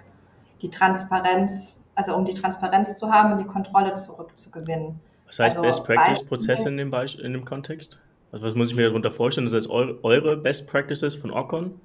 die 0.61 0.71
Transparenz, 0.71 1.85
also 1.95 2.17
um 2.17 2.25
die 2.25 2.35
Transparenz 2.35 2.97
zu 2.97 3.13
haben 3.13 3.33
und 3.33 3.39
die 3.39 3.47
Kontrolle 3.47 3.95
zurückzugewinnen. 3.95 5.01
Was 5.27 5.39
heißt 5.39 5.59
also 5.59 5.63
Best-Practice-Prozesse 5.63 6.69
in, 6.69 6.79
in 6.79 7.33
dem 7.33 7.45
Kontext? 7.45 8.01
Also 8.33 8.47
was 8.47 8.55
muss 8.55 8.71
ich 8.71 8.77
mir 8.77 8.87
darunter 8.87 9.11
vorstellen? 9.11 9.47
Ist 9.47 9.55
das 9.55 9.69
eure, 9.69 10.37
Best 10.37 10.69
Practices 10.69 11.15
von 11.15 11.33
Ocon? 11.33 11.81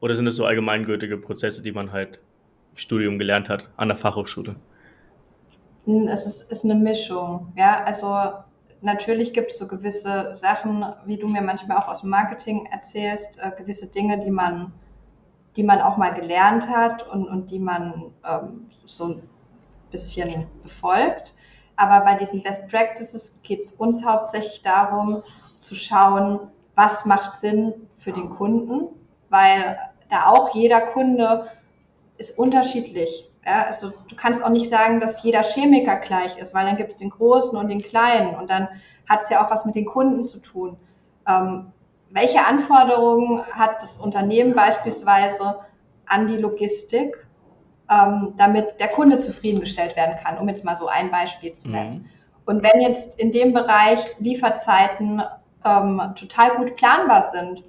Oder 0.00 0.14
sind 0.14 0.26
das 0.26 0.36
so 0.36 0.44
allgemeingültige 0.44 1.16
Prozesse, 1.16 1.62
die 1.62 1.72
man 1.72 1.92
halt 1.92 2.18
im 2.72 2.76
Studium 2.76 3.18
gelernt 3.18 3.48
hat, 3.48 3.70
an 3.76 3.88
der 3.88 3.96
Fachhochschule? 3.96 4.56
Es 6.08 6.26
ist, 6.26 6.50
ist 6.50 6.64
eine 6.64 6.74
Mischung. 6.74 7.52
Ja, 7.56 7.82
also 7.84 8.32
natürlich 8.82 9.32
gibt 9.32 9.52
es 9.52 9.58
so 9.58 9.66
gewisse 9.66 10.34
Sachen, 10.34 10.84
wie 11.06 11.16
du 11.16 11.28
mir 11.28 11.40
manchmal 11.40 11.78
auch 11.78 11.88
aus 11.88 12.02
dem 12.02 12.10
Marketing 12.10 12.66
erzählst, 12.66 13.38
äh, 13.40 13.50
gewisse 13.56 13.86
Dinge, 13.86 14.18
die 14.18 14.30
man, 14.30 14.72
die 15.56 15.62
man 15.62 15.80
auch 15.80 15.96
mal 15.96 16.10
gelernt 16.10 16.68
hat 16.68 17.08
und, 17.08 17.26
und 17.26 17.50
die 17.50 17.58
man 17.58 18.12
ähm, 18.28 18.66
so 18.84 19.06
ein 19.06 19.22
bisschen 19.90 20.46
befolgt. 20.62 21.34
Aber 21.76 22.04
bei 22.04 22.16
diesen 22.16 22.42
Best 22.42 22.68
Practices 22.68 23.40
geht 23.42 23.60
es 23.60 23.72
uns 23.72 24.04
hauptsächlich 24.04 24.62
darum, 24.62 25.22
zu 25.62 25.76
schauen, 25.76 26.40
was 26.74 27.04
macht 27.06 27.34
Sinn 27.34 27.72
für 27.98 28.12
den 28.12 28.30
Kunden, 28.30 28.88
weil 29.28 29.78
da 30.10 30.26
auch 30.26 30.54
jeder 30.54 30.80
Kunde 30.80 31.46
ist 32.18 32.38
unterschiedlich. 32.38 33.30
Ja, 33.46 33.64
also 33.64 33.90
du 34.08 34.16
kannst 34.16 34.44
auch 34.44 34.50
nicht 34.50 34.68
sagen, 34.68 35.00
dass 35.00 35.22
jeder 35.22 35.42
Chemiker 35.42 35.96
gleich 35.96 36.36
ist, 36.38 36.54
weil 36.54 36.66
dann 36.66 36.76
gibt 36.76 36.90
es 36.90 36.96
den 36.96 37.10
Großen 37.10 37.56
und 37.56 37.68
den 37.68 37.82
Kleinen 37.82 38.34
und 38.36 38.50
dann 38.50 38.68
hat 39.08 39.22
es 39.22 39.30
ja 39.30 39.44
auch 39.44 39.50
was 39.50 39.64
mit 39.64 39.74
den 39.74 39.86
Kunden 39.86 40.22
zu 40.22 40.38
tun. 40.38 40.76
Ähm, 41.28 41.72
welche 42.10 42.44
Anforderungen 42.44 43.44
hat 43.52 43.82
das 43.82 43.98
Unternehmen 43.98 44.54
beispielsweise 44.54 45.60
an 46.06 46.26
die 46.26 46.36
Logistik, 46.36 47.26
ähm, 47.90 48.34
damit 48.36 48.78
der 48.80 48.88
Kunde 48.88 49.18
zufriedengestellt 49.18 49.96
werden 49.96 50.16
kann, 50.22 50.38
um 50.38 50.48
jetzt 50.48 50.64
mal 50.64 50.76
so 50.76 50.88
ein 50.88 51.10
Beispiel 51.10 51.52
zu 51.52 51.70
nennen. 51.70 51.94
Mhm. 51.94 52.04
Und 52.44 52.62
wenn 52.62 52.80
jetzt 52.80 53.18
in 53.18 53.30
dem 53.30 53.52
Bereich 53.52 54.00
Lieferzeiten 54.18 55.22
ähm, 55.64 56.00
total 56.16 56.56
gut 56.56 56.76
planbar 56.76 57.22
sind, 57.22 57.64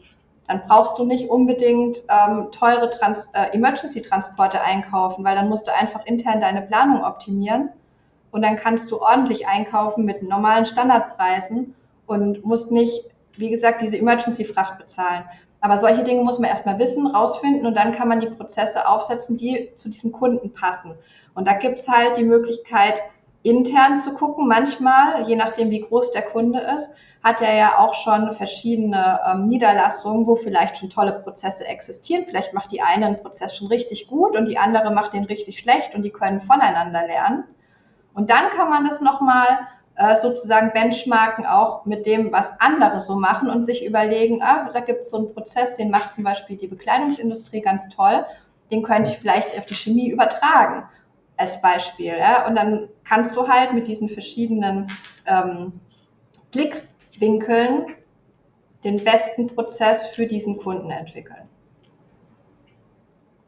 dann 0.47 0.61
brauchst 0.67 0.99
du 0.99 1.05
nicht 1.05 1.29
unbedingt 1.29 2.03
ähm, 2.09 2.51
teure 2.51 2.89
Trans 2.89 3.29
äh, 3.33 3.55
Emergency-Transporte 3.55 4.61
einkaufen, 4.61 5.23
weil 5.23 5.35
dann 5.35 5.49
musst 5.49 5.67
du 5.67 5.73
einfach 5.73 6.05
intern 6.05 6.41
deine 6.41 6.61
Planung 6.61 7.03
optimieren 7.03 7.69
und 8.31 8.41
dann 8.41 8.57
kannst 8.57 8.91
du 8.91 9.01
ordentlich 9.01 9.47
einkaufen 9.47 10.05
mit 10.05 10.23
normalen 10.23 10.65
Standardpreisen 10.65 11.75
und 12.07 12.43
musst 12.45 12.71
nicht, 12.71 13.05
wie 13.37 13.49
gesagt, 13.49 13.81
diese 13.81 13.97
Emergency-Fracht 13.97 14.77
bezahlen. 14.77 15.23
Aber 15.61 15.77
solche 15.77 16.03
Dinge 16.03 16.23
muss 16.23 16.39
man 16.39 16.49
erstmal 16.49 16.77
wissen, 16.77 17.07
rausfinden 17.07 17.65
und 17.65 17.77
dann 17.77 17.93
kann 17.93 18.09
man 18.09 18.19
die 18.19 18.27
Prozesse 18.27 18.85
aufsetzen, 18.85 19.37
die 19.37 19.69
zu 19.75 19.89
diesem 19.89 20.11
Kunden 20.11 20.51
passen. 20.51 20.95
Und 21.35 21.47
da 21.47 21.53
gibt's 21.53 21.87
halt 21.87 22.17
die 22.17 22.25
Möglichkeit, 22.25 23.01
intern 23.43 23.97
zu 23.97 24.13
gucken, 24.13 24.47
manchmal, 24.47 25.27
je 25.27 25.35
nachdem, 25.35 25.69
wie 25.69 25.81
groß 25.81 26.11
der 26.11 26.23
Kunde 26.23 26.59
ist, 26.59 26.91
hat 27.21 27.41
er 27.41 27.55
ja 27.55 27.77
auch 27.77 27.93
schon 27.93 28.33
verschiedene 28.33 29.19
ähm, 29.25 29.47
Niederlassungen, 29.47 30.27
wo 30.27 30.35
vielleicht 30.35 30.77
schon 30.77 30.89
tolle 30.89 31.13
Prozesse 31.13 31.65
existieren. 31.65 32.25
Vielleicht 32.25 32.53
macht 32.53 32.71
die 32.71 32.81
eine 32.81 33.05
einen 33.05 33.21
Prozess 33.21 33.55
schon 33.55 33.67
richtig 33.67 34.07
gut 34.07 34.35
und 34.35 34.47
die 34.47 34.57
andere 34.57 34.91
macht 34.91 35.13
den 35.13 35.23
richtig 35.25 35.59
schlecht 35.59 35.95
und 35.95 36.03
die 36.03 36.09
können 36.09 36.41
voneinander 36.41 37.05
lernen. 37.05 37.45
Und 38.13 38.29
dann 38.29 38.49
kann 38.55 38.69
man 38.69 38.85
das 38.85 38.99
nochmal 38.99 39.47
äh, 39.95 40.15
sozusagen 40.15 40.71
benchmarken 40.73 41.45
auch 41.45 41.85
mit 41.85 42.05
dem, 42.05 42.31
was 42.31 42.53
andere 42.59 42.99
so 42.99 43.15
machen 43.15 43.49
und 43.49 43.61
sich 43.61 43.85
überlegen, 43.85 44.41
ah, 44.41 44.69
da 44.73 44.81
gibt 44.81 45.01
es 45.01 45.09
so 45.09 45.17
einen 45.17 45.33
Prozess, 45.33 45.75
den 45.75 45.91
macht 45.91 46.13
zum 46.13 46.25
Beispiel 46.25 46.57
die 46.57 46.67
Bekleidungsindustrie 46.67 47.61
ganz 47.61 47.89
toll, 47.89 48.25
den 48.71 48.83
könnte 48.83 49.11
ich 49.11 49.17
vielleicht 49.17 49.57
auf 49.57 49.65
die 49.65 49.75
Chemie 49.75 50.09
übertragen 50.09 50.83
als 51.37 51.61
Beispiel. 51.61 52.15
Ja? 52.17 52.47
Und 52.47 52.55
dann 52.55 52.89
kannst 53.03 53.35
du 53.35 53.47
halt 53.47 53.73
mit 53.73 53.87
diesen 53.87 54.09
verschiedenen 54.09 54.91
ähm, 55.25 55.79
Blick 56.51 56.87
Winkeln 57.19 57.85
den 58.83 59.03
besten 59.03 59.47
Prozess 59.47 60.07
für 60.07 60.25
diesen 60.25 60.57
Kunden 60.57 60.89
entwickeln. 60.89 61.47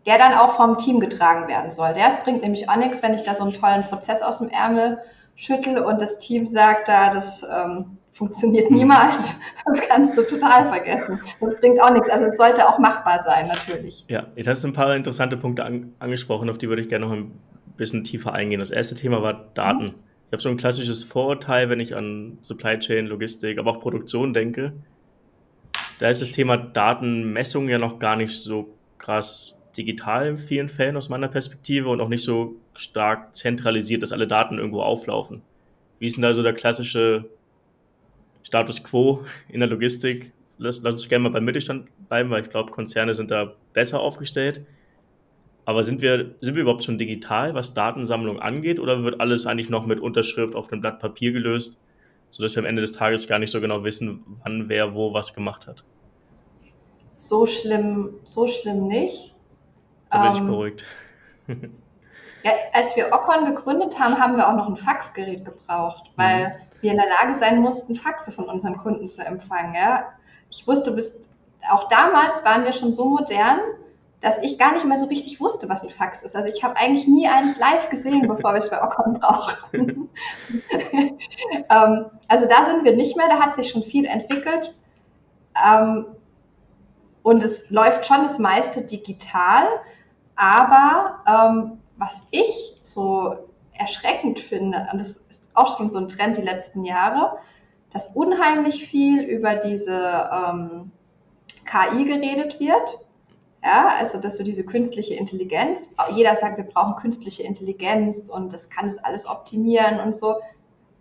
Der 0.06 0.18
dann 0.18 0.34
auch 0.34 0.56
vom 0.56 0.78
Team 0.78 1.00
getragen 1.00 1.48
werden 1.48 1.72
soll. 1.72 1.94
Der 1.94 2.10
bringt 2.24 2.44
nämlich 2.44 2.70
auch 2.70 2.76
nichts, 2.76 3.02
wenn 3.02 3.14
ich 3.14 3.24
da 3.24 3.36
so 3.36 3.44
einen 3.44 3.54
tollen 3.54 3.84
Prozess 3.86 4.22
aus 4.22 4.38
dem 4.38 4.50
Ärmel 4.50 5.00
schüttel 5.36 5.80
und 5.80 6.00
das 6.00 6.18
Team 6.20 6.46
sagt 6.46 6.88
da, 6.88 7.10
das 7.14 7.44
ähm, 7.44 7.98
funktioniert 8.14 8.72
niemals. 8.72 9.40
Das 9.68 9.82
kannst 9.82 10.16
du 10.16 10.22
total 10.22 10.68
vergessen. 10.68 11.20
Das 11.40 11.60
bringt 11.60 11.82
auch 11.82 11.92
nichts. 11.92 12.08
Also 12.08 12.26
es 12.26 12.38
sollte 12.38 12.70
auch 12.70 12.78
machbar 12.78 13.18
sein, 13.18 13.48
natürlich. 13.48 14.06
Ja, 14.08 14.28
jetzt 14.36 14.48
hast 14.48 14.64
du 14.64 14.68
ein 14.68 14.74
paar 14.74 14.96
interessante 14.96 15.38
Punkte 15.38 15.66
an, 15.66 15.96
angesprochen, 15.98 16.52
auf 16.52 16.60
die 16.60 16.70
würde 16.70 16.84
ich 16.84 16.88
gerne 16.88 17.08
noch 17.08 17.14
ein 17.14 17.32
bisschen 17.78 18.04
tiefer 18.04 18.34
eingehen. 18.34 18.60
Das 18.60 18.72
erste 18.72 18.96
Thema 18.96 19.22
war 19.22 19.52
Daten. 19.54 19.96
Ich 20.28 20.32
habe 20.32 20.42
so 20.42 20.50
ein 20.50 20.58
klassisches 20.58 21.04
Vorurteil, 21.04 21.70
wenn 21.70 21.80
ich 21.80 21.96
an 21.96 22.38
Supply 22.42 22.80
Chain, 22.80 23.06
Logistik, 23.06 23.60
aber 23.60 23.72
auch 23.72 23.80
Produktion 23.80 24.34
denke. 24.34 24.74
Da 26.00 26.10
ist 26.10 26.22
das 26.22 26.32
Thema 26.32 26.58
Datenmessung 26.58 27.70
ja 27.70 27.78
noch 27.78 28.00
gar 28.00 28.16
nicht 28.16 28.34
so 28.34 28.76
krass 28.98 29.62
digital 29.78 30.28
in 30.28 30.38
vielen 30.38 30.70
Fällen 30.70 30.98
aus 30.98 31.10
meiner 31.10 31.28
Perspektive 31.28 31.90
und 31.90 32.02
auch 32.02 32.10
nicht 32.10 32.24
so 32.24 32.56
stark 32.76 33.36
zentralisiert, 33.36 34.02
dass 34.02 34.12
alle 34.12 34.28
Daten 34.28 34.58
irgendwo 34.58 34.82
auflaufen. 34.82 35.42
Wie 36.00 36.08
ist 36.08 36.18
denn 36.18 36.24
da 36.24 36.34
so 36.34 36.44
der 36.44 36.54
klassische 36.54 37.26
Status 38.44 38.84
quo 38.84 39.26
in 39.50 39.60
der 39.60 39.70
Logistik? 39.70 40.32
Lass, 40.58 40.82
lass 40.82 40.96
uns 40.96 41.10
gerne 41.10 41.24
mal 41.24 41.30
beim 41.30 41.46
Mittelstand 41.46 41.90
bleiben, 42.08 42.30
weil 42.30 42.44
ich 42.44 42.50
glaube, 42.50 42.72
Konzerne 42.72 43.14
sind 43.14 43.32
da 43.32 43.54
besser 43.74 44.00
aufgestellt. 44.00 44.66
Aber 45.66 45.84
sind 45.84 46.02
wir, 46.02 46.36
sind 46.42 46.56
wir 46.56 46.62
überhaupt 46.62 46.84
schon 46.84 46.98
digital, 46.98 47.56
was 47.56 47.74
Datensammlung 47.74 48.40
angeht, 48.40 48.80
oder 48.80 49.04
wird 49.04 49.20
alles 49.20 49.48
eigentlich 49.48 49.70
noch 49.70 49.86
mit 49.88 50.00
Unterschrift 50.00 50.56
auf 50.56 50.72
einem 50.72 50.82
Blatt 50.82 51.00
Papier 51.00 51.32
gelöst, 51.32 51.82
sodass 52.30 52.56
wir 52.56 52.62
am 52.62 52.68
Ende 52.68 52.82
des 52.82 52.92
Tages 52.92 53.28
gar 53.28 53.40
nicht 53.40 53.52
so 53.52 53.60
genau 53.60 53.84
wissen, 53.84 54.24
wann 54.44 54.70
wer 54.70 54.94
wo 54.94 55.14
was 55.14 55.34
gemacht 55.34 55.66
hat? 55.66 55.84
So 57.16 57.48
schlimm, 57.48 58.16
so 58.26 58.48
schlimm 58.48 58.88
nicht. 58.88 59.34
Da 60.12 60.22
bin 60.22 60.28
ähm, 60.28 60.34
ich 60.34 60.42
beruhigt. 60.42 60.84
ja, 62.44 62.52
als 62.74 62.96
wir 62.96 63.12
Ocon 63.12 63.46
gegründet 63.46 64.00
haben, 64.00 64.20
haben 64.20 64.38
wir 64.38 64.48
auch 64.48 64.56
noch 64.56 64.68
ein 64.68 64.78
Faxgerät 64.78 65.46
gebraucht, 65.46 66.12
weil 66.16 66.48
mhm. 66.48 66.82
wir 66.82 66.92
in 66.92 66.98
der 66.98 67.08
Lage 67.08 67.40
sein 67.40 67.60
mussten, 67.60 67.96
Faxe 67.96 68.32
von 68.32 68.46
unseren 68.46 68.78
Kunden 68.78 69.08
zu 69.08 69.26
empfangen. 69.26 69.74
Ja? 69.74 70.14
Ich 70.52 70.68
wusste 70.68 70.92
bis, 70.92 71.16
auch 71.70 71.88
damals 71.90 72.44
waren 72.44 72.66
wir 72.66 72.74
schon 72.74 72.94
so 72.94 73.06
modern, 73.06 73.60
dass 74.22 74.38
ich 74.40 74.58
gar 74.58 74.74
nicht 74.74 74.86
mehr 74.86 74.98
so 74.98 75.06
richtig 75.08 75.40
wusste, 75.40 75.70
was 75.70 75.84
ein 75.84 75.90
Fax 75.90 76.24
ist. 76.24 76.36
Also 76.36 76.50
ich 76.50 76.64
habe 76.64 76.78
eigentlich 76.78 77.08
nie 77.08 77.28
eins 77.28 77.58
live 77.58 77.90
gesehen, 77.90 78.22
bevor 78.28 78.54
wir 78.54 78.60
es 78.60 78.70
bei 78.70 78.82
Ocon 78.82 79.20
brauchten. 79.20 80.10
ähm, 81.70 82.06
also 82.28 82.46
da 82.48 82.66
sind 82.66 82.84
wir 82.84 82.96
nicht 82.96 83.18
mehr, 83.18 83.28
da 83.28 83.40
hat 83.40 83.56
sich 83.56 83.70
schon 83.70 83.84
viel 83.84 84.06
entwickelt. 84.06 84.74
Ähm, 85.64 86.08
und 87.24 87.44
es 87.44 87.70
läuft 87.70 88.06
schon 88.06 88.22
das 88.24 88.40
meiste 88.40 88.84
digital. 88.84 89.68
Aber 90.36 91.22
ähm, 91.28 91.82
was 91.98 92.22
ich 92.32 92.78
so 92.82 93.36
erschreckend 93.74 94.40
finde, 94.40 94.88
und 94.92 95.00
das 95.00 95.18
ist 95.30 95.50
auch 95.54 95.78
schon 95.78 95.90
so 95.90 96.00
ein 96.00 96.08
Trend 96.08 96.38
die 96.38 96.42
letzten 96.42 96.84
Jahre, 96.84 97.38
dass 97.92 98.08
unheimlich 98.08 98.88
viel 98.88 99.22
über 99.24 99.56
diese 99.56 100.30
ähm, 100.32 100.92
KI 101.66 102.06
geredet 102.06 102.60
wird 102.60 103.00
ja, 103.66 103.96
also 103.98 104.20
dass 104.20 104.38
so 104.38 104.44
diese 104.44 104.64
künstliche 104.64 105.16
Intelligenz, 105.16 105.90
jeder 106.12 106.36
sagt, 106.36 106.58
wir 106.58 106.66
brauchen 106.66 106.96
künstliche 106.98 107.42
Intelligenz 107.42 108.30
und 108.30 108.54
das 108.54 108.70
kann 108.70 108.88
das 108.88 109.00
alles 109.00 109.28
optimieren 109.28 110.00
und 110.00 110.16
so. 110.16 110.36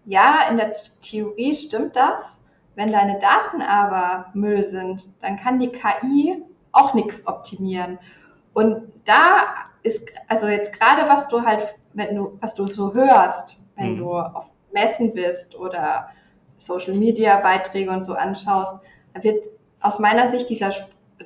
Ja, 0.07 0.49
in 0.49 0.57
der 0.57 0.73
Theorie 1.03 1.55
stimmt 1.57 1.95
das. 1.95 2.43
Wenn 2.75 2.91
deine 2.91 3.19
Daten 3.19 3.61
aber 3.61 4.31
Müll 4.33 4.65
sind, 4.65 5.09
dann 5.21 5.37
kann 5.37 5.59
die 5.61 5.69
KI 5.69 6.43
auch 6.73 6.95
nichts 6.95 7.27
optimieren. 7.27 7.99
Und 8.55 8.91
da 9.05 9.45
ist, 9.83 10.09
also 10.27 10.47
jetzt 10.47 10.73
gerade 10.73 11.07
was 11.07 11.29
du 11.29 11.43
halt, 11.43 11.77
wenn 11.93 12.17
du, 12.17 12.39
was 12.41 12.55
du 12.55 12.67
so 12.67 12.95
hörst, 12.95 13.63
wenn 13.77 13.93
mhm. 13.93 13.99
du 13.99 14.13
auf 14.15 14.51
Messen 14.73 15.13
bist 15.13 15.55
oder 15.55 16.09
Social 16.57 16.95
Media 16.95 17.41
Beiträge 17.41 17.91
und 17.91 18.03
so 18.03 18.15
anschaust, 18.15 18.75
da 19.13 19.23
wird 19.23 19.45
aus 19.81 19.99
meiner 19.99 20.29
Sicht 20.29 20.49
dieser 20.49 20.73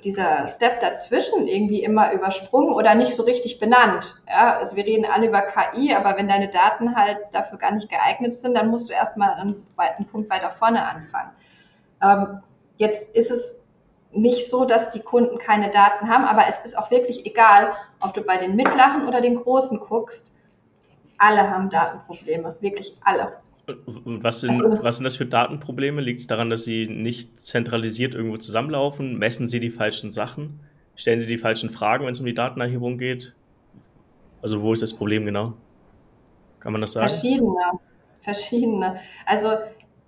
dieser 0.04 0.46
Step 0.48 0.80
dazwischen 0.80 1.46
irgendwie 1.46 1.82
immer 1.82 2.12
übersprungen 2.12 2.74
oder 2.74 2.94
nicht 2.94 3.14
so 3.14 3.22
richtig 3.22 3.58
benannt. 3.58 4.16
Ja, 4.28 4.58
also 4.58 4.76
wir 4.76 4.84
reden 4.84 5.06
alle 5.06 5.28
über 5.28 5.42
KI, 5.42 5.94
aber 5.94 6.16
wenn 6.16 6.28
deine 6.28 6.48
Daten 6.48 6.94
halt 6.94 7.18
dafür 7.32 7.58
gar 7.58 7.72
nicht 7.72 7.88
geeignet 7.88 8.34
sind, 8.34 8.54
dann 8.54 8.68
musst 8.68 8.88
du 8.88 8.92
erstmal 8.92 9.34
einen, 9.34 9.66
einen 9.76 10.06
Punkt 10.06 10.30
weiter 10.30 10.50
vorne 10.50 10.84
anfangen. 10.84 11.30
Ähm, 12.02 12.42
jetzt 12.76 13.14
ist 13.14 13.30
es 13.30 13.58
nicht 14.12 14.48
so, 14.48 14.64
dass 14.64 14.90
die 14.90 15.00
Kunden 15.00 15.38
keine 15.38 15.70
Daten 15.70 16.08
haben, 16.08 16.24
aber 16.24 16.46
es 16.48 16.58
ist 16.60 16.76
auch 16.76 16.90
wirklich 16.90 17.26
egal, 17.26 17.72
ob 18.00 18.14
du 18.14 18.22
bei 18.22 18.36
den 18.36 18.56
mittleren 18.56 19.06
oder 19.06 19.20
den 19.20 19.36
großen 19.36 19.80
guckst. 19.80 20.32
Alle 21.18 21.50
haben 21.50 21.68
Datenprobleme, 21.70 22.56
wirklich 22.60 22.96
alle. 23.04 23.40
Was 24.04 24.40
sind, 24.40 24.62
also, 24.62 24.82
was 24.82 24.96
sind 24.96 25.04
das 25.04 25.16
für 25.16 25.26
Datenprobleme? 25.26 26.00
Liegt 26.00 26.20
es 26.20 26.26
daran, 26.26 26.48
dass 26.48 26.64
sie 26.64 26.86
nicht 26.86 27.40
zentralisiert 27.40 28.14
irgendwo 28.14 28.38
zusammenlaufen? 28.38 29.18
Messen 29.18 29.46
sie 29.46 29.60
die 29.60 29.70
falschen 29.70 30.10
Sachen? 30.10 30.60
Stellen 30.96 31.20
sie 31.20 31.28
die 31.28 31.38
falschen 31.38 31.70
Fragen, 31.70 32.04
wenn 32.04 32.12
es 32.12 32.20
um 32.20 32.26
die 32.26 32.34
Datenerhebung 32.34 32.98
geht? 32.98 33.34
Also 34.40 34.62
wo 34.62 34.72
ist 34.72 34.82
das 34.82 34.94
Problem 34.94 35.26
genau? 35.26 35.54
Kann 36.60 36.72
man 36.72 36.80
das 36.80 36.92
sagen? 36.92 37.08
Verschiedene. 37.08 37.58
Verschiedene. 38.20 39.00
Also 39.26 39.50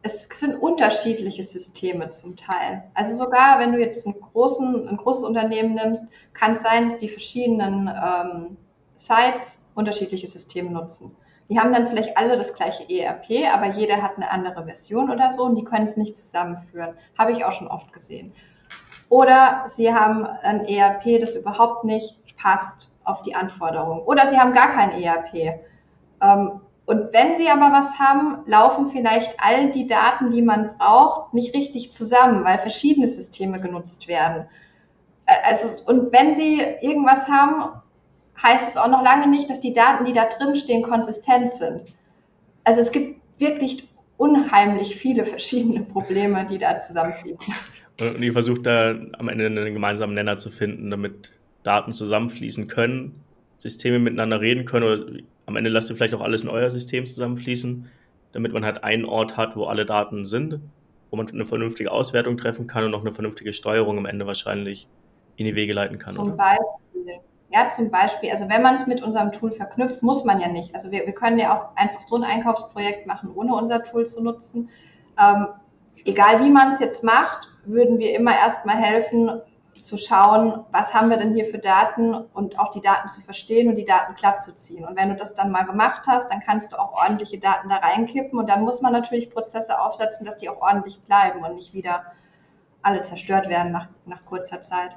es 0.03 0.29
sind 0.33 0.57
unterschiedliche 0.57 1.43
Systeme 1.43 2.11
zum 2.11 2.37
Teil. 2.37 2.85
Also 2.95 3.17
sogar 3.17 3.59
wenn 3.61 3.73
du 3.73 3.79
jetzt 3.79 4.07
großen, 4.33 4.89
ein 4.89 4.97
großes 4.97 5.25
Unternehmen 5.25 5.75
nimmst, 5.75 6.05
kann 6.33 6.53
es 6.53 6.63
sein, 6.63 6.85
dass 6.85 6.99
die 6.99 7.09
verschiedenen 7.09 7.89
ähm, 7.89 8.57
Sites 8.97 9.63
unterschiedliche 9.75 10.29
Systeme 10.29 10.71
nutzen. 10.71 11.15
Die 11.51 11.59
haben 11.59 11.73
dann 11.73 11.89
vielleicht 11.89 12.17
alle 12.17 12.37
das 12.37 12.55
gleiche 12.55 12.89
ERP, 12.89 13.53
aber 13.53 13.67
jeder 13.67 14.01
hat 14.01 14.17
eine 14.17 14.31
andere 14.31 14.65
Version 14.65 15.11
oder 15.11 15.33
so 15.33 15.43
und 15.43 15.57
die 15.57 15.65
können 15.65 15.85
es 15.85 15.97
nicht 15.97 16.17
zusammenführen. 16.17 16.95
Habe 17.19 17.33
ich 17.33 17.45
auch 17.45 17.53
schon 17.53 17.67
oft 17.67 17.93
gesehen. 17.93 18.33
Oder 19.09 19.65
sie 19.67 19.93
haben 19.93 20.25
ein 20.25 20.65
ERP, 20.65 21.21
das 21.21 21.35
überhaupt 21.35 21.85
nicht 21.85 22.17
passt 22.37 22.93
auf 23.03 23.23
die 23.23 23.35
Anforderungen. 23.35 24.01
Oder 24.03 24.29
sie 24.29 24.39
haben 24.39 24.53
gar 24.53 24.71
kein 24.71 24.93
ERP. 25.03 25.61
Ähm, 26.23 26.61
und 26.87 27.13
wenn 27.13 27.37
Sie 27.37 27.49
aber 27.49 27.73
was 27.73 28.01
haben, 28.01 28.43
laufen 28.47 28.89
vielleicht 28.89 29.37
all 29.39 29.71
die 29.71 29.87
Daten, 29.87 30.31
die 30.31 30.43
man 30.43 30.77
braucht, 30.77 31.33
nicht 31.33 31.55
richtig 31.55 31.93
zusammen, 31.93 32.43
weil 32.43 32.59
verschiedene 32.59 33.07
Systeme 33.07 33.61
genutzt 33.61 34.09
werden. 34.09 34.47
Also, 35.45 35.69
und 35.87 36.13
wenn 36.13 36.35
Sie 36.35 36.61
irgendwas 36.81 37.29
haben, 37.29 37.81
heißt 38.43 38.69
es 38.69 38.77
auch 38.77 38.89
noch 38.89 39.03
lange 39.03 39.29
nicht, 39.29 39.51
dass 39.51 39.61
die 39.61 39.73
Daten, 39.73 40.05
die 40.05 40.13
da 40.13 40.27
drin 40.27 40.57
stehen, 40.57 40.83
konsistent 40.83 41.51
sind. 41.51 41.83
Also 42.65 42.81
es 42.81 42.93
gibt 42.93 43.21
wirklich 43.39 43.89
unheimlich 44.17 44.97
viele 44.97 45.25
verschiedene 45.25 45.81
Probleme, 45.81 46.47
die 46.47 46.59
da 46.59 46.81
zusammenfließen. 46.81 47.55
Und 48.01 48.23
ihr 48.23 48.33
versucht 48.33 48.67
da 48.67 48.95
am 49.19 49.29
Ende 49.29 49.47
einen 49.47 49.75
gemeinsamen 49.75 50.15
Nenner 50.15 50.37
zu 50.37 50.51
finden, 50.51 50.91
damit 50.91 51.33
Daten 51.63 51.93
zusammenfließen 51.93 52.69
können, 52.69 53.23
Systeme 53.59 53.99
miteinander 53.99 54.41
reden 54.41 54.65
können 54.65 54.85
oder 54.85 55.23
am 55.47 55.57
Ende 55.57 55.69
lasst 55.69 55.91
ihr 55.91 55.97
vielleicht 55.97 56.15
auch 56.15 56.21
alles 56.21 56.43
in 56.43 56.49
euer 56.49 56.71
System 56.71 57.07
zusammenfließen, 57.07 57.91
damit 58.33 58.53
man 58.53 58.65
halt 58.65 58.85
einen 58.85 59.05
Ort 59.05 59.37
hat, 59.37 59.57
wo 59.57 59.65
alle 59.65 59.85
Daten 59.85 60.25
sind, 60.25 60.61
wo 61.11 61.17
man 61.17 61.29
eine 61.29 61.45
vernünftige 61.45 61.91
Auswertung 61.91 62.37
treffen 62.37 62.67
kann 62.67 62.85
und 62.85 62.95
auch 62.95 63.01
eine 63.01 63.13
vernünftige 63.13 63.53
Steuerung 63.53 63.99
am 63.99 64.07
Ende 64.07 64.27
wahrscheinlich 64.27 64.87
in 65.37 65.47
die 65.47 65.55
Wege 65.55 65.73
leiten 65.73 65.99
kann. 65.99 66.15
Zum 66.15 66.29
oder? 66.29 66.37
Beispiel. 66.37 66.80
Ja, 67.53 67.69
zum 67.69 67.91
Beispiel, 67.91 68.31
also 68.31 68.49
wenn 68.49 68.63
man 68.63 68.77
es 68.77 68.87
mit 68.87 69.03
unserem 69.03 69.33
Tool 69.33 69.51
verknüpft, 69.51 70.03
muss 70.03 70.25
man 70.25 70.41
ja 70.41 70.49
nicht. 70.49 70.73
Also 70.75 70.93
wir, 70.93 71.05
wir 71.05 71.15
können 71.15 71.39
ja 71.39 71.57
auch 71.57 71.77
einfach 71.77 72.01
so 72.01 72.15
ein 72.15 72.23
Einkaufsprojekt 72.23 73.07
machen, 73.07 73.31
ohne 73.35 73.55
unser 73.55 73.83
Tool 73.83 74.07
zu 74.07 74.23
nutzen. 74.23 74.71
Ähm, 75.19 75.49
egal 76.05 76.45
wie 76.45 76.51
man 76.51 76.71
es 76.73 76.79
jetzt 76.79 77.03
macht, 77.03 77.49
würden 77.65 77.99
wir 77.99 78.15
immer 78.15 78.37
erstmal 78.39 78.77
helfen, 78.77 79.43
zu 79.81 79.97
schauen, 79.97 80.65
was 80.71 80.95
haben 80.95 81.11
wir 81.11 81.17
denn 81.17 81.35
hier 81.35 81.47
für 81.47 81.59
Daten 81.59 82.15
und 82.15 82.59
auch 82.59 82.71
die 82.71 82.81
Daten 82.81 83.09
zu 83.09 83.21
verstehen 83.21 83.69
und 83.69 83.77
die 83.77 83.85
Daten 83.85 84.15
glatt 84.15 84.41
zu 84.41 84.55
ziehen. 84.55 84.85
Und 84.85 84.97
wenn 84.97 85.09
du 85.09 85.17
das 85.17 85.35
dann 85.35 85.51
mal 85.51 85.65
gemacht 85.65 86.03
hast, 86.07 86.31
dann 86.31 86.41
kannst 86.41 86.73
du 86.73 86.79
auch 86.79 86.93
ordentliche 86.93 87.39
Daten 87.39 87.69
da 87.69 87.77
reinkippen 87.77 88.39
und 88.39 88.49
dann 88.49 88.63
muss 88.63 88.81
man 88.81 88.93
natürlich 88.93 89.31
Prozesse 89.31 89.81
aufsetzen, 89.81 90.27
dass 90.27 90.37
die 90.37 90.49
auch 90.49 90.61
ordentlich 90.61 91.01
bleiben 91.03 91.43
und 91.45 91.55
nicht 91.55 91.73
wieder 91.73 92.05
alle 92.83 93.03
zerstört 93.03 93.49
werden 93.49 93.73
nach, 93.73 93.89
nach 94.07 94.25
kurzer 94.25 94.61
Zeit. 94.61 94.93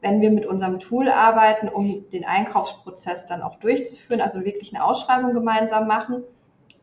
Wenn 0.00 0.20
wir 0.20 0.30
mit 0.30 0.46
unserem 0.46 0.78
Tool 0.78 1.08
arbeiten, 1.08 1.68
um 1.68 2.08
den 2.10 2.24
Einkaufsprozess 2.24 3.26
dann 3.26 3.42
auch 3.42 3.56
durchzuführen, 3.56 4.20
also 4.20 4.44
wirklich 4.44 4.74
eine 4.74 4.84
Ausschreibung 4.84 5.34
gemeinsam 5.34 5.88
machen, 5.88 6.22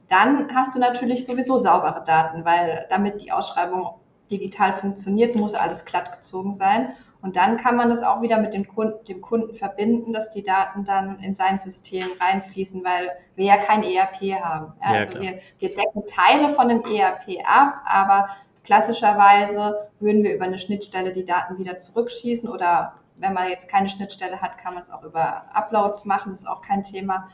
dann 0.09 0.53
hast 0.53 0.75
du 0.75 0.79
natürlich 0.79 1.25
sowieso 1.25 1.57
saubere 1.57 2.03
Daten, 2.03 2.45
weil 2.45 2.85
damit 2.89 3.21
die 3.21 3.31
Ausschreibung 3.31 3.95
digital 4.31 4.73
funktioniert, 4.73 5.35
muss 5.35 5.53
alles 5.53 5.85
glatt 5.85 6.11
gezogen 6.11 6.53
sein. 6.53 6.93
Und 7.21 7.37
dann 7.37 7.57
kann 7.57 7.75
man 7.75 7.89
das 7.89 8.03
auch 8.03 8.21
wieder 8.21 8.37
mit 8.37 8.53
dem 8.53 8.67
Kunden, 8.67 9.03
dem 9.05 9.21
Kunden 9.21 9.55
verbinden, 9.55 10.13
dass 10.13 10.29
die 10.29 10.43
Daten 10.43 10.85
dann 10.85 11.19
in 11.19 11.33
sein 11.33 11.57
System 11.57 12.07
reinfließen, 12.19 12.83
weil 12.83 13.09
wir 13.35 13.45
ja 13.45 13.57
kein 13.57 13.81
ERP 13.81 14.39
haben. 14.43 14.73
Ja, 14.83 14.91
also 14.91 15.19
wir, 15.19 15.39
wir 15.57 15.69
decken 15.73 16.03
Teile 16.05 16.49
von 16.49 16.69
dem 16.69 16.83
ERP 16.83 17.43
ab, 17.43 17.81
aber 17.85 18.29
klassischerweise 18.63 19.89
würden 19.99 20.23
wir 20.23 20.35
über 20.35 20.45
eine 20.45 20.59
Schnittstelle 20.59 21.13
die 21.13 21.25
Daten 21.25 21.57
wieder 21.57 21.77
zurückschießen 21.77 22.47
oder 22.47 22.93
wenn 23.17 23.33
man 23.33 23.49
jetzt 23.49 23.69
keine 23.69 23.89
Schnittstelle 23.89 24.41
hat, 24.41 24.57
kann 24.57 24.73
man 24.73 24.83
es 24.83 24.91
auch 24.91 25.03
über 25.03 25.45
Uploads 25.53 26.05
machen, 26.05 26.31
das 26.31 26.41
ist 26.41 26.47
auch 26.47 26.61
kein 26.61 26.83
Thema. 26.83 27.29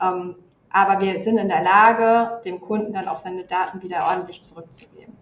Ähm, 0.00 0.36
aber 0.70 1.00
wir 1.00 1.18
sind 1.20 1.38
in 1.38 1.48
der 1.48 1.62
Lage, 1.62 2.40
dem 2.44 2.60
Kunden 2.60 2.92
dann 2.92 3.08
auch 3.08 3.18
seine 3.18 3.44
Daten 3.44 3.82
wieder 3.82 4.06
ordentlich 4.06 4.42
zurückzugeben. 4.42 5.14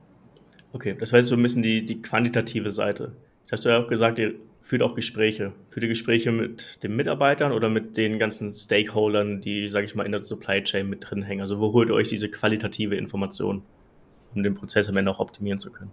Okay, 0.72 0.96
das 0.98 1.10
so 1.10 1.36
ein 1.36 1.42
bisschen 1.42 1.62
die, 1.62 1.86
die 1.86 2.02
quantitative 2.02 2.70
Seite. 2.70 3.12
Hast 3.52 3.64
du 3.64 3.68
ja 3.68 3.78
auch 3.78 3.86
gesagt, 3.86 4.18
ihr 4.18 4.34
führt 4.60 4.82
auch 4.82 4.94
Gespräche. 4.94 5.52
Führt 5.70 5.84
ihr 5.84 5.88
Gespräche 5.88 6.32
mit 6.32 6.82
den 6.82 6.96
Mitarbeitern 6.96 7.52
oder 7.52 7.68
mit 7.68 7.96
den 7.96 8.18
ganzen 8.18 8.52
Stakeholdern, 8.52 9.40
die, 9.42 9.68
sage 9.68 9.86
ich 9.86 9.94
mal, 9.94 10.04
in 10.04 10.12
der 10.12 10.20
Supply 10.20 10.64
Chain 10.64 10.88
mit 10.88 11.08
drin 11.08 11.22
hängen? 11.22 11.42
Also 11.42 11.60
wo 11.60 11.72
holt 11.72 11.90
ihr 11.90 11.94
euch 11.94 12.08
diese 12.08 12.30
qualitative 12.30 12.96
Information, 12.96 13.62
um 14.34 14.42
den 14.42 14.54
Prozess 14.54 14.88
am 14.88 14.96
Ende 14.96 15.10
auch 15.10 15.20
optimieren 15.20 15.58
zu 15.58 15.70
können? 15.70 15.92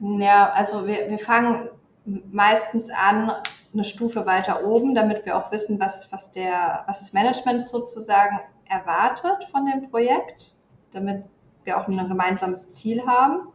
Ja, 0.00 0.50
also 0.50 0.86
wir, 0.86 1.08
wir 1.08 1.18
fangen 1.18 1.68
meistens 2.04 2.90
an, 2.90 3.32
eine 3.72 3.84
Stufe 3.84 4.26
weiter 4.26 4.64
oben, 4.64 4.94
damit 4.94 5.24
wir 5.24 5.36
auch 5.36 5.50
wissen, 5.50 5.80
was, 5.80 6.12
was, 6.12 6.30
der, 6.30 6.84
was 6.86 7.00
das 7.00 7.12
Management 7.12 7.62
sozusagen 7.62 8.40
erwartet 8.68 9.44
von 9.50 9.66
dem 9.66 9.90
Projekt, 9.90 10.52
damit 10.92 11.24
wir 11.64 11.78
auch 11.78 11.88
ein 11.88 12.08
gemeinsames 12.08 12.68
Ziel 12.68 13.06
haben 13.06 13.48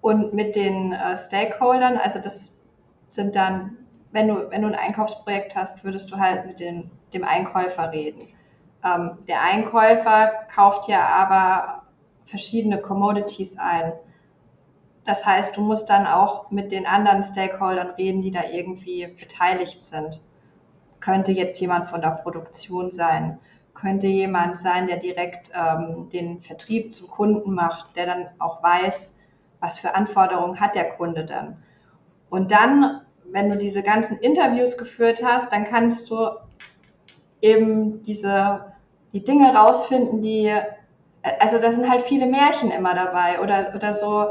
und 0.00 0.32
mit 0.32 0.56
den 0.56 0.92
äh, 0.92 1.16
Stakeholdern, 1.16 1.98
also 1.98 2.20
das 2.20 2.52
sind 3.08 3.36
dann, 3.36 3.76
wenn 4.12 4.28
du, 4.28 4.50
wenn 4.50 4.62
du 4.62 4.68
ein 4.68 4.74
Einkaufsprojekt 4.74 5.56
hast, 5.56 5.84
würdest 5.84 6.10
du 6.10 6.18
halt 6.18 6.46
mit 6.46 6.60
den, 6.60 6.90
dem 7.12 7.24
Einkäufer 7.24 7.92
reden. 7.92 8.28
Ähm, 8.84 9.18
der 9.26 9.42
Einkäufer 9.42 10.32
kauft 10.54 10.88
ja 10.88 11.06
aber 11.06 11.82
verschiedene 12.24 12.80
Commodities 12.80 13.58
ein. 13.58 13.92
Das 15.06 15.24
heißt, 15.24 15.56
du 15.56 15.60
musst 15.60 15.88
dann 15.88 16.06
auch 16.06 16.50
mit 16.50 16.72
den 16.72 16.84
anderen 16.84 17.22
Stakeholdern 17.22 17.90
reden, 17.90 18.22
die 18.22 18.32
da 18.32 18.42
irgendwie 18.50 19.06
beteiligt 19.06 19.84
sind. 19.84 20.20
Könnte 20.98 21.30
jetzt 21.30 21.60
jemand 21.60 21.88
von 21.88 22.00
der 22.00 22.10
Produktion 22.10 22.90
sein, 22.90 23.38
könnte 23.72 24.08
jemand 24.08 24.56
sein, 24.56 24.88
der 24.88 24.96
direkt 24.96 25.52
ähm, 25.54 26.08
den 26.12 26.40
Vertrieb 26.40 26.92
zum 26.92 27.08
Kunden 27.08 27.54
macht, 27.54 27.94
der 27.94 28.06
dann 28.06 28.26
auch 28.38 28.62
weiß, 28.62 29.16
was 29.60 29.78
für 29.78 29.94
Anforderungen 29.94 30.58
hat 30.58 30.74
der 30.74 30.90
Kunde 30.90 31.24
dann? 31.24 31.62
Und 32.28 32.50
dann, 32.50 33.02
wenn 33.30 33.50
du 33.50 33.56
diese 33.56 33.84
ganzen 33.84 34.18
Interviews 34.18 34.76
geführt 34.76 35.22
hast, 35.24 35.52
dann 35.52 35.64
kannst 35.64 36.10
du 36.10 36.30
eben 37.40 38.02
diese, 38.02 38.72
die 39.12 39.22
Dinge 39.22 39.54
rausfinden, 39.54 40.20
die, 40.20 40.52
also 41.38 41.58
da 41.58 41.70
sind 41.70 41.88
halt 41.88 42.02
viele 42.02 42.26
Märchen 42.26 42.72
immer 42.72 42.94
dabei 42.94 43.40
oder, 43.40 43.72
oder 43.76 43.94
so, 43.94 44.30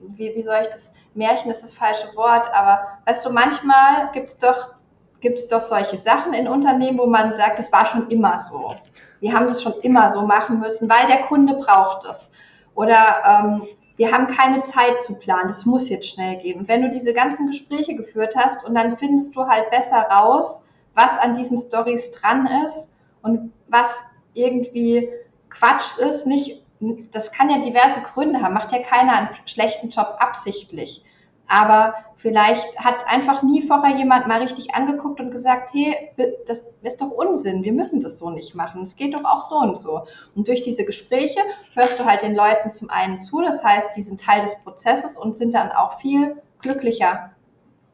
wie, 0.00 0.34
wie 0.34 0.42
soll 0.42 0.58
ich 0.62 0.68
das, 0.68 0.92
Märchen 1.14 1.50
ist 1.50 1.62
das 1.62 1.74
falsche 1.74 2.14
Wort, 2.16 2.52
aber 2.52 2.98
weißt 3.06 3.24
du, 3.24 3.30
manchmal 3.30 4.10
gibt's 4.12 4.38
doch, 4.38 4.72
gibt's 5.20 5.48
doch 5.48 5.60
solche 5.60 5.96
Sachen 5.96 6.32
in 6.32 6.48
Unternehmen, 6.48 6.98
wo 6.98 7.06
man 7.06 7.32
sagt, 7.32 7.58
es 7.58 7.72
war 7.72 7.86
schon 7.86 8.08
immer 8.08 8.40
so. 8.40 8.74
Wir 9.20 9.34
haben 9.34 9.46
das 9.46 9.62
schon 9.62 9.74
immer 9.82 10.08
so 10.08 10.22
machen 10.26 10.60
müssen, 10.60 10.88
weil 10.88 11.06
der 11.06 11.26
Kunde 11.26 11.54
braucht 11.54 12.06
es. 12.06 12.32
Oder 12.74 13.22
ähm, 13.26 13.66
wir 13.96 14.12
haben 14.12 14.28
keine 14.28 14.62
Zeit 14.62 14.98
zu 14.98 15.18
planen, 15.18 15.48
das 15.48 15.66
muss 15.66 15.90
jetzt 15.90 16.08
schnell 16.08 16.38
gehen. 16.38 16.66
Wenn 16.66 16.82
du 16.82 16.88
diese 16.88 17.12
ganzen 17.12 17.48
Gespräche 17.48 17.94
geführt 17.94 18.34
hast 18.34 18.64
und 18.64 18.74
dann 18.74 18.96
findest 18.96 19.36
du 19.36 19.46
halt 19.46 19.70
besser 19.70 20.00
raus, 20.00 20.64
was 20.94 21.18
an 21.18 21.34
diesen 21.34 21.58
Stories 21.58 22.10
dran 22.12 22.48
ist 22.64 22.94
und 23.20 23.52
was 23.68 24.00
irgendwie 24.32 25.10
Quatsch 25.50 25.98
ist, 25.98 26.26
nicht, 26.26 26.64
das 26.80 27.32
kann 27.32 27.50
ja 27.50 27.58
diverse 27.58 28.00
Gründe 28.00 28.40
haben, 28.40 28.54
macht 28.54 28.72
ja 28.72 28.82
keiner 28.82 29.12
einen 29.12 29.28
schlechten 29.46 29.90
Job 29.90 30.16
absichtlich. 30.18 31.04
Aber 31.46 31.94
vielleicht 32.14 32.78
hat 32.78 32.96
es 32.96 33.04
einfach 33.04 33.42
nie 33.42 33.66
vorher 33.66 33.96
jemand 33.96 34.28
mal 34.28 34.40
richtig 34.40 34.74
angeguckt 34.76 35.18
und 35.18 35.32
gesagt, 35.32 35.74
hey, 35.74 36.12
das 36.46 36.64
ist 36.82 37.00
doch 37.00 37.10
Unsinn, 37.10 37.64
wir 37.64 37.72
müssen 37.72 38.00
das 38.00 38.20
so 38.20 38.30
nicht 38.30 38.54
machen, 38.54 38.82
es 38.82 38.94
geht 38.94 39.14
doch 39.14 39.24
auch 39.24 39.40
so 39.40 39.56
und 39.56 39.76
so. 39.76 40.06
Und 40.36 40.46
durch 40.46 40.62
diese 40.62 40.84
Gespräche 40.84 41.40
hörst 41.74 41.98
du 41.98 42.04
halt 42.04 42.22
den 42.22 42.36
Leuten 42.36 42.70
zum 42.70 42.88
einen 42.88 43.18
zu, 43.18 43.42
das 43.42 43.64
heißt, 43.64 43.96
die 43.96 44.02
sind 44.02 44.20
Teil 44.20 44.42
des 44.42 44.62
Prozesses 44.62 45.16
und 45.16 45.36
sind 45.36 45.54
dann 45.54 45.72
auch 45.72 45.98
viel 45.98 46.40
glücklicher, 46.60 47.32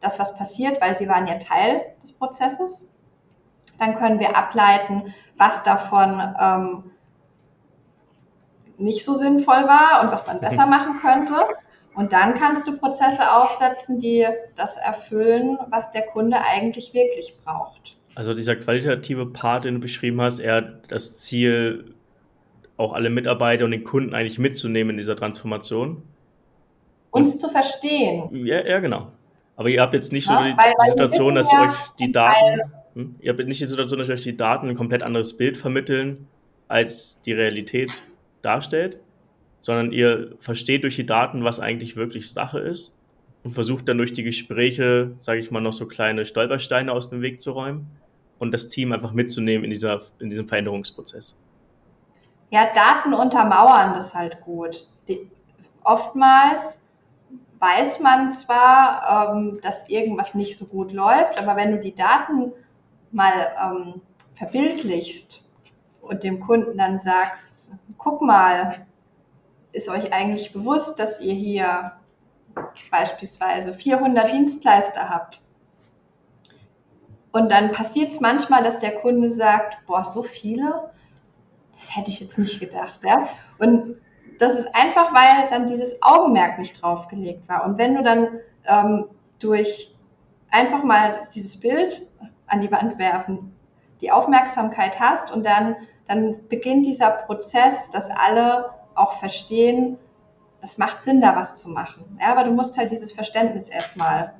dass 0.00 0.18
was 0.18 0.36
passiert, 0.36 0.82
weil 0.82 0.94
sie 0.94 1.08
waren 1.08 1.26
ja 1.26 1.38
Teil 1.38 1.94
des 2.02 2.12
Prozesses. 2.12 2.86
Dann 3.78 3.94
können 3.94 4.20
wir 4.20 4.36
ableiten, 4.36 5.14
was 5.38 5.62
davon 5.62 6.20
ähm, 6.38 6.90
nicht 8.78 9.04
so 9.04 9.14
sinnvoll 9.14 9.64
war 9.64 10.02
und 10.02 10.10
was 10.10 10.26
man 10.26 10.40
besser 10.40 10.66
machen 10.66 10.98
könnte. 11.00 11.34
Und 11.94 12.12
dann 12.12 12.34
kannst 12.34 12.68
du 12.68 12.76
Prozesse 12.76 13.32
aufsetzen, 13.32 13.98
die 13.98 14.26
das 14.56 14.76
erfüllen, 14.76 15.58
was 15.70 15.90
der 15.92 16.02
Kunde 16.02 16.38
eigentlich 16.42 16.92
wirklich 16.92 17.34
braucht. 17.42 17.96
Also 18.14 18.34
dieser 18.34 18.56
qualitative 18.56 19.26
Part, 19.26 19.64
den 19.64 19.74
du 19.74 19.80
beschrieben 19.80 20.20
hast, 20.20 20.38
eher 20.38 20.60
das 20.60 21.18
Ziel, 21.18 21.94
auch 22.76 22.92
alle 22.92 23.08
Mitarbeiter 23.08 23.64
und 23.64 23.70
den 23.70 23.84
Kunden 23.84 24.14
eigentlich 24.14 24.38
mitzunehmen 24.38 24.90
in 24.90 24.96
dieser 24.98 25.16
Transformation. 25.16 26.02
Uns 27.10 27.32
und, 27.32 27.38
zu 27.38 27.48
verstehen. 27.48 28.28
Ja, 28.44 28.66
ja, 28.66 28.80
genau. 28.80 29.08
Aber 29.56 29.70
ihr 29.70 29.80
habt 29.80 29.94
jetzt 29.94 30.12
nicht 30.12 30.28
ja, 30.28 30.38
so 30.38 30.44
die, 30.44 30.56
weil, 30.56 30.74
weil 30.78 30.90
Situation, 30.90 31.34
dass 31.34 31.50
ja 31.50 31.62
euch 31.62 31.76
die 31.98 32.12
Daten, 32.12 32.60
hm, 32.94 33.14
ihr 33.20 33.32
habt 33.32 33.46
nicht 33.46 33.60
die 33.60 33.64
Situation, 33.64 33.98
dass 33.98 34.08
euch 34.10 34.22
die 34.22 34.36
Daten 34.36 34.68
ein 34.68 34.76
komplett 34.76 35.02
anderes 35.02 35.34
Bild 35.36 35.56
vermitteln, 35.56 36.28
als 36.68 37.22
die 37.22 37.32
Realität 37.32 37.90
darstellt, 38.46 38.98
sondern 39.58 39.92
ihr 39.92 40.36
versteht 40.40 40.84
durch 40.84 40.96
die 40.96 41.06
Daten, 41.06 41.44
was 41.44 41.60
eigentlich 41.60 41.96
wirklich 41.96 42.32
Sache 42.32 42.60
ist 42.60 42.96
und 43.44 43.52
versucht 43.52 43.88
dann 43.88 43.98
durch 43.98 44.12
die 44.12 44.22
Gespräche, 44.22 45.12
sage 45.16 45.40
ich 45.40 45.50
mal, 45.50 45.60
noch 45.60 45.72
so 45.72 45.86
kleine 45.86 46.24
Stolpersteine 46.24 46.92
aus 46.92 47.10
dem 47.10 47.22
Weg 47.22 47.40
zu 47.40 47.52
räumen 47.52 47.86
und 48.38 48.52
das 48.52 48.68
Team 48.68 48.92
einfach 48.92 49.12
mitzunehmen 49.12 49.64
in, 49.64 49.70
dieser, 49.70 50.02
in 50.18 50.30
diesem 50.30 50.48
Veränderungsprozess. 50.48 51.38
Ja, 52.50 52.72
Daten 52.72 53.12
untermauern 53.14 53.94
das 53.94 54.14
halt 54.14 54.40
gut. 54.40 54.86
Die, 55.08 55.30
oftmals 55.82 56.82
weiß 57.58 58.00
man 58.00 58.30
zwar, 58.32 59.32
ähm, 59.32 59.60
dass 59.62 59.88
irgendwas 59.88 60.34
nicht 60.34 60.56
so 60.56 60.66
gut 60.66 60.92
läuft, 60.92 61.40
aber 61.40 61.56
wenn 61.56 61.72
du 61.72 61.78
die 61.78 61.94
Daten 61.94 62.52
mal 63.10 63.52
ähm, 63.62 64.00
verbildlichst 64.34 65.45
und 66.06 66.22
dem 66.22 66.40
Kunden 66.40 66.78
dann 66.78 66.98
sagst, 66.98 67.72
guck 67.98 68.22
mal, 68.22 68.86
ist 69.72 69.88
euch 69.88 70.12
eigentlich 70.12 70.52
bewusst, 70.52 70.98
dass 70.98 71.20
ihr 71.20 71.34
hier 71.34 71.92
beispielsweise 72.90 73.74
400 73.74 74.32
Dienstleister 74.32 75.08
habt? 75.08 75.40
Und 77.32 77.50
dann 77.50 77.72
passiert 77.72 78.12
es 78.12 78.20
manchmal, 78.20 78.62
dass 78.62 78.78
der 78.78 78.98
Kunde 79.00 79.30
sagt, 79.30 79.84
boah, 79.86 80.04
so 80.04 80.22
viele? 80.22 80.90
Das 81.74 81.94
hätte 81.94 82.10
ich 82.10 82.20
jetzt 82.20 82.38
nicht 82.38 82.58
gedacht. 82.60 83.00
Ja? 83.04 83.28
Und 83.58 83.96
das 84.38 84.54
ist 84.54 84.74
einfach, 84.74 85.12
weil 85.12 85.48
dann 85.50 85.66
dieses 85.66 86.02
Augenmerk 86.02 86.58
nicht 86.58 86.80
draufgelegt 86.80 87.46
war. 87.48 87.64
Und 87.64 87.76
wenn 87.76 87.94
du 87.94 88.02
dann 88.02 88.40
ähm, 88.64 89.04
durch 89.38 89.94
einfach 90.50 90.82
mal 90.82 91.24
dieses 91.34 91.60
Bild 91.60 92.06
an 92.46 92.60
die 92.60 92.70
Wand 92.70 92.98
werfen, 92.98 93.54
die 94.00 94.10
Aufmerksamkeit 94.10 94.98
hast 95.00 95.30
und 95.30 95.44
dann, 95.44 95.76
dann 96.08 96.48
beginnt 96.48 96.86
dieser 96.86 97.10
Prozess, 97.10 97.90
dass 97.90 98.10
alle 98.10 98.70
auch 98.94 99.18
verstehen, 99.18 99.98
das 100.60 100.78
macht 100.78 101.02
Sinn, 101.02 101.20
da 101.20 101.36
was 101.36 101.56
zu 101.56 101.68
machen. 101.68 102.18
Ja, 102.20 102.32
aber 102.32 102.44
du 102.44 102.50
musst 102.50 102.78
halt 102.78 102.90
dieses 102.90 103.12
Verständnis 103.12 103.68
erstmal 103.68 104.34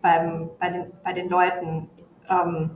beim, 0.00 0.50
bei, 0.58 0.70
den, 0.70 0.86
bei 1.02 1.12
den 1.12 1.28
Leuten 1.28 1.88
ähm, 2.30 2.70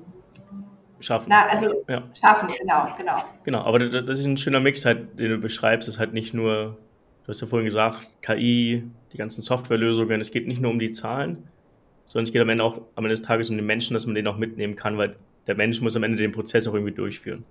schaffen. 1.01 1.27
Na, 1.29 1.47
also 1.47 1.85
ja. 1.89 2.03
schaffen, 2.19 2.49
genau, 2.59 2.89
genau. 2.97 3.25
Genau, 3.45 3.62
aber 3.62 3.79
das 3.89 4.19
ist 4.19 4.27
ein 4.27 4.37
schöner 4.37 4.61
Mix, 4.61 4.85
halt, 4.85 5.19
den 5.19 5.31
du 5.31 5.39
beschreibst. 5.39 5.89
Es 5.89 5.95
ist 5.95 6.01
halt 6.01 6.12
nicht 6.12 6.35
nur, 6.35 6.77
du 7.25 7.29
hast 7.29 7.41
ja 7.41 7.47
vorhin 7.47 7.67
gesagt, 7.67 8.17
KI, 8.23 8.85
die 9.12 9.17
ganzen 9.17 9.43
Softwarelösungen, 9.43 10.21
es 10.21 10.31
geht 10.31 10.47
nicht 10.47 10.61
nur 10.61 10.71
um 10.71 10.79
die 10.79 10.91
Zahlen, 10.91 11.49
sondern 12.07 12.25
es 12.25 12.33
geht 12.33 12.43
am 12.43 12.49
Ende 12.49 12.64
auch 12.64 12.77
am 12.95 13.05
Ende 13.05 13.11
des 13.11 13.23
Tages 13.23 13.51
um 13.51 13.57
den 13.57 13.67
Menschen, 13.67 13.95
dass 13.95 14.07
man 14.07 14.14
den 14.14 14.27
auch 14.27 14.37
mitnehmen 14.37 14.77
kann, 14.77 14.99
weil 14.99 15.17
der 15.47 15.55
Mensch 15.55 15.81
muss 15.81 15.97
am 15.97 16.03
Ende 16.03 16.19
den 16.19 16.33
Prozess 16.33 16.67
auch 16.67 16.75
irgendwie 16.75 16.93
durchführen. 16.93 17.45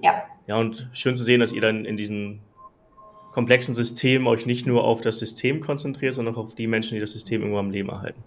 Ja. 0.00 0.24
Ja, 0.46 0.56
und 0.56 0.88
schön 0.92 1.16
zu 1.16 1.24
sehen, 1.24 1.40
dass 1.40 1.52
ihr 1.52 1.60
dann 1.60 1.84
in 1.84 1.96
diesem 1.96 2.40
komplexen 3.32 3.74
System 3.74 4.26
euch 4.26 4.46
nicht 4.46 4.66
nur 4.66 4.84
auf 4.84 5.00
das 5.00 5.18
System 5.18 5.60
konzentriert, 5.60 6.14
sondern 6.14 6.34
auch 6.34 6.44
auf 6.44 6.54
die 6.54 6.66
Menschen, 6.66 6.94
die 6.94 7.00
das 7.00 7.10
System 7.10 7.40
irgendwo 7.40 7.58
am 7.58 7.70
Leben 7.70 7.88
erhalten. 7.88 8.22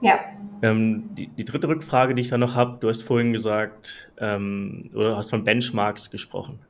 Ja. 0.00 0.18
Ähm, 0.62 1.10
die, 1.14 1.28
die, 1.28 1.44
dritte 1.44 1.68
Rückfrage, 1.68 2.14
die 2.14 2.22
ich 2.22 2.28
da 2.28 2.38
noch 2.38 2.54
habe, 2.54 2.78
du 2.80 2.88
hast 2.88 3.02
vorhin 3.02 3.32
gesagt, 3.32 4.10
ähm, 4.18 4.90
oder 4.94 5.16
hast 5.16 5.30
von 5.30 5.44
Benchmarks 5.44 6.10
gesprochen. 6.10 6.60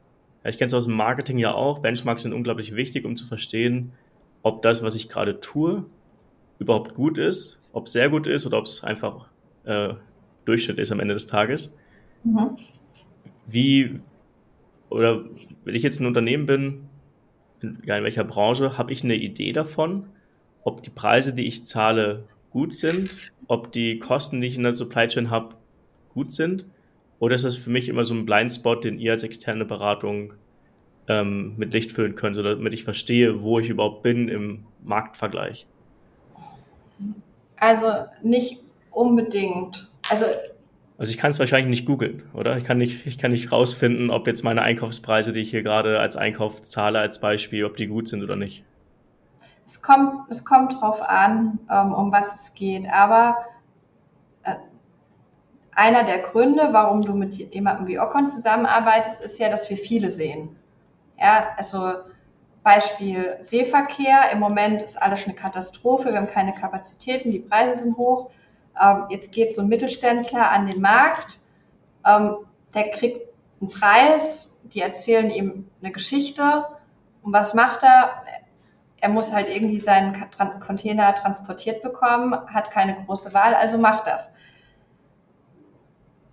Ja, 0.43 0.51
ich 0.51 0.59
kenne 0.59 0.67
es 0.67 0.75
aus 0.75 0.87
dem 0.87 0.95
Marketing 0.95 1.39
ja 1.39 1.53
auch. 1.53 1.79
Benchmarks 1.79 2.23
sind 2.23 2.33
unglaublich 2.33 2.75
wichtig, 2.75 3.05
um 3.05 3.17
zu 3.17 3.27
verstehen, 3.27 3.93
ob 4.43 4.63
das, 4.63 4.83
was 4.83 4.95
ich 4.95 5.09
gerade 5.09 5.41
tue, 5.41 5.85
überhaupt 6.59 6.95
gut 6.95 7.19
ist, 7.19 7.61
ob 7.73 7.87
es 7.87 7.93
sehr 7.93 8.09
gut 8.09 8.27
ist 8.27 8.47
oder 8.47 8.59
ob 8.59 8.65
es 8.65 8.83
einfach 8.83 9.29
äh, 9.65 9.95
Durchschnitt 10.45 10.79
ist 10.79 10.91
am 10.91 11.01
Ende 11.01 11.15
des 11.15 11.27
Tages. 11.27 11.79
Mhm. 12.25 12.57
Wie, 13.49 14.01
oder 14.91 15.25
wenn 15.65 15.75
ich 15.75 15.83
jetzt 15.83 16.01
ein 16.01 16.07
Unternehmen 16.07 16.47
bin, 16.47 16.89
egal 17.83 17.99
in 17.99 18.05
welcher 18.05 18.25
Branche, 18.25 18.79
habe 18.79 18.93
ich 18.93 19.03
eine 19.03 19.17
Idee 19.17 19.53
davon, 19.53 20.07
ob 20.65 20.83
die 20.83 20.91
Preise, 20.91 21.35
die 21.35 21.47
ich 21.47 21.67
zahle, 21.67 22.25
gut 22.51 22.73
sind, 22.73 23.33
ob 23.47 23.73
die 23.73 23.99
Kosten, 23.99 24.41
die 24.41 24.47
ich 24.47 24.57
in 24.57 24.63
der 24.63 24.73
Supply 24.73 25.09
Chain 25.09 25.31
habe, 25.31 25.57
gut 26.15 26.33
sind? 26.33 26.67
Oder 27.19 27.35
ist 27.35 27.45
das 27.45 27.57
für 27.57 27.71
mich 27.71 27.89
immer 27.89 28.05
so 28.05 28.15
ein 28.15 28.27
Blindspot, 28.27 28.85
den 28.85 28.99
ihr 28.99 29.13
als 29.13 29.23
externe 29.23 29.65
Beratung 29.65 30.35
ähm, 31.09 31.55
mit 31.57 31.73
Licht 31.73 31.91
füllen 31.91 32.15
könnt, 32.15 32.37
damit 32.37 32.75
ich 32.75 32.85
verstehe, 32.85 33.43
wo 33.43 33.59
ich 33.59 33.71
überhaupt 33.71 34.03
bin 34.03 34.29
im 34.29 34.65
Marktvergleich? 34.85 35.67
Also 37.57 38.05
nicht 38.23 38.61
unbedingt. 38.91 39.91
Also, 40.09 40.27
also 40.99 41.13
ich 41.13 41.17
kann 41.19 41.31
es 41.31 41.39
wahrscheinlich 41.39 41.71
nicht 41.71 41.87
googeln, 41.87 42.25
oder? 42.35 42.57
Ich 42.57 42.65
kann 42.65 42.77
nicht, 42.77 43.07
ich 43.07 43.19
kann 43.19 43.31
nicht 43.31 43.53
rausfinden, 43.53 44.11
ob 44.11 44.27
jetzt 44.27 44.43
meine 44.43 44.63
Einkaufspreise, 44.63 45.33
die 45.33 45.41
ich 45.41 45.51
hier 45.51 45.63
gerade 45.63 46.01
als 46.01 46.17
Einkauf 46.17 46.61
zahle, 46.63 46.99
als 46.99 47.21
Beispiel, 47.21 47.65
ob 47.65 47.77
die 47.77 47.87
gut 47.87 48.09
sind 48.09 48.25
oder 48.25 48.35
nicht. 48.35 48.65
Es 49.65 49.81
kommt, 49.81 50.29
es 50.29 50.45
kommt 50.45 50.81
drauf 50.81 51.01
an, 51.01 51.61
ähm, 51.71 51.93
um 51.93 52.11
was 52.11 52.35
es 52.35 52.55
geht. 52.55 52.89
Aber 52.91 53.37
äh, 54.43 54.57
einer 55.71 56.03
der 56.03 56.19
Gründe, 56.19 56.71
warum 56.73 57.03
du 57.03 57.15
mit 57.15 57.35
jemandem 57.35 57.87
wie 57.87 58.01
Ocon 58.01 58.27
zusammenarbeitest, 58.27 59.23
ist 59.23 59.39
ja, 59.39 59.51
dass 59.51 59.71
wir 59.71 59.77
viele 59.77 60.11
sehen. 60.11 60.57
Ja, 61.17 61.51
also 61.57 61.93
Beispiel 62.65 63.37
Seeverkehr. 63.41 64.33
Im 64.33 64.41
Moment 64.41 64.83
ist 64.83 65.01
alles 65.01 65.27
eine 65.27 65.35
Katastrophe. 65.35 66.11
Wir 66.11 66.17
haben 66.17 66.27
keine 66.27 66.55
Kapazitäten, 66.55 67.31
die 67.31 67.39
Preise 67.39 67.83
sind 67.85 67.97
hoch. 67.97 68.31
Ähm, 68.83 69.05
jetzt 69.11 69.33
geht 69.33 69.53
so 69.53 69.63
ein 69.63 69.69
Mittelständler 69.69 70.51
an 70.51 70.67
den 70.67 70.81
Markt. 70.81 71.41
Ähm, 72.07 72.37
der 72.75 72.91
kriegt 72.91 73.29
einen 73.61 73.71
Preis. 73.71 74.55
Die 74.65 74.81
erzählen 74.81 75.31
ihm 75.31 75.69
eine 75.81 75.93
Geschichte. 75.93 76.65
Und 77.23 77.33
was 77.33 77.55
macht 77.55 77.83
er? 77.83 78.23
er 79.01 79.09
muss 79.09 79.33
halt 79.33 79.49
irgendwie 79.49 79.79
seinen 79.79 80.29
Container 80.61 81.15
transportiert 81.15 81.83
bekommen, 81.83 82.35
hat 82.53 82.71
keine 82.71 82.97
große 83.05 83.33
Wahl, 83.33 83.55
also 83.55 83.79
macht 83.79 84.07
das. 84.07 84.35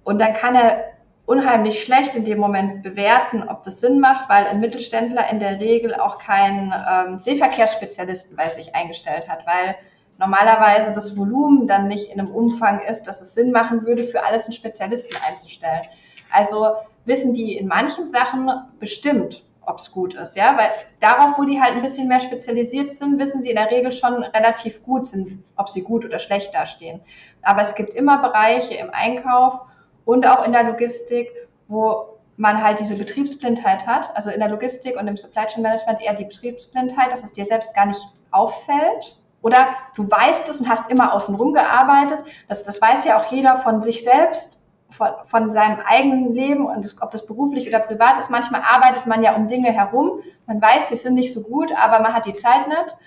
Und 0.03 0.19
dann 0.19 0.33
kann 0.33 0.55
er 0.55 0.95
unheimlich 1.25 1.83
schlecht 1.83 2.15
in 2.15 2.25
dem 2.25 2.39
Moment 2.39 2.83
bewerten, 2.83 3.47
ob 3.47 3.63
das 3.63 3.81
Sinn 3.81 3.99
macht, 3.99 4.29
weil 4.29 4.45
ein 4.45 4.59
Mittelständler 4.59 5.29
in 5.29 5.39
der 5.39 5.59
Regel 5.59 5.95
auch 5.95 6.19
keinen 6.19 6.71
ähm, 6.71 7.17
Seeverkehrsspezialisten 7.17 8.35
bei 8.35 8.49
sich 8.49 8.75
eingestellt 8.75 9.27
hat, 9.27 9.45
weil 9.45 9.75
normalerweise 10.17 10.93
das 10.93 11.17
Volumen 11.17 11.67
dann 11.67 11.87
nicht 11.87 12.11
in 12.11 12.19
einem 12.19 12.33
Umfang 12.33 12.79
ist, 12.81 13.03
dass 13.03 13.21
es 13.21 13.33
Sinn 13.33 13.51
machen 13.51 13.85
würde, 13.85 14.05
für 14.05 14.23
alles 14.23 14.45
einen 14.45 14.53
Spezialisten 14.53 15.15
einzustellen. 15.27 15.83
Also 16.31 16.73
wissen 17.05 17.33
die 17.33 17.57
in 17.57 17.67
manchen 17.67 18.07
Sachen 18.07 18.49
bestimmt, 18.79 19.43
ob 19.67 19.79
es 19.79 19.91
gut 19.91 20.13
ist, 20.13 20.35
ja, 20.35 20.57
weil 20.57 20.69
darauf, 20.99 21.37
wo 21.37 21.43
die 21.43 21.59
halt 21.59 21.73
ein 21.73 21.81
bisschen 21.81 22.07
mehr 22.07 22.19
spezialisiert 22.19 22.91
sind, 22.91 23.19
wissen 23.19 23.41
sie 23.41 23.49
in 23.49 23.55
der 23.55 23.71
Regel 23.71 23.91
schon 23.91 24.23
relativ 24.23 24.83
gut 24.83 25.07
sind, 25.07 25.43
ob 25.55 25.69
sie 25.69 25.81
gut 25.81 26.05
oder 26.05 26.19
schlecht 26.19 26.53
dastehen. 26.53 27.01
Aber 27.41 27.61
es 27.61 27.73
gibt 27.75 27.93
immer 27.93 28.19
Bereiche 28.19 28.75
im 28.75 28.91
Einkauf 28.91 29.61
und 30.05 30.27
auch 30.27 30.45
in 30.45 30.51
der 30.51 30.63
Logistik, 30.63 31.29
wo 31.67 32.15
man 32.37 32.61
halt 32.61 32.79
diese 32.79 32.95
Betriebsblindheit 32.95 33.87
hat, 33.87 34.15
also 34.15 34.29
in 34.29 34.39
der 34.39 34.49
Logistik 34.49 34.99
und 34.99 35.07
im 35.07 35.17
Supply 35.17 35.45
Chain 35.47 35.63
Management 35.63 36.01
eher 36.01 36.13
die 36.13 36.25
Betriebsblindheit, 36.25 37.11
dass 37.11 37.23
es 37.23 37.31
dir 37.31 37.45
selbst 37.45 37.73
gar 37.73 37.85
nicht 37.85 38.01
auffällt. 38.31 39.17
Oder 39.45 39.67
du 39.95 40.09
weißt 40.09 40.49
es 40.49 40.59
und 40.59 40.67
hast 40.67 40.89
immer 40.89 41.13
außenrum 41.13 41.53
gearbeitet. 41.53 42.17
Das, 42.47 42.63
das 42.63 42.81
weiß 42.81 43.05
ja 43.05 43.19
auch 43.19 43.31
jeder 43.31 43.57
von 43.57 43.79
sich 43.79 44.03
selbst 44.03 44.59
von, 44.89 45.09
von 45.25 45.51
seinem 45.51 45.77
eigenen 45.85 46.33
Leben 46.33 46.65
und 46.65 46.83
das, 46.83 46.99
ob 46.99 47.11
das 47.11 47.27
beruflich 47.27 47.67
oder 47.67 47.77
privat 47.77 48.17
ist. 48.17 48.31
Manchmal 48.31 48.63
arbeitet 48.67 49.05
man 49.05 49.21
ja 49.21 49.35
um 49.35 49.47
Dinge 49.47 49.71
herum. 49.71 50.21
Man 50.47 50.59
weiß, 50.59 50.89
sie 50.89 50.95
sind 50.95 51.13
nicht 51.13 51.31
so 51.31 51.43
gut, 51.43 51.71
aber 51.77 51.99
man 51.99 52.15
hat 52.15 52.25
die 52.25 52.33
Zeit 52.33 52.67
nicht. 52.67 52.97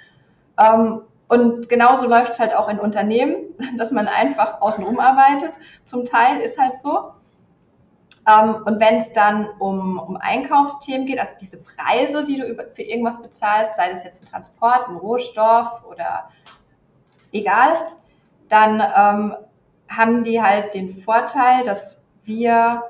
Ähm, 0.61 1.01
und 1.27 1.69
genauso 1.69 2.07
läuft 2.07 2.35
es 2.35 2.39
halt 2.39 2.55
auch 2.55 2.69
in 2.69 2.79
Unternehmen, 2.79 3.39
dass 3.77 3.91
man 3.91 4.07
einfach 4.07 4.61
außenrum 4.61 5.01
arbeitet. 5.01 5.55
Zum 5.85 6.05
Teil 6.05 6.41
ist 6.41 6.57
halt 6.57 6.77
so. 6.77 7.15
Ähm, 8.29 8.63
und 8.67 8.79
wenn 8.79 8.97
es 8.97 9.13
dann 9.13 9.49
um, 9.59 9.99
um 9.99 10.17
Einkaufsthemen 10.17 11.07
geht, 11.07 11.19
also 11.19 11.35
diese 11.41 11.63
Preise, 11.63 12.25
die 12.25 12.37
du 12.37 12.55
für 12.75 12.83
irgendwas 12.83 13.23
bezahlst, 13.23 13.77
sei 13.77 13.91
das 13.91 14.05
jetzt 14.05 14.23
ein 14.23 14.29
Transport, 14.29 14.89
ein 14.89 14.97
Rohstoff 14.97 15.85
oder 15.91 16.29
egal, 17.33 17.89
dann 18.49 18.81
ähm, 18.81 19.35
haben 19.89 20.25
die 20.25 20.43
halt 20.43 20.75
den 20.75 20.91
Vorteil, 20.91 21.63
dass 21.63 22.05
wir 22.25 22.83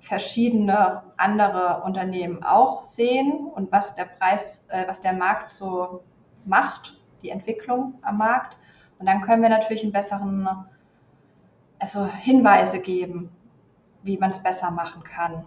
verschiedene 0.00 1.02
andere 1.16 1.82
Unternehmen 1.84 2.42
auch 2.42 2.84
sehen 2.84 3.46
und 3.54 3.72
was 3.72 3.94
der 3.94 4.04
Preis, 4.04 4.66
äh, 4.68 4.86
was 4.86 5.00
der 5.00 5.14
Markt 5.14 5.50
so 5.50 6.02
macht, 6.44 6.98
die 7.22 7.30
Entwicklung 7.30 7.94
am 8.02 8.18
Markt. 8.18 8.58
Und 8.98 9.06
dann 9.06 9.22
können 9.22 9.42
wir 9.42 9.48
natürlich 9.48 9.82
einen 9.82 9.92
besseren, 9.92 10.48
also 11.78 12.06
Hinweise 12.06 12.80
geben, 12.80 13.30
wie 14.02 14.18
man 14.18 14.30
es 14.30 14.42
besser 14.42 14.70
machen 14.70 15.02
kann. 15.04 15.46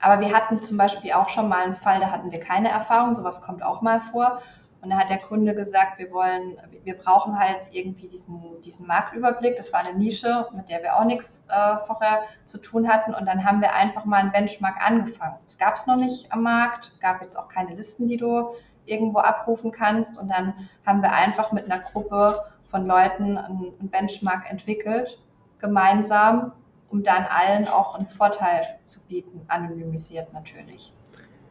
Aber 0.00 0.20
wir 0.20 0.34
hatten 0.34 0.62
zum 0.62 0.76
Beispiel 0.76 1.12
auch 1.12 1.30
schon 1.30 1.48
mal 1.48 1.64
einen 1.64 1.76
Fall, 1.76 2.00
da 2.00 2.10
hatten 2.10 2.30
wir 2.30 2.40
keine 2.40 2.68
Erfahrung, 2.68 3.14
sowas 3.14 3.40
kommt 3.40 3.62
auch 3.62 3.80
mal 3.80 4.00
vor. 4.00 4.42
Und 4.84 4.90
da 4.90 4.98
hat 4.98 5.08
der 5.08 5.18
Kunde 5.18 5.54
gesagt, 5.54 5.98
wir 5.98 6.10
wollen, 6.10 6.58
wir 6.82 6.98
brauchen 6.98 7.38
halt 7.38 7.68
irgendwie 7.72 8.06
diesen, 8.06 8.60
diesen 8.60 8.86
Marktüberblick. 8.86 9.56
Das 9.56 9.72
war 9.72 9.80
eine 9.80 9.98
Nische, 9.98 10.46
mit 10.54 10.68
der 10.68 10.82
wir 10.82 10.96
auch 10.96 11.04
nichts 11.04 11.46
äh, 11.48 11.78
vorher 11.86 12.24
zu 12.44 12.58
tun 12.58 12.86
hatten. 12.86 13.14
Und 13.14 13.24
dann 13.24 13.46
haben 13.46 13.62
wir 13.62 13.72
einfach 13.72 14.04
mal 14.04 14.18
einen 14.18 14.32
Benchmark 14.32 14.76
angefangen. 14.86 15.38
Das 15.46 15.56
gab 15.56 15.76
es 15.76 15.86
noch 15.86 15.96
nicht 15.96 16.30
am 16.30 16.42
Markt, 16.42 16.92
gab 17.00 17.22
jetzt 17.22 17.38
auch 17.38 17.48
keine 17.48 17.74
Listen, 17.74 18.08
die 18.08 18.18
du 18.18 18.50
irgendwo 18.84 19.20
abrufen 19.20 19.72
kannst. 19.72 20.18
Und 20.18 20.28
dann 20.28 20.52
haben 20.84 21.00
wir 21.00 21.12
einfach 21.12 21.50
mit 21.50 21.64
einer 21.64 21.82
Gruppe 21.82 22.44
von 22.70 22.86
Leuten 22.86 23.38
einen 23.38 23.88
Benchmark 23.88 24.50
entwickelt, 24.50 25.18
gemeinsam, 25.60 26.52
um 26.94 27.02
dann 27.02 27.24
allen 27.24 27.66
auch 27.66 27.96
einen 27.96 28.06
Vorteil 28.06 28.78
zu 28.84 29.04
bieten, 29.08 29.40
anonymisiert 29.48 30.32
natürlich. 30.32 30.92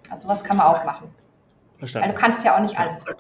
Also 0.10 0.30
was 0.30 0.42
kann 0.42 0.56
man 0.56 0.68
auch 0.68 0.86
machen. 0.86 1.10
Verstanden. 1.80 2.08
Weil 2.08 2.16
du 2.16 2.22
kannst 2.22 2.46
ja 2.46 2.56
auch 2.56 2.62
nicht 2.62 2.80
alles 2.80 3.04
machen. 3.04 3.18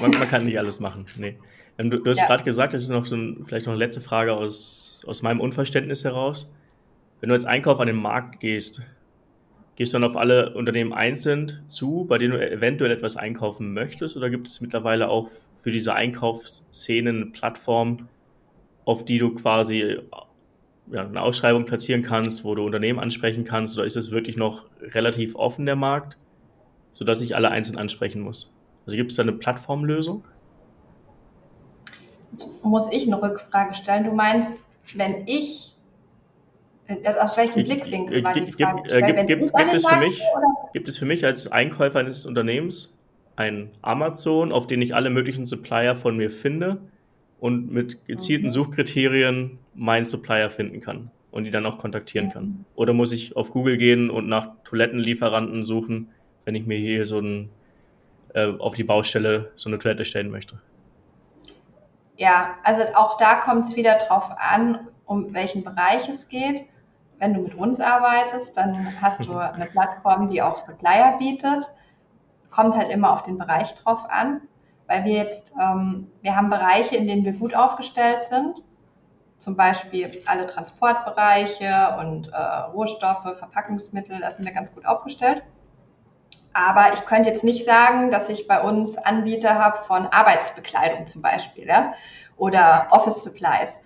Man, 0.00 0.10
man 0.10 0.26
kann 0.26 0.44
nicht 0.44 0.58
alles 0.58 0.80
machen, 0.80 1.06
nee. 1.16 1.38
Ähm, 1.78 1.90
du, 1.90 1.98
du, 1.98 2.10
hast 2.10 2.18
ja. 2.18 2.26
gerade 2.26 2.42
gesagt, 2.42 2.74
das 2.74 2.82
ist 2.82 2.88
noch 2.88 3.06
so 3.06 3.14
ein, 3.14 3.44
vielleicht 3.46 3.66
noch 3.66 3.72
eine 3.72 3.78
letzte 3.78 4.00
Frage 4.00 4.34
aus, 4.34 5.04
aus 5.06 5.22
meinem 5.22 5.40
Unverständnis 5.40 6.04
heraus. 6.04 6.52
Wenn 7.20 7.28
du 7.28 7.34
als 7.34 7.44
Einkauf 7.44 7.78
an 7.78 7.86
den 7.86 8.02
Markt 8.02 8.40
gehst, 8.40 8.82
gehst 9.76 9.94
du 9.94 10.00
dann 10.00 10.10
auf 10.10 10.16
alle 10.16 10.54
Unternehmen 10.54 10.92
einzeln 10.92 11.62
zu, 11.68 12.04
bei 12.08 12.18
denen 12.18 12.32
du 12.32 12.50
eventuell 12.50 12.90
etwas 12.90 13.16
einkaufen 13.16 13.72
möchtest? 13.72 14.16
Oder 14.16 14.28
gibt 14.28 14.48
es 14.48 14.60
mittlerweile 14.60 15.08
auch 15.08 15.30
für 15.56 15.70
diese 15.70 15.94
Einkaufsszenen 15.94 17.22
eine 17.22 17.26
Plattform, 17.26 18.08
auf 18.84 19.04
die 19.04 19.18
du 19.18 19.32
quasi 19.34 20.00
ja, 20.90 21.06
eine 21.06 21.22
Ausschreibung 21.22 21.64
platzieren 21.64 22.02
kannst, 22.02 22.44
wo 22.44 22.54
du 22.54 22.64
Unternehmen 22.64 22.98
ansprechen 22.98 23.44
kannst? 23.44 23.76
Oder 23.76 23.86
ist 23.86 23.96
es 23.96 24.10
wirklich 24.10 24.36
noch 24.36 24.66
relativ 24.80 25.34
offen, 25.34 25.66
der 25.66 25.76
Markt? 25.76 26.18
sodass 26.94 27.20
ich 27.20 27.36
alle 27.36 27.50
einzeln 27.50 27.76
ansprechen 27.76 28.22
muss. 28.22 28.56
Also 28.86 28.96
gibt 28.96 29.10
es 29.10 29.16
da 29.18 29.22
eine 29.22 29.32
Plattformlösung? 29.32 30.24
Jetzt 32.30 32.48
muss 32.64 32.90
ich 32.90 33.06
eine 33.06 33.20
Rückfrage 33.20 33.74
stellen. 33.74 34.04
Du 34.04 34.12
meinst, 34.12 34.64
wenn 34.94 35.26
ich 35.26 35.72
also 37.04 37.20
aus 37.20 37.36
welchem 37.36 37.64
Blickwinkel 37.64 38.22
war 38.24 38.34
die 38.34 38.52
Frage 38.52 38.82
gestellt? 38.82 39.06
Gibt, 39.06 39.26
gibt, 39.26 39.56
gibt, 39.56 39.74
es 39.74 39.86
für 39.86 39.96
mich, 39.96 40.22
gibt 40.72 40.88
es 40.88 40.98
für 40.98 41.06
mich 41.06 41.24
als 41.24 41.50
Einkäufer 41.50 41.98
eines 41.98 42.26
Unternehmens 42.26 42.96
ein 43.36 43.70
Amazon, 43.82 44.52
auf 44.52 44.66
den 44.66 44.82
ich 44.82 44.94
alle 44.94 45.10
möglichen 45.10 45.44
Supplier 45.44 45.96
von 45.96 46.16
mir 46.16 46.30
finde 46.30 46.82
und 47.44 47.70
mit 47.70 48.06
gezielten 48.06 48.46
mhm. 48.46 48.52
Suchkriterien 48.52 49.58
meinen 49.74 50.04
Supplier 50.04 50.48
finden 50.48 50.80
kann 50.80 51.10
und 51.30 51.44
die 51.44 51.50
dann 51.50 51.66
auch 51.66 51.76
kontaktieren 51.76 52.30
kann? 52.30 52.44
Mhm. 52.44 52.64
Oder 52.74 52.94
muss 52.94 53.12
ich 53.12 53.36
auf 53.36 53.50
Google 53.50 53.76
gehen 53.76 54.08
und 54.08 54.28
nach 54.28 54.52
Toilettenlieferanten 54.64 55.62
suchen, 55.62 56.08
wenn 56.46 56.54
ich 56.54 56.64
mir 56.64 56.78
hier 56.78 57.04
so 57.04 57.18
ein, 57.18 57.50
äh, 58.32 58.46
auf 58.46 58.72
die 58.72 58.84
Baustelle 58.84 59.52
so 59.56 59.68
eine 59.68 59.78
Toilette 59.78 60.06
stellen 60.06 60.30
möchte. 60.30 60.58
Ja, 62.16 62.54
also 62.62 62.82
auch 62.94 63.18
da 63.18 63.34
kommt 63.34 63.66
es 63.66 63.76
wieder 63.76 63.98
drauf 63.98 64.30
an, 64.38 64.88
um 65.04 65.34
welchen 65.34 65.64
Bereich 65.64 66.08
es 66.08 66.30
geht. 66.30 66.64
Wenn 67.18 67.34
du 67.34 67.42
mit 67.42 67.54
uns 67.54 67.78
arbeitest, 67.78 68.56
dann 68.56 68.88
hast 69.02 69.22
du 69.26 69.32
eine 69.36 69.66
Plattform, 69.66 70.30
die 70.30 70.40
auch 70.40 70.56
Supplier 70.56 71.16
bietet. 71.18 71.66
Kommt 72.50 72.74
halt 72.74 72.88
immer 72.88 73.12
auf 73.12 73.22
den 73.22 73.36
Bereich 73.36 73.74
drauf 73.74 74.08
an, 74.08 74.40
weil 74.86 75.04
wir 75.04 75.12
jetzt, 75.12 75.52
ähm, 75.60 76.10
wir 76.22 76.36
haben 76.36 76.50
Bereiche, 76.50 76.96
in 76.96 77.06
denen 77.06 77.24
wir 77.24 77.32
gut 77.32 77.54
aufgestellt 77.54 78.24
sind. 78.24 78.62
Zum 79.38 79.56
Beispiel 79.56 80.22
alle 80.26 80.46
Transportbereiche 80.46 81.96
und 81.98 82.28
äh, 82.28 82.36
Rohstoffe, 82.72 83.36
Verpackungsmittel, 83.36 84.20
da 84.20 84.30
sind 84.30 84.44
wir 84.44 84.52
ganz 84.52 84.74
gut 84.74 84.86
aufgestellt. 84.86 85.42
Aber 86.52 86.94
ich 86.94 87.04
könnte 87.04 87.28
jetzt 87.28 87.44
nicht 87.44 87.64
sagen, 87.64 88.10
dass 88.10 88.28
ich 88.28 88.46
bei 88.46 88.62
uns 88.62 88.96
Anbieter 88.96 89.56
habe 89.56 89.78
von 89.84 90.06
Arbeitsbekleidung 90.06 91.06
zum 91.06 91.20
Beispiel 91.20 91.66
ja? 91.66 91.94
oder 92.36 92.86
Office 92.90 93.24
Supplies. 93.24 93.82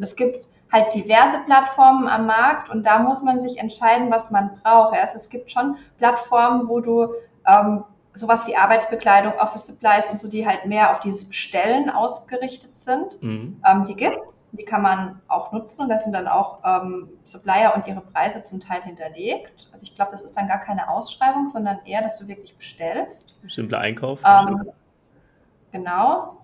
Es 0.00 0.16
gibt 0.16 0.48
halt 0.72 0.92
diverse 0.92 1.38
Plattformen 1.46 2.08
am 2.08 2.26
Markt 2.26 2.68
und 2.68 2.84
da 2.84 2.98
muss 2.98 3.22
man 3.22 3.40
sich 3.40 3.58
entscheiden, 3.58 4.10
was 4.10 4.30
man 4.30 4.60
braucht. 4.62 4.96
Also 4.96 5.16
es 5.16 5.30
gibt 5.30 5.50
schon 5.50 5.76
Plattformen, 5.98 6.68
wo 6.68 6.80
du 6.80 7.14
ähm, 7.46 7.84
sowas 8.12 8.46
wie 8.46 8.56
Arbeitsbekleidung, 8.56 9.34
Office 9.38 9.66
Supplies 9.66 10.10
und 10.10 10.18
so, 10.18 10.28
die 10.28 10.46
halt 10.46 10.66
mehr 10.66 10.90
auf 10.90 11.00
dieses 11.00 11.28
Bestellen 11.28 11.90
ausgerichtet 11.90 12.74
sind. 12.74 13.22
Mhm. 13.22 13.62
Ähm, 13.64 13.84
die 13.84 13.94
gibt's, 13.94 14.44
die 14.52 14.64
kann 14.64 14.82
man 14.82 15.20
auch 15.28 15.52
nutzen 15.52 15.82
und 15.82 15.88
da 15.88 15.98
sind 15.98 16.12
dann 16.12 16.26
auch 16.26 16.58
ähm, 16.64 17.08
Supplier 17.24 17.72
und 17.76 17.86
ihre 17.86 18.00
Preise 18.00 18.42
zum 18.42 18.58
Teil 18.58 18.82
hinterlegt. 18.82 19.68
Also 19.72 19.84
ich 19.84 19.94
glaube, 19.94 20.10
das 20.10 20.22
ist 20.22 20.36
dann 20.36 20.48
gar 20.48 20.58
keine 20.58 20.90
Ausschreibung, 20.90 21.46
sondern 21.46 21.78
eher, 21.84 22.02
dass 22.02 22.18
du 22.18 22.26
wirklich 22.26 22.56
bestellst. 22.56 23.34
Simpler 23.46 23.78
Einkauf. 23.78 24.20
Ähm, 24.24 24.70
genau. 25.70 26.38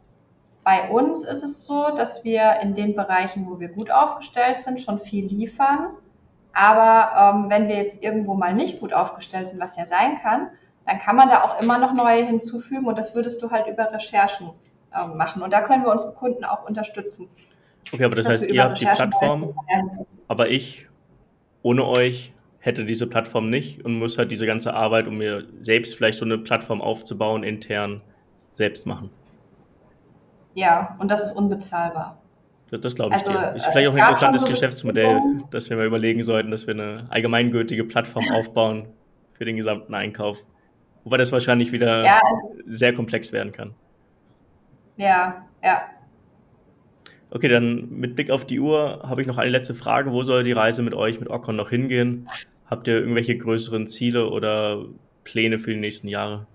Bei 0.62 0.90
uns 0.90 1.24
ist 1.24 1.42
es 1.42 1.64
so, 1.64 1.94
dass 1.96 2.24
wir 2.24 2.60
in 2.60 2.74
den 2.74 2.94
Bereichen, 2.94 3.48
wo 3.48 3.60
wir 3.60 3.68
gut 3.68 3.90
aufgestellt 3.90 4.58
sind, 4.58 4.80
schon 4.80 5.00
viel 5.00 5.24
liefern. 5.24 5.90
Aber 6.52 7.36
ähm, 7.36 7.50
wenn 7.50 7.68
wir 7.68 7.76
jetzt 7.76 8.02
irgendwo 8.02 8.34
mal 8.34 8.54
nicht 8.54 8.80
gut 8.80 8.92
aufgestellt 8.92 9.48
sind, 9.48 9.60
was 9.60 9.76
ja 9.76 9.86
sein 9.86 10.18
kann, 10.22 10.50
dann 10.86 10.98
kann 10.98 11.16
man 11.16 11.28
da 11.28 11.42
auch 11.42 11.60
immer 11.60 11.78
noch 11.78 11.92
neue 11.92 12.24
hinzufügen 12.24 12.86
und 12.86 12.96
das 12.96 13.14
würdest 13.14 13.42
du 13.42 13.50
halt 13.50 13.66
über 13.66 13.92
Recherchen 13.92 14.50
äh, 14.94 15.06
machen. 15.06 15.42
Und 15.42 15.52
da 15.52 15.62
können 15.62 15.82
wir 15.82 15.90
unsere 15.90 16.14
Kunden 16.14 16.44
auch 16.44 16.66
unterstützen. 16.66 17.28
Okay, 17.92 18.04
aber 18.04 18.16
das 18.16 18.28
heißt, 18.28 18.48
ihr 18.48 18.62
habt 18.62 18.80
die 18.80 18.84
Plattform, 18.84 19.54
aber 20.28 20.48
ich 20.48 20.88
ohne 21.62 21.84
euch 21.84 22.32
hätte 22.58 22.84
diese 22.84 23.08
Plattform 23.08 23.50
nicht 23.50 23.84
und 23.84 23.98
muss 23.98 24.18
halt 24.18 24.30
diese 24.30 24.46
ganze 24.46 24.74
Arbeit, 24.74 25.06
um 25.06 25.18
mir 25.18 25.44
selbst 25.60 25.96
vielleicht 25.96 26.18
so 26.18 26.24
eine 26.24 26.38
Plattform 26.38 26.80
aufzubauen, 26.80 27.44
intern 27.44 28.00
selbst 28.52 28.86
machen. 28.86 29.10
Ja, 30.54 30.96
und 30.98 31.10
das 31.10 31.24
ist 31.24 31.32
unbezahlbar. 31.32 32.18
Das, 32.70 32.80
das 32.80 32.94
glaube 32.96 33.14
ich 33.14 33.18
also, 33.18 33.30
dir. 33.32 33.54
Ist 33.54 33.66
vielleicht 33.66 33.88
auch 33.88 33.92
ein 33.92 33.98
interessantes 33.98 34.44
Geschäftsmodell, 34.44 35.20
dass 35.50 35.70
wir 35.70 35.76
mal 35.76 35.86
überlegen 35.86 36.22
sollten, 36.22 36.50
dass 36.50 36.66
wir 36.66 36.74
eine 36.74 37.06
allgemeingültige 37.10 37.84
Plattform 37.84 38.24
aufbauen 38.32 38.88
für 39.34 39.44
den 39.44 39.56
gesamten 39.56 39.94
Einkauf. 39.94 40.44
Wobei 41.06 41.18
das 41.18 41.30
wahrscheinlich 41.30 41.70
wieder 41.70 42.04
ja, 42.04 42.20
sehr 42.64 42.92
komplex 42.92 43.32
werden 43.32 43.52
kann. 43.52 43.74
Ja, 44.96 45.46
ja. 45.62 45.82
Okay, 47.30 47.46
dann 47.46 47.88
mit 47.90 48.16
Blick 48.16 48.28
auf 48.28 48.44
die 48.44 48.58
Uhr 48.58 49.04
habe 49.08 49.20
ich 49.20 49.28
noch 49.28 49.38
eine 49.38 49.50
letzte 49.50 49.76
Frage. 49.76 50.10
Wo 50.10 50.24
soll 50.24 50.42
die 50.42 50.50
Reise 50.50 50.82
mit 50.82 50.94
euch, 50.94 51.20
mit 51.20 51.30
Ocon 51.30 51.54
noch 51.54 51.70
hingehen? 51.70 52.28
Habt 52.68 52.88
ihr 52.88 52.94
irgendwelche 52.98 53.38
größeren 53.38 53.86
Ziele 53.86 54.28
oder 54.28 54.84
Pläne 55.22 55.60
für 55.60 55.72
die 55.72 55.78
nächsten 55.78 56.08
Jahre? 56.08 56.48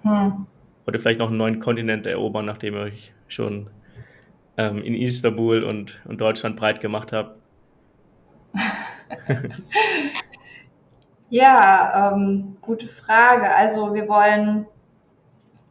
Hm. 0.00 0.46
Oder 0.86 0.98
vielleicht 0.98 1.18
noch 1.18 1.28
einen 1.28 1.36
neuen 1.36 1.58
Kontinent 1.58 2.06
erobern, 2.06 2.46
nachdem 2.46 2.76
ihr 2.76 2.80
euch 2.80 3.12
schon 3.28 3.68
ähm, 4.56 4.80
in 4.80 4.94
Istanbul 4.94 5.64
und, 5.64 6.00
und 6.06 6.18
Deutschland 6.18 6.56
breit 6.56 6.80
gemacht 6.80 7.12
habt? 7.12 7.38
Ja, 11.36 12.14
ähm, 12.14 12.56
gute 12.62 12.88
Frage. 12.88 13.54
Also 13.54 13.92
wir 13.92 14.08
wollen, 14.08 14.66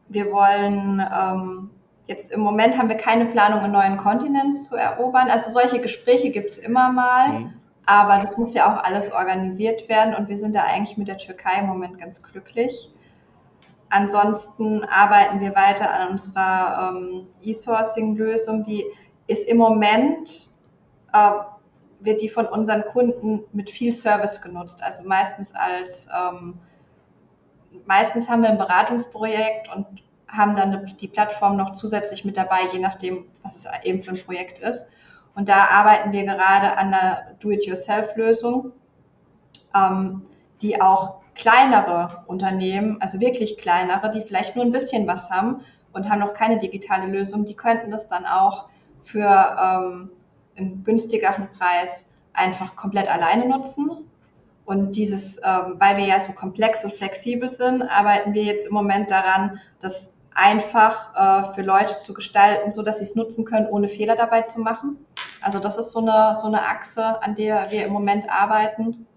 wir 0.09 0.31
wollen 0.31 1.03
ähm, 1.11 1.71
jetzt 2.05 2.31
im 2.31 2.41
Moment 2.41 2.77
haben 2.77 2.87
wir 2.87 2.97
keine 2.97 3.25
Planung, 3.25 3.61
einen 3.61 3.73
neuen 3.73 3.97
Kontinent 3.97 4.59
zu 4.59 4.75
erobern. 4.75 5.31
Also 5.31 5.49
solche 5.49 5.81
Gespräche 5.81 6.29
gibt 6.29 6.51
es 6.51 6.59
immer 6.59 6.91
mal, 6.91 7.29
mhm. 7.29 7.53
aber 7.87 8.19
das 8.19 8.37
muss 8.37 8.53
ja 8.53 8.71
auch 8.71 8.83
alles 8.83 9.11
organisiert 9.11 9.89
werden 9.89 10.13
und 10.13 10.29
wir 10.29 10.37
sind 10.37 10.53
da 10.53 10.65
eigentlich 10.65 10.97
mit 10.97 11.07
der 11.07 11.17
Türkei 11.17 11.57
im 11.61 11.65
Moment 11.65 11.97
ganz 11.97 12.21
glücklich. 12.21 12.93
Ansonsten 13.89 14.83
arbeiten 14.83 15.39
wir 15.39 15.55
weiter 15.55 15.91
an 15.91 16.09
unserer 16.09 16.93
ähm, 16.95 17.25
E-Sourcing-Lösung, 17.41 18.63
die 18.63 18.85
ist 19.25 19.49
im 19.49 19.57
Moment 19.57 20.51
äh, 21.11 21.31
wird 22.05 22.21
die 22.21 22.29
von 22.29 22.45
unseren 22.45 22.83
Kunden 22.83 23.43
mit 23.51 23.69
viel 23.69 23.93
Service 23.93 24.41
genutzt. 24.41 24.83
Also 24.83 25.03
meistens 25.07 25.53
als, 25.53 26.07
ähm, 26.15 26.59
meistens 27.85 28.29
haben 28.29 28.41
wir 28.43 28.49
ein 28.49 28.57
Beratungsprojekt 28.57 29.73
und 29.75 29.85
haben 30.27 30.55
dann 30.55 30.95
die 30.99 31.07
Plattform 31.07 31.57
noch 31.57 31.73
zusätzlich 31.73 32.25
mit 32.25 32.37
dabei, 32.37 32.61
je 32.71 32.79
nachdem, 32.79 33.25
was 33.43 33.55
es 33.55 33.67
eben 33.83 34.01
für 34.01 34.11
ein 34.11 34.23
Projekt 34.23 34.59
ist. 34.59 34.87
Und 35.35 35.49
da 35.49 35.67
arbeiten 35.67 36.11
wir 36.11 36.23
gerade 36.23 36.77
an 36.77 36.93
einer 36.93 37.35
Do-it-yourself-Lösung, 37.39 38.71
ähm, 39.75 40.25
die 40.61 40.81
auch 40.81 41.21
kleinere 41.35 42.23
Unternehmen, 42.27 43.01
also 43.01 43.19
wirklich 43.19 43.57
kleinere, 43.57 44.09
die 44.09 44.21
vielleicht 44.21 44.55
nur 44.55 44.63
ein 44.63 44.71
bisschen 44.71 45.05
was 45.05 45.29
haben 45.29 45.61
und 45.91 46.09
haben 46.09 46.19
noch 46.19 46.33
keine 46.33 46.57
digitale 46.59 47.07
Lösung, 47.07 47.45
die 47.45 47.55
könnten 47.55 47.91
das 47.91 48.07
dann 48.07 48.25
auch 48.25 48.69
für 49.03 49.27
ähm, 49.61 50.11
einen 50.57 50.83
günstigeren 50.83 51.49
Preis 51.51 52.09
einfach 52.33 52.75
komplett 52.75 53.07
alleine 53.07 53.47
nutzen. 53.47 54.09
Und 54.65 54.95
dieses, 54.95 55.37
ähm, 55.37 55.75
weil 55.77 55.97
wir 55.97 56.05
ja 56.05 56.19
so 56.19 56.31
komplex 56.33 56.83
und 56.83 56.93
flexibel 56.93 57.49
sind, 57.49 57.83
arbeiten 57.83 58.33
wir 58.33 58.43
jetzt 58.43 58.67
im 58.67 58.73
Moment 58.73 59.11
daran, 59.11 59.59
das 59.79 60.15
einfach 60.33 61.13
äh, 61.15 61.53
für 61.53 61.61
Leute 61.61 61.97
zu 61.97 62.13
gestalten, 62.13 62.71
so 62.71 62.81
dass 62.81 62.97
sie 62.97 63.03
es 63.03 63.15
nutzen 63.15 63.45
können, 63.45 63.67
ohne 63.67 63.87
Fehler 63.87 64.15
dabei 64.15 64.41
zu 64.41 64.59
machen. 64.59 64.97
Also 65.41 65.59
das 65.59 65.77
ist 65.77 65.91
so 65.91 65.99
eine, 65.99 66.35
so 66.35 66.47
eine 66.47 66.63
Achse, 66.63 67.21
an 67.21 67.35
der 67.35 67.69
wir 67.69 67.85
im 67.85 67.93
Moment 67.93 68.29
arbeiten. 68.29 69.07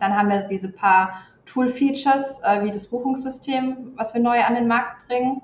Dann 0.00 0.16
haben 0.16 0.28
wir 0.28 0.40
diese 0.40 0.70
paar 0.70 1.22
Tool-Features, 1.46 2.42
äh, 2.42 2.62
wie 2.62 2.70
das 2.70 2.88
Buchungssystem, 2.88 3.92
was 3.96 4.12
wir 4.12 4.20
neu 4.20 4.42
an 4.42 4.54
den 4.54 4.68
Markt 4.68 5.06
bringen. 5.06 5.42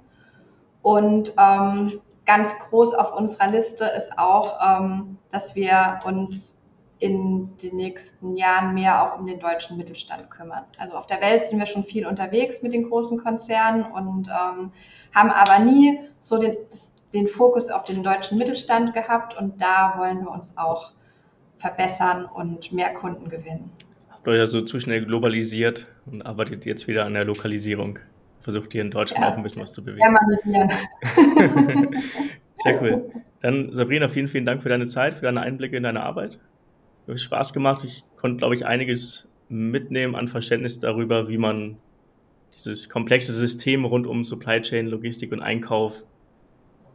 Und 0.83 1.33
ähm, 1.39 2.01
ganz 2.27 2.59
groß 2.59 2.95
auf 2.95 3.17
unserer 3.17 3.51
Liste 3.51 3.85
ist 3.97 4.19
auch, 4.19 4.59
ähm, 4.61 5.19
dass 5.31 5.55
wir 5.55 6.01
uns 6.05 6.61
in 6.99 7.57
den 7.59 7.77
nächsten 7.77 8.37
Jahren 8.37 8.75
mehr 8.75 9.03
auch 9.03 9.19
um 9.19 9.27
den 9.27 9.39
deutschen 9.39 9.77
Mittelstand 9.77 10.31
kümmern. 10.31 10.65
Also 10.79 10.95
auf 10.95 11.07
der 11.07 11.21
Welt 11.21 11.45
sind 11.45 11.59
wir 11.59 11.67
schon 11.67 11.85
viel 11.85 12.07
unterwegs 12.07 12.63
mit 12.63 12.73
den 12.73 12.89
großen 12.89 13.23
Konzernen 13.23 13.85
und 13.85 14.29
ähm, 14.29 14.73
haben 15.15 15.31
aber 15.31 15.59
nie 15.59 16.01
so 16.21 16.39
den, 16.39 16.57
den 17.13 17.29
Fokus 17.29 17.69
auf 17.69 17.85
den 17.85 18.03
deutschen 18.03 18.39
Mittelstand 18.39 18.95
gehabt 18.95 19.37
und 19.37 19.61
da 19.61 19.95
wollen 19.99 20.21
wir 20.23 20.31
uns 20.31 20.57
auch 20.57 20.93
verbessern 21.59 22.25
und 22.25 22.73
mehr 22.73 22.93
Kunden 22.95 23.29
gewinnen. 23.29 23.71
Habt 24.11 24.27
ihr 24.27 24.37
ja 24.37 24.47
so 24.47 24.63
zu 24.63 24.81
schnell 24.81 25.05
globalisiert 25.05 25.91
und 26.07 26.23
arbeitet 26.23 26.65
jetzt 26.65 26.89
wieder 26.89 27.05
an 27.05 27.15
der 27.15 27.25
Lokalisierung. 27.25 27.99
Versucht 28.47 28.73
hier 28.73 28.83
in 28.83 28.93
Deutschland 28.93 29.25
ja. 29.25 29.33
auch 29.33 29.37
ein 29.37 29.43
bisschen 29.43 29.61
was 29.61 29.73
zu 29.73 29.85
bewegen. 29.85 30.15
Ja, 30.47 30.69
Sehr 32.55 32.81
cool. 32.81 33.11
Dann 33.41 33.75
Sabrina, 33.75 34.07
vielen, 34.07 34.29
vielen 34.29 34.45
Dank 34.45 34.63
für 34.63 34.69
deine 34.69 34.87
Zeit, 34.87 35.15
für 35.15 35.23
deine 35.23 35.41
Einblicke 35.41 35.77
in 35.77 35.83
deine 35.83 36.05
Arbeit 36.05 36.39
hat 37.09 37.21
Spaß 37.21 37.53
gemacht. 37.53 37.83
Ich 37.85 38.05
konnte, 38.17 38.39
glaube 38.39 38.55
ich, 38.55 38.67
einiges 38.67 39.29
mitnehmen 39.49 40.15
an 40.15 40.29
Verständnis 40.29 40.79
darüber, 40.79 41.29
wie 41.29 41.39
man 41.39 41.77
dieses 42.55 42.89
komplexe 42.89 43.33
System 43.33 43.85
rund 43.85 44.07
um 44.07 44.23
Supply 44.23 44.61
Chain, 44.61 44.87
Logistik 44.87 45.33
und 45.33 45.41
Einkauf 45.41 46.05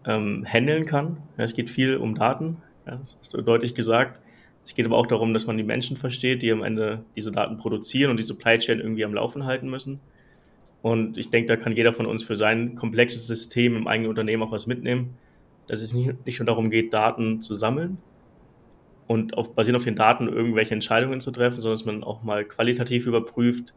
ähm, 0.05 0.45
handeln 0.47 0.85
kann. 0.85 1.17
Ja, 1.37 1.43
es 1.43 1.53
geht 1.53 1.69
viel 1.69 1.97
um 1.97 2.15
Daten, 2.15 2.57
ja, 2.87 2.95
das 2.95 3.17
hast 3.19 3.33
du 3.33 3.41
deutlich 3.41 3.75
gesagt. 3.75 4.21
Es 4.63 4.75
geht 4.75 4.85
aber 4.85 4.97
auch 4.97 5.07
darum, 5.07 5.33
dass 5.33 5.47
man 5.47 5.57
die 5.57 5.63
Menschen 5.63 5.97
versteht, 5.97 6.43
die 6.43 6.51
am 6.51 6.63
Ende 6.63 7.03
diese 7.15 7.31
Daten 7.31 7.57
produzieren 7.57 8.11
und 8.11 8.17
die 8.17 8.23
Supply 8.23 8.57
Chain 8.57 8.79
irgendwie 8.79 9.05
am 9.05 9.13
Laufen 9.13 9.45
halten 9.45 9.69
müssen. 9.69 9.99
Und 10.82 11.17
ich 11.17 11.29
denke, 11.29 11.47
da 11.47 11.57
kann 11.57 11.75
jeder 11.75 11.93
von 11.93 12.05
uns 12.05 12.23
für 12.23 12.36
sein 12.36 12.75
komplexes 12.75 13.27
System 13.27 13.75
im 13.75 13.88
eigenen 13.88 14.09
Unternehmen 14.09 14.43
auch 14.43 14.51
was 14.51 14.67
mitnehmen, 14.67 15.17
dass 15.67 15.82
es 15.82 15.93
nicht, 15.93 16.25
nicht 16.25 16.39
nur 16.39 16.47
darum 16.47 16.69
geht, 16.69 16.93
Daten 16.93 17.39
zu 17.39 17.53
sammeln, 17.53 17.97
und 19.11 19.38
auf, 19.38 19.53
basierend 19.53 19.75
auf 19.75 19.84
den 19.84 19.95
Daten 19.95 20.29
irgendwelche 20.29 20.73
Entscheidungen 20.73 21.19
zu 21.19 21.32
treffen, 21.32 21.59
sondern 21.59 21.73
dass 21.77 21.86
man 21.86 22.03
auch 22.03 22.23
mal 22.23 22.45
qualitativ 22.45 23.07
überprüft, 23.07 23.73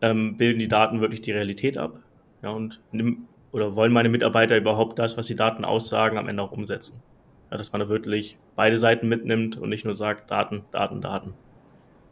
ähm, 0.00 0.36
bilden 0.36 0.60
die 0.60 0.68
Daten 0.68 1.00
wirklich 1.00 1.22
die 1.22 1.32
Realität 1.32 1.76
ab? 1.76 1.98
Ja, 2.40 2.50
und 2.50 2.80
nimm, 2.92 3.26
oder 3.50 3.74
wollen 3.74 3.92
meine 3.92 4.08
Mitarbeiter 4.08 4.56
überhaupt 4.56 4.96
das, 5.00 5.18
was 5.18 5.26
die 5.26 5.34
Daten 5.34 5.64
aussagen, 5.64 6.18
am 6.18 6.28
Ende 6.28 6.40
auch 6.40 6.52
umsetzen? 6.52 7.02
Ja, 7.50 7.56
dass 7.56 7.72
man 7.72 7.80
da 7.80 7.88
wirklich 7.88 8.38
beide 8.54 8.78
Seiten 8.78 9.08
mitnimmt 9.08 9.56
und 9.56 9.70
nicht 9.70 9.84
nur 9.84 9.94
sagt, 9.94 10.30
Daten, 10.30 10.62
Daten, 10.70 11.00
Daten. 11.00 11.34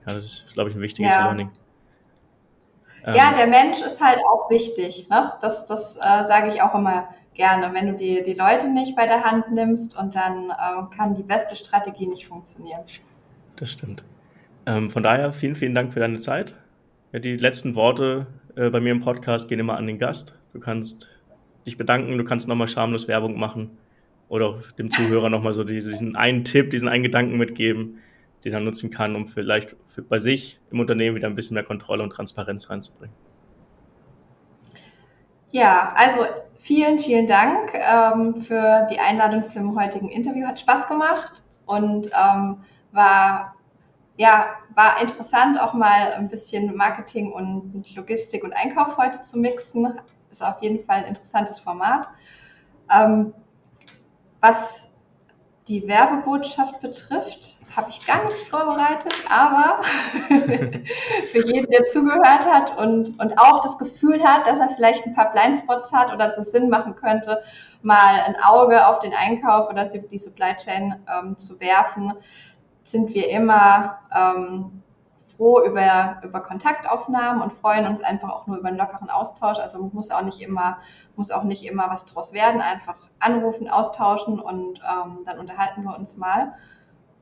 Ja, 0.05 0.15
das 0.15 0.25
ist, 0.25 0.53
glaube 0.55 0.71
ich, 0.71 0.75
ein 0.75 0.83
wichtiges 0.83 1.15
ja. 1.15 1.27
Learning. 1.27 1.51
Ja, 3.05 3.29
ähm, 3.29 3.35
der 3.35 3.47
Mensch 3.47 3.81
ist 3.81 4.01
halt 4.01 4.19
auch 4.29 4.51
wichtig. 4.51 5.09
Ne? 5.09 5.33
Das, 5.41 5.67
das 5.67 5.97
äh, 5.97 6.25
sage 6.25 6.49
ich 6.49 6.63
auch 6.63 6.75
immer 6.75 7.09
gerne, 7.35 7.73
wenn 7.75 7.89
du 7.89 7.95
die, 7.95 8.23
die 8.23 8.35
Leute 8.35 8.69
nicht 8.69 8.95
bei 8.95 9.07
der 9.07 9.25
Hand 9.25 9.51
nimmst 9.53 9.97
und 9.97 10.15
dann 10.15 10.51
äh, 10.51 10.95
kann 10.97 11.15
die 11.15 11.23
beste 11.23 11.57
Strategie 11.57 12.07
nicht 12.07 12.27
funktionieren. 12.27 12.83
Das 13.57 13.71
stimmt. 13.71 14.05
Ähm, 14.67 14.91
von 14.91 15.03
daher 15.03 15.33
vielen, 15.33 15.55
vielen 15.55 15.75
Dank 15.75 15.93
für 15.93 16.01
deine 16.01 16.19
Zeit. 16.19 16.55
Ja, 17.13 17.19
die 17.19 17.37
letzten 17.37 17.75
Worte 17.75 18.27
äh, 18.57 18.71
bei 18.71 18.81
mir 18.81 18.93
im 18.93 19.01
Podcast 19.01 19.49
gehen 19.49 19.59
immer 19.59 19.77
an 19.77 19.87
den 19.87 19.99
Gast. 19.99 20.39
Du 20.53 20.61
kannst 20.61 21.11
dich 21.67 21.77
bedanken, 21.77 22.19
du 22.19 22.25
kannst 22.25 22.49
nochmal 22.49 22.69
schamlos 22.69 23.09
Werbung 23.09 23.39
machen 23.39 23.77
oder 24.29 24.59
dem 24.79 24.91
Zuhörer 24.91 25.29
nochmal 25.29 25.53
so 25.53 25.65
diesen 25.65 26.17
einen 26.17 26.45
Tipp, 26.45 26.71
diesen 26.71 26.89
einen 26.89 27.03
Gedanken 27.03 27.37
mitgeben, 27.37 27.99
den 28.45 28.53
er 28.53 28.61
nutzen 28.61 28.91
kann, 28.91 29.17
um 29.17 29.27
vielleicht 29.27 29.77
für, 29.87 30.03
bei 30.03 30.19
sich 30.19 30.61
im 30.71 30.81
Unternehmen 30.81 31.17
wieder 31.17 31.29
ein 31.29 31.35
bisschen 31.35 31.55
mehr 31.55 31.65
Kontrolle 31.65 32.03
und 32.03 32.11
Transparenz 32.11 32.71
reinzubringen. 32.71 33.15
Ja, 35.51 35.93
also 35.95 36.25
Vielen, 36.63 37.01
vielen 37.01 37.27
Dank 37.27 37.75
ähm, 37.75 38.41
für 38.41 38.87
die 38.89 39.01
Einladung 39.01 39.45
zum 39.47 39.77
heutigen 39.77 40.09
Interview. 40.09 40.47
Hat 40.47 40.61
Spaß 40.61 40.87
gemacht 40.87 41.43
und 41.67 42.09
ähm, 42.17 42.59
war, 42.93 43.57
ja, 44.17 44.47
war 44.73 45.01
interessant, 45.01 45.61
auch 45.61 45.75
mal 45.75 46.13
ein 46.13 46.29
bisschen 46.29 46.77
Marketing 46.77 47.33
und 47.33 47.93
Logistik 47.97 48.45
und 48.45 48.53
Einkauf 48.53 48.97
heute 48.97 49.23
zu 49.23 49.41
mixen. 49.41 49.99
Ist 50.31 50.41
auf 50.41 50.63
jeden 50.63 50.85
Fall 50.85 50.99
ein 50.99 51.07
interessantes 51.07 51.59
Format. 51.59 52.07
Ähm, 52.89 53.35
was 54.41 54.92
die 55.69 55.87
Werbebotschaft 55.87 56.81
betrifft, 56.81 57.57
habe 57.75 57.91
ich 57.91 58.05
gar 58.05 58.25
nichts 58.25 58.47
vorbereitet, 58.47 59.15
aber 59.29 59.81
für 61.31 61.47
jeden, 61.47 61.71
der 61.71 61.85
zugehört 61.85 62.51
hat 62.51 62.77
und, 62.79 63.21
und 63.21 63.39
auch 63.39 63.63
das 63.63 63.79
Gefühl 63.79 64.23
hat, 64.25 64.47
dass 64.47 64.59
er 64.59 64.71
vielleicht 64.71 65.07
ein 65.07 65.15
paar 65.15 65.33
Blindspots 65.33 65.93
hat 65.93 66.09
oder 66.09 66.19
dass 66.25 66.37
es 66.37 66.51
Sinn 66.51 66.69
machen 66.69 66.97
könnte, 66.97 67.43
mal 67.83 68.21
ein 68.27 68.37
Auge 68.43 68.87
auf 68.87 69.01
den 69.01 69.13
Einkauf 69.15 69.71
oder 69.71 69.85
die 69.85 70.19
Supply 70.19 70.57
Chain 70.57 70.97
ähm, 71.09 71.39
zu 71.39 71.61
werfen, 71.61 72.13
sind 72.85 73.15
wir 73.15 73.29
immer 73.31 73.99
ähm, 74.15 74.83
froh 75.37 75.65
über, 75.65 76.21
über 76.23 76.41
Kontaktaufnahmen 76.41 77.43
und 77.43 77.53
freuen 77.53 77.87
uns 77.87 78.01
einfach 78.01 78.31
auch 78.31 78.47
nur 78.47 78.59
über 78.59 78.69
einen 78.69 78.79
lockeren 78.79 79.11
Austausch. 79.11 79.59
Also 79.59 79.91
muss 79.93 80.11
auch 80.11 80.23
nicht 80.23 80.41
immer, 80.41 80.79
muss 81.17 81.31
auch 81.31 81.45
nicht 81.45 81.65
immer 81.65 81.89
was 81.91 82.05
draus 82.05 82.33
werden. 82.33 82.61
Einfach 82.61 82.97
anrufen, 83.19 83.69
austauschen 83.69 84.39
und 84.39 84.81
ähm, 84.81 85.19
dann 85.25 85.39
unterhalten 85.39 85.83
wir 85.83 85.97
uns 85.97 86.17
mal. 86.17 86.53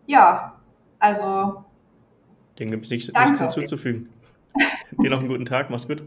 Ja, 0.06 0.54
also. 0.98 1.64
Dem 2.58 2.70
gibt 2.70 2.84
es 2.84 2.90
nichts, 2.90 3.12
nichts 3.12 3.40
hinzuzufügen. 3.40 4.10
Dir 5.02 5.10
noch 5.10 5.20
einen 5.20 5.28
guten 5.28 5.44
Tag, 5.46 5.70
mach's 5.70 5.88
gut. 5.88 6.02